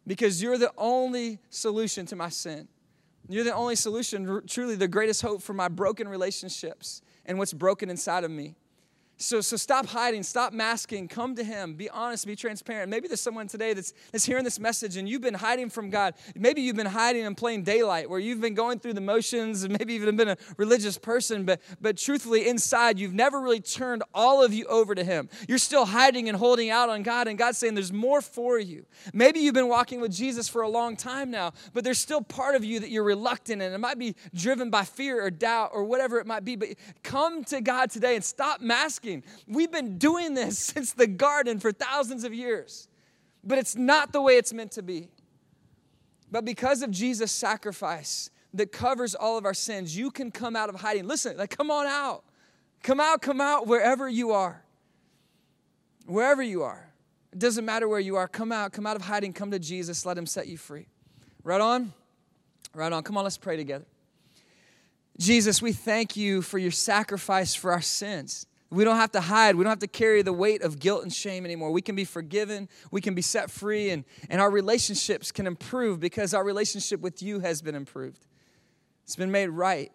because 0.07 0.43
you're 0.43 0.59
the 0.59 0.73
only 0.77 1.39
solution 1.51 2.07
to 2.07 2.17
my 2.17 2.29
sin. 2.29 2.69
You're 3.29 3.45
the 3.45 3.55
only 3.55 3.77
solution, 3.77 4.43
truly 4.47 4.75
the 4.75 4.89
greatest 4.89 5.23
hope 5.23 5.43
for 5.43 5.55
my 5.55 5.69
broken 5.69 6.09
relationships 6.09 7.03
and 7.25 7.39
what's 7.39 7.53
broken 7.53 7.89
inside 7.89 8.25
of 8.25 8.31
me. 8.31 8.57
So, 9.23 9.41
so 9.41 9.57
stop 9.57 9.87
hiding, 9.87 10.25
stop 10.25 10.53
masking, 10.53 11.07
come 11.07 11.37
to 11.37 11.45
Him, 11.45 11.75
be 11.75 11.89
honest, 11.89 12.27
be 12.27 12.35
transparent. 12.35 12.91
Maybe 12.91 13.07
there's 13.07 13.21
someone 13.21 13.47
today 13.47 13.73
that's, 13.73 13.93
that's 14.11 14.25
hearing 14.25 14.43
this 14.43 14.59
message 14.59 14.97
and 14.97 15.09
you've 15.09 15.23
been 15.23 15.35
hiding 15.35 15.71
from 15.71 15.91
God. 15.91 16.15
Maybe 16.35 16.61
you've 16.61 16.75
been 16.75 16.87
hiding 16.87 17.25
in 17.25 17.37
plain 17.37 17.63
daylight 17.63 18.11
where 18.11 18.19
you've 18.19 18.41
been 18.41 18.55
going 18.55 18.81
through 18.81 18.95
the 18.95 19.01
motions 19.01 19.63
and 19.63 19.79
maybe 19.79 19.95
even 19.95 20.17
been 20.17 20.31
a 20.31 20.37
religious 20.57 20.99
person, 20.99 21.45
but, 21.45 21.61
but 21.81 21.97
truthfully, 21.97 22.49
inside, 22.49 22.99
you've 22.99 23.15
never 23.15 23.41
really 23.41 23.61
turned 23.61 24.03
all 24.13 24.43
of 24.43 24.53
you 24.53 24.67
over 24.67 24.93
to 24.93 25.05
Him. 25.05 25.29
You're 25.49 25.59
still 25.59 25.85
hiding 25.85 26.29
and 26.29 26.37
holding 26.37 26.71
out 26.71 26.89
on 26.89 27.05
God, 27.05 27.29
and 27.29 27.39
God's 27.39 27.59
saying 27.59 27.75
there's 27.75 27.93
more 27.93 28.23
for 28.23 28.59
you. 28.59 28.85
Maybe 29.15 29.39
you've 29.39 29.55
been 29.55 29.69
walking 29.69 30.01
with 30.01 30.13
Jesus 30.13 30.49
for 30.49 30.63
a 30.63 30.69
long 30.69 30.97
time 30.97 31.31
now, 31.31 31.53
but 31.73 31.85
there's 31.85 31.99
still 31.99 32.23
part 32.23 32.57
of 32.57 32.65
you 32.65 32.81
that 32.81 32.91
you're 32.91 33.05
reluctant 33.05 33.63
and 33.63 33.73
it 33.73 33.79
might 33.79 33.99
be 33.99 34.17
driven 34.35 34.69
by 34.69 34.83
fear 34.83 35.25
or 35.25 35.31
doubt 35.31 35.71
or 35.73 35.85
whatever 35.85 36.19
it 36.19 36.27
might 36.27 36.45
be. 36.45 36.57
But 36.57 36.71
come 37.05 37.45
to 37.45 37.61
God 37.61 37.91
today 37.91 38.17
and 38.17 38.25
stop 38.25 38.61
masking. 38.61 39.12
We've 39.47 39.71
been 39.71 39.99
doing 39.99 40.35
this 40.35 40.59
since 40.75 40.93
the 40.93 41.07
garden 41.07 41.59
for 41.59 41.73
thousands 41.73 42.25
of 42.25 42.33
years, 42.33 42.89
but 43.45 43.59
it's 43.59 43.77
not 43.77 44.13
the 44.13 44.23
way 44.23 44.37
it's 44.37 44.53
meant 44.53 44.73
to 44.73 44.83
be. 44.83 45.09
But 46.31 46.45
because 46.45 46.83
of 46.83 46.91
Jesus' 46.91 47.31
sacrifice 47.31 48.31
that 48.55 48.73
covers 48.73 49.15
all 49.15 49.37
of 49.37 49.45
our 49.45 49.55
sins, 49.55 49.97
you 49.97 50.11
can 50.11 50.31
come 50.31 50.57
out 50.57 50.69
of 50.69 50.77
hiding. 50.77 51.07
Listen, 51.07 51.37
like, 51.37 51.57
come 51.57 51.71
on 51.71 51.87
out. 51.87 52.25
Come 52.83 53.01
out, 53.01 53.23
come 53.23 53.41
out 53.41 53.67
wherever 53.67 54.09
you 54.09 54.33
are. 54.33 54.63
Wherever 56.07 56.43
you 56.43 56.63
are. 56.63 56.89
It 57.33 57.39
doesn't 57.39 57.65
matter 57.65 57.89
where 57.89 58.01
you 58.01 58.17
are. 58.17 58.29
Come 58.29 58.51
out, 58.51 58.73
come 58.73 58.87
out 58.87 58.97
of 58.97 59.03
hiding, 59.03 59.33
come 59.33 59.51
to 59.53 59.59
Jesus, 59.59 60.05
let 60.05 60.19
him 60.19 60.27
set 60.27 60.49
you 60.49 60.57
free. 60.57 60.87
Right 61.45 61.61
on? 61.61 61.93
Right 62.75 62.93
on. 62.93 63.03
Come 63.03 63.17
on, 63.17 63.25
let's 63.25 63.39
pray 63.39 63.57
together. 63.57 63.85
Jesus, 65.19 65.61
we 65.61 65.73
thank 65.73 66.17
you 66.17 66.43
for 66.43 66.59
your 66.59 66.71
sacrifice 66.71 67.55
for 67.55 67.73
our 67.73 67.83
sins. 67.83 68.47
We 68.73 68.85
don't 68.85 68.97
have 68.97 69.13
to 69.13 69.21
hide. 69.21 69.57
We 69.57 69.65
don't 69.65 69.71
have 69.71 69.81
to 69.81 69.87
carry 69.87 70.23
the 70.23 70.33
weight 70.33 70.63
of 70.63 70.79
guilt 70.79 71.03
and 71.03 71.13
shame 71.13 71.45
anymore. 71.45 71.73
We 71.73 71.83
can 71.83 71.95
be 71.95 72.07
forgiven. 72.07 72.71
We 72.91 73.03
can 73.03 73.15
be 73.15 73.21
set 73.21 73.51
free, 73.51 73.91
and, 73.91 74.05
and 74.31 74.41
our 74.41 74.51
relationships 74.51 75.31
can 75.31 75.47
improve 75.47 76.01
because 76.01 76.33
our 76.33 76.43
relationship 76.43 77.01
with 77.01 77.23
you 77.23 77.41
has 77.41 77.61
been 77.61 77.75
improved. 77.75 78.25
It's 79.05 79.15
been 79.15 79.31
made 79.31 79.49
right. 79.49 79.93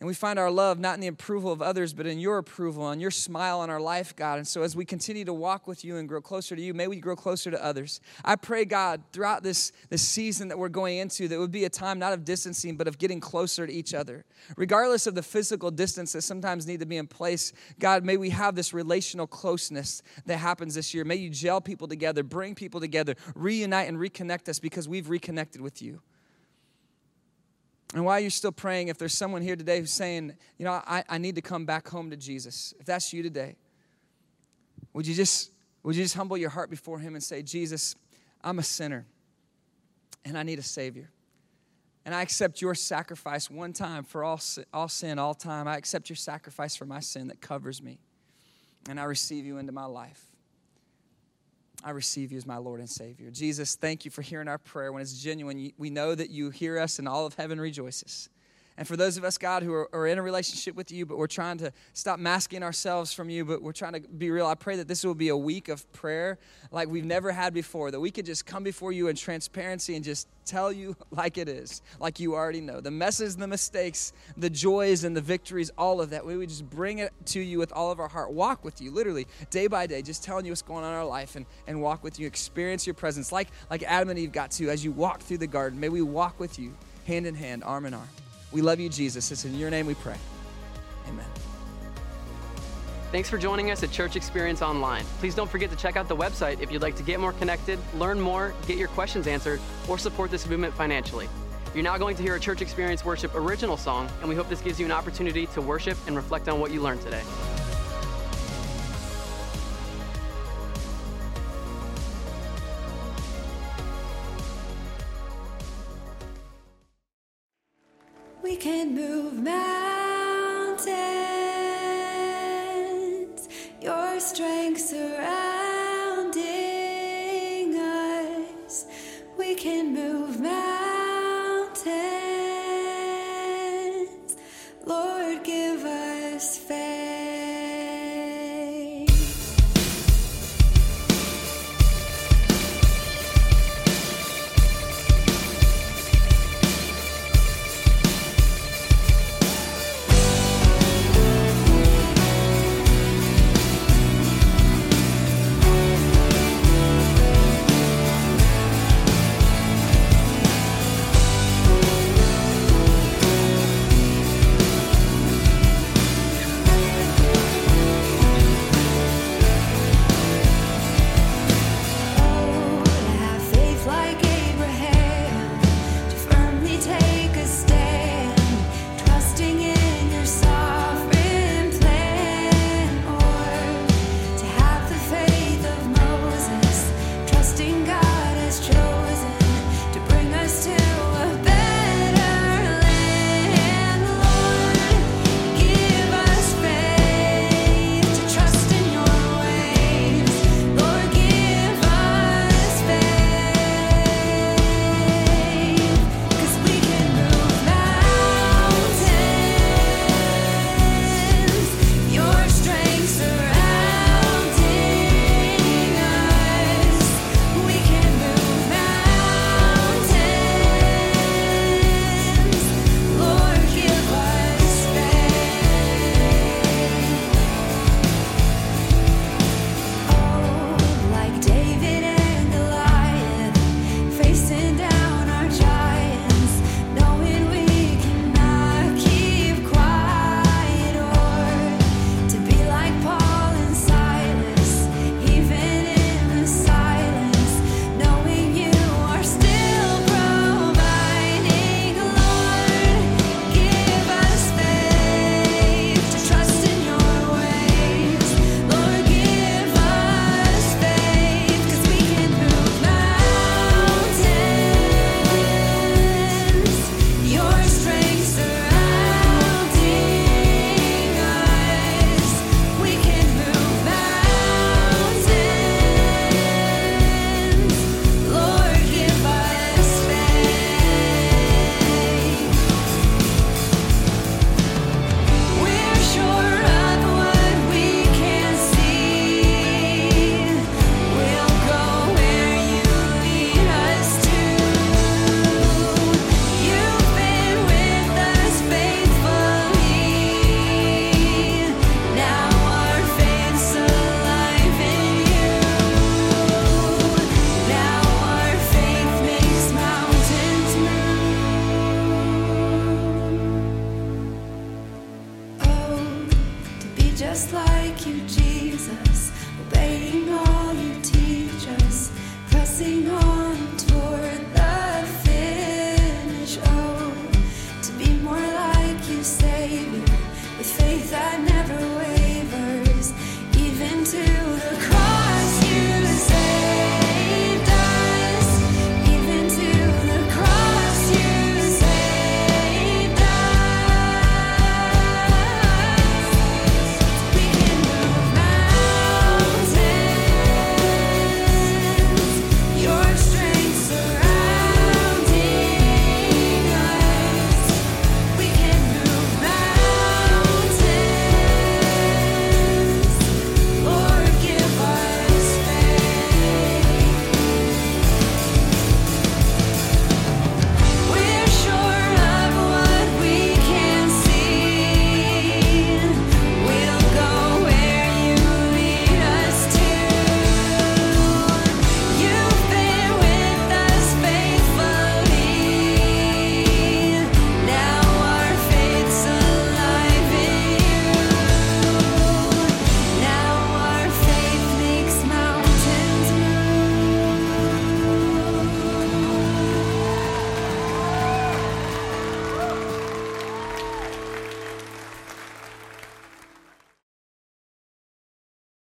And 0.00 0.08
we 0.08 0.14
find 0.14 0.38
our 0.38 0.50
love 0.50 0.80
not 0.80 0.94
in 0.94 1.00
the 1.00 1.06
approval 1.06 1.52
of 1.52 1.62
others, 1.62 1.94
but 1.94 2.06
in 2.06 2.18
your 2.18 2.38
approval 2.38 2.90
and 2.90 3.00
your 3.00 3.12
smile 3.12 3.60
on 3.60 3.70
our 3.70 3.80
life, 3.80 4.14
God. 4.14 4.38
And 4.38 4.46
so 4.46 4.62
as 4.62 4.74
we 4.74 4.84
continue 4.84 5.24
to 5.24 5.32
walk 5.32 5.66
with 5.66 5.84
you 5.84 5.96
and 5.96 6.08
grow 6.08 6.20
closer 6.20 6.56
to 6.56 6.60
you, 6.60 6.74
may 6.74 6.88
we 6.88 6.96
grow 6.96 7.14
closer 7.14 7.50
to 7.50 7.64
others. 7.64 8.00
I 8.24 8.36
pray, 8.36 8.64
God, 8.64 9.02
throughout 9.12 9.44
this, 9.44 9.72
this 9.90 10.02
season 10.02 10.48
that 10.48 10.58
we're 10.58 10.68
going 10.68 10.98
into, 10.98 11.28
that 11.28 11.38
would 11.38 11.52
be 11.52 11.64
a 11.64 11.70
time 11.70 11.98
not 11.98 12.12
of 12.12 12.24
distancing, 12.24 12.76
but 12.76 12.88
of 12.88 12.98
getting 12.98 13.20
closer 13.20 13.66
to 13.66 13.72
each 13.72 13.94
other. 13.94 14.24
Regardless 14.56 15.06
of 15.06 15.14
the 15.14 15.22
physical 15.22 15.70
distance 15.70 16.12
that 16.12 16.22
sometimes 16.22 16.66
need 16.66 16.80
to 16.80 16.86
be 16.86 16.96
in 16.96 17.06
place, 17.06 17.52
God, 17.78 18.04
may 18.04 18.16
we 18.16 18.30
have 18.30 18.56
this 18.56 18.74
relational 18.74 19.28
closeness 19.28 20.02
that 20.26 20.38
happens 20.38 20.74
this 20.74 20.92
year. 20.92 21.04
May 21.04 21.16
you 21.16 21.30
gel 21.30 21.60
people 21.60 21.86
together, 21.86 22.24
bring 22.24 22.54
people 22.54 22.80
together, 22.80 23.14
reunite 23.36 23.88
and 23.88 23.96
reconnect 23.96 24.48
us 24.48 24.58
because 24.58 24.88
we've 24.88 25.08
reconnected 25.08 25.60
with 25.60 25.80
you. 25.80 26.02
And 27.94 28.04
while 28.04 28.18
you're 28.18 28.28
still 28.28 28.52
praying, 28.52 28.88
if 28.88 28.98
there's 28.98 29.14
someone 29.14 29.40
here 29.40 29.54
today 29.54 29.78
who's 29.78 29.92
saying, 29.92 30.34
you 30.58 30.64
know, 30.64 30.72
I, 30.72 31.04
I 31.08 31.18
need 31.18 31.36
to 31.36 31.40
come 31.40 31.64
back 31.64 31.88
home 31.88 32.10
to 32.10 32.16
Jesus, 32.16 32.74
if 32.80 32.84
that's 32.84 33.12
you 33.12 33.22
today, 33.22 33.54
would 34.92 35.06
you 35.06 35.14
just 35.14 35.52
would 35.84 35.94
you 35.94 36.02
just 36.02 36.16
humble 36.16 36.36
your 36.36 36.50
heart 36.50 36.70
before 36.70 36.98
him 36.98 37.14
and 37.14 37.22
say, 37.22 37.42
Jesus, 37.42 37.94
I'm 38.42 38.58
a 38.58 38.62
sinner 38.62 39.06
and 40.24 40.36
I 40.36 40.42
need 40.42 40.58
a 40.58 40.62
savior. 40.62 41.10
And 42.06 42.14
I 42.14 42.22
accept 42.22 42.60
your 42.60 42.74
sacrifice 42.74 43.50
one 43.50 43.72
time 43.72 44.02
for 44.02 44.24
all, 44.24 44.40
all 44.72 44.88
sin, 44.88 45.18
all 45.18 45.34
time. 45.34 45.68
I 45.68 45.76
accept 45.76 46.08
your 46.08 46.16
sacrifice 46.16 46.74
for 46.74 46.86
my 46.86 47.00
sin 47.00 47.28
that 47.28 47.40
covers 47.40 47.82
me. 47.82 47.98
And 48.88 48.98
I 48.98 49.04
receive 49.04 49.44
you 49.44 49.58
into 49.58 49.72
my 49.72 49.84
life. 49.84 50.33
I 51.84 51.90
receive 51.90 52.32
you 52.32 52.38
as 52.38 52.46
my 52.46 52.56
Lord 52.56 52.80
and 52.80 52.88
Savior. 52.88 53.30
Jesus, 53.30 53.76
thank 53.76 54.06
you 54.06 54.10
for 54.10 54.22
hearing 54.22 54.48
our 54.48 54.56
prayer. 54.56 54.90
When 54.90 55.02
it's 55.02 55.20
genuine, 55.20 55.70
we 55.76 55.90
know 55.90 56.14
that 56.14 56.30
you 56.30 56.48
hear 56.48 56.78
us 56.78 56.98
and 56.98 57.06
all 57.06 57.26
of 57.26 57.34
heaven 57.34 57.60
rejoices. 57.60 58.30
And 58.76 58.88
for 58.88 58.96
those 58.96 59.16
of 59.16 59.22
us, 59.22 59.38
God, 59.38 59.62
who 59.62 59.72
are, 59.72 59.88
are, 59.94 60.08
in 60.08 60.18
a 60.18 60.22
relationship 60.22 60.74
with 60.74 60.90
you, 60.90 61.06
but 61.06 61.16
we're 61.16 61.28
trying 61.28 61.58
to 61.58 61.72
stop 61.92 62.18
masking 62.18 62.64
ourselves 62.64 63.12
from 63.12 63.30
you, 63.30 63.44
but 63.44 63.62
we're 63.62 63.72
trying 63.72 63.92
to 63.92 64.00
be 64.00 64.32
real, 64.32 64.46
I 64.46 64.56
pray 64.56 64.76
that 64.76 64.88
this 64.88 65.04
will 65.04 65.14
be 65.14 65.28
a 65.28 65.36
week 65.36 65.68
of 65.68 65.90
prayer 65.92 66.38
like 66.72 66.88
we've 66.88 67.04
never 67.04 67.30
had 67.30 67.54
before, 67.54 67.92
that 67.92 68.00
we 68.00 68.10
could 68.10 68.26
just 68.26 68.46
come 68.46 68.64
before 68.64 68.90
you 68.90 69.06
in 69.06 69.14
transparency 69.14 69.94
and 69.94 70.04
just 70.04 70.26
tell 70.44 70.72
you 70.72 70.96
like 71.12 71.38
it 71.38 71.48
is, 71.48 71.82
like 72.00 72.18
you 72.18 72.34
already 72.34 72.60
know. 72.60 72.80
The 72.80 72.90
messes, 72.90 73.36
the 73.36 73.46
mistakes, 73.46 74.12
the 74.36 74.50
joys, 74.50 75.04
and 75.04 75.16
the 75.16 75.20
victories, 75.20 75.70
all 75.78 76.00
of 76.00 76.10
that. 76.10 76.26
We 76.26 76.36
would 76.36 76.48
just 76.48 76.68
bring 76.68 76.98
it 76.98 77.12
to 77.26 77.40
you 77.40 77.58
with 77.58 77.72
all 77.72 77.92
of 77.92 78.00
our 78.00 78.08
heart. 78.08 78.32
Walk 78.32 78.64
with 78.64 78.80
you, 78.80 78.90
literally, 78.90 79.28
day 79.50 79.68
by 79.68 79.86
day, 79.86 80.02
just 80.02 80.24
telling 80.24 80.46
you 80.46 80.50
what's 80.50 80.62
going 80.62 80.82
on 80.82 80.90
in 80.90 80.98
our 80.98 81.06
life 81.06 81.36
and, 81.36 81.46
and 81.68 81.80
walk 81.80 82.02
with 82.02 82.18
you. 82.18 82.26
Experience 82.26 82.88
your 82.88 82.94
presence 82.94 83.30
like, 83.30 83.48
like 83.70 83.84
Adam 83.84 84.10
and 84.10 84.18
Eve 84.18 84.32
got 84.32 84.50
to 84.52 84.68
as 84.68 84.84
you 84.84 84.90
walk 84.90 85.20
through 85.20 85.38
the 85.38 85.46
garden. 85.46 85.78
May 85.78 85.90
we 85.90 86.02
walk 86.02 86.40
with 86.40 86.58
you, 86.58 86.74
hand 87.06 87.24
in 87.24 87.36
hand, 87.36 87.62
arm 87.62 87.86
in 87.86 87.94
arm. 87.94 88.08
We 88.54 88.62
love 88.62 88.78
you, 88.78 88.88
Jesus. 88.88 89.32
It's 89.32 89.44
in 89.44 89.58
your 89.58 89.68
name 89.68 89.84
we 89.84 89.94
pray. 89.94 90.16
Amen. 91.08 91.26
Thanks 93.10 93.28
for 93.28 93.36
joining 93.36 93.72
us 93.72 93.82
at 93.82 93.90
Church 93.90 94.14
Experience 94.14 94.62
Online. 94.62 95.04
Please 95.18 95.34
don't 95.34 95.50
forget 95.50 95.70
to 95.70 95.76
check 95.76 95.96
out 95.96 96.06
the 96.06 96.16
website 96.16 96.60
if 96.60 96.70
you'd 96.70 96.80
like 96.80 96.94
to 96.96 97.02
get 97.02 97.18
more 97.18 97.32
connected, 97.32 97.80
learn 97.96 98.20
more, 98.20 98.54
get 98.68 98.78
your 98.78 98.88
questions 98.88 99.26
answered, 99.26 99.60
or 99.88 99.98
support 99.98 100.30
this 100.30 100.46
movement 100.46 100.72
financially. 100.74 101.28
You're 101.74 101.82
now 101.82 101.98
going 101.98 102.16
to 102.16 102.22
hear 102.22 102.36
a 102.36 102.40
Church 102.40 102.62
Experience 102.62 103.04
Worship 103.04 103.34
original 103.34 103.76
song, 103.76 104.08
and 104.20 104.28
we 104.28 104.36
hope 104.36 104.48
this 104.48 104.60
gives 104.60 104.78
you 104.78 104.86
an 104.86 104.92
opportunity 104.92 105.46
to 105.46 105.60
worship 105.60 105.98
and 106.06 106.14
reflect 106.14 106.48
on 106.48 106.60
what 106.60 106.70
you 106.70 106.80
learned 106.80 107.02
today. 107.02 107.22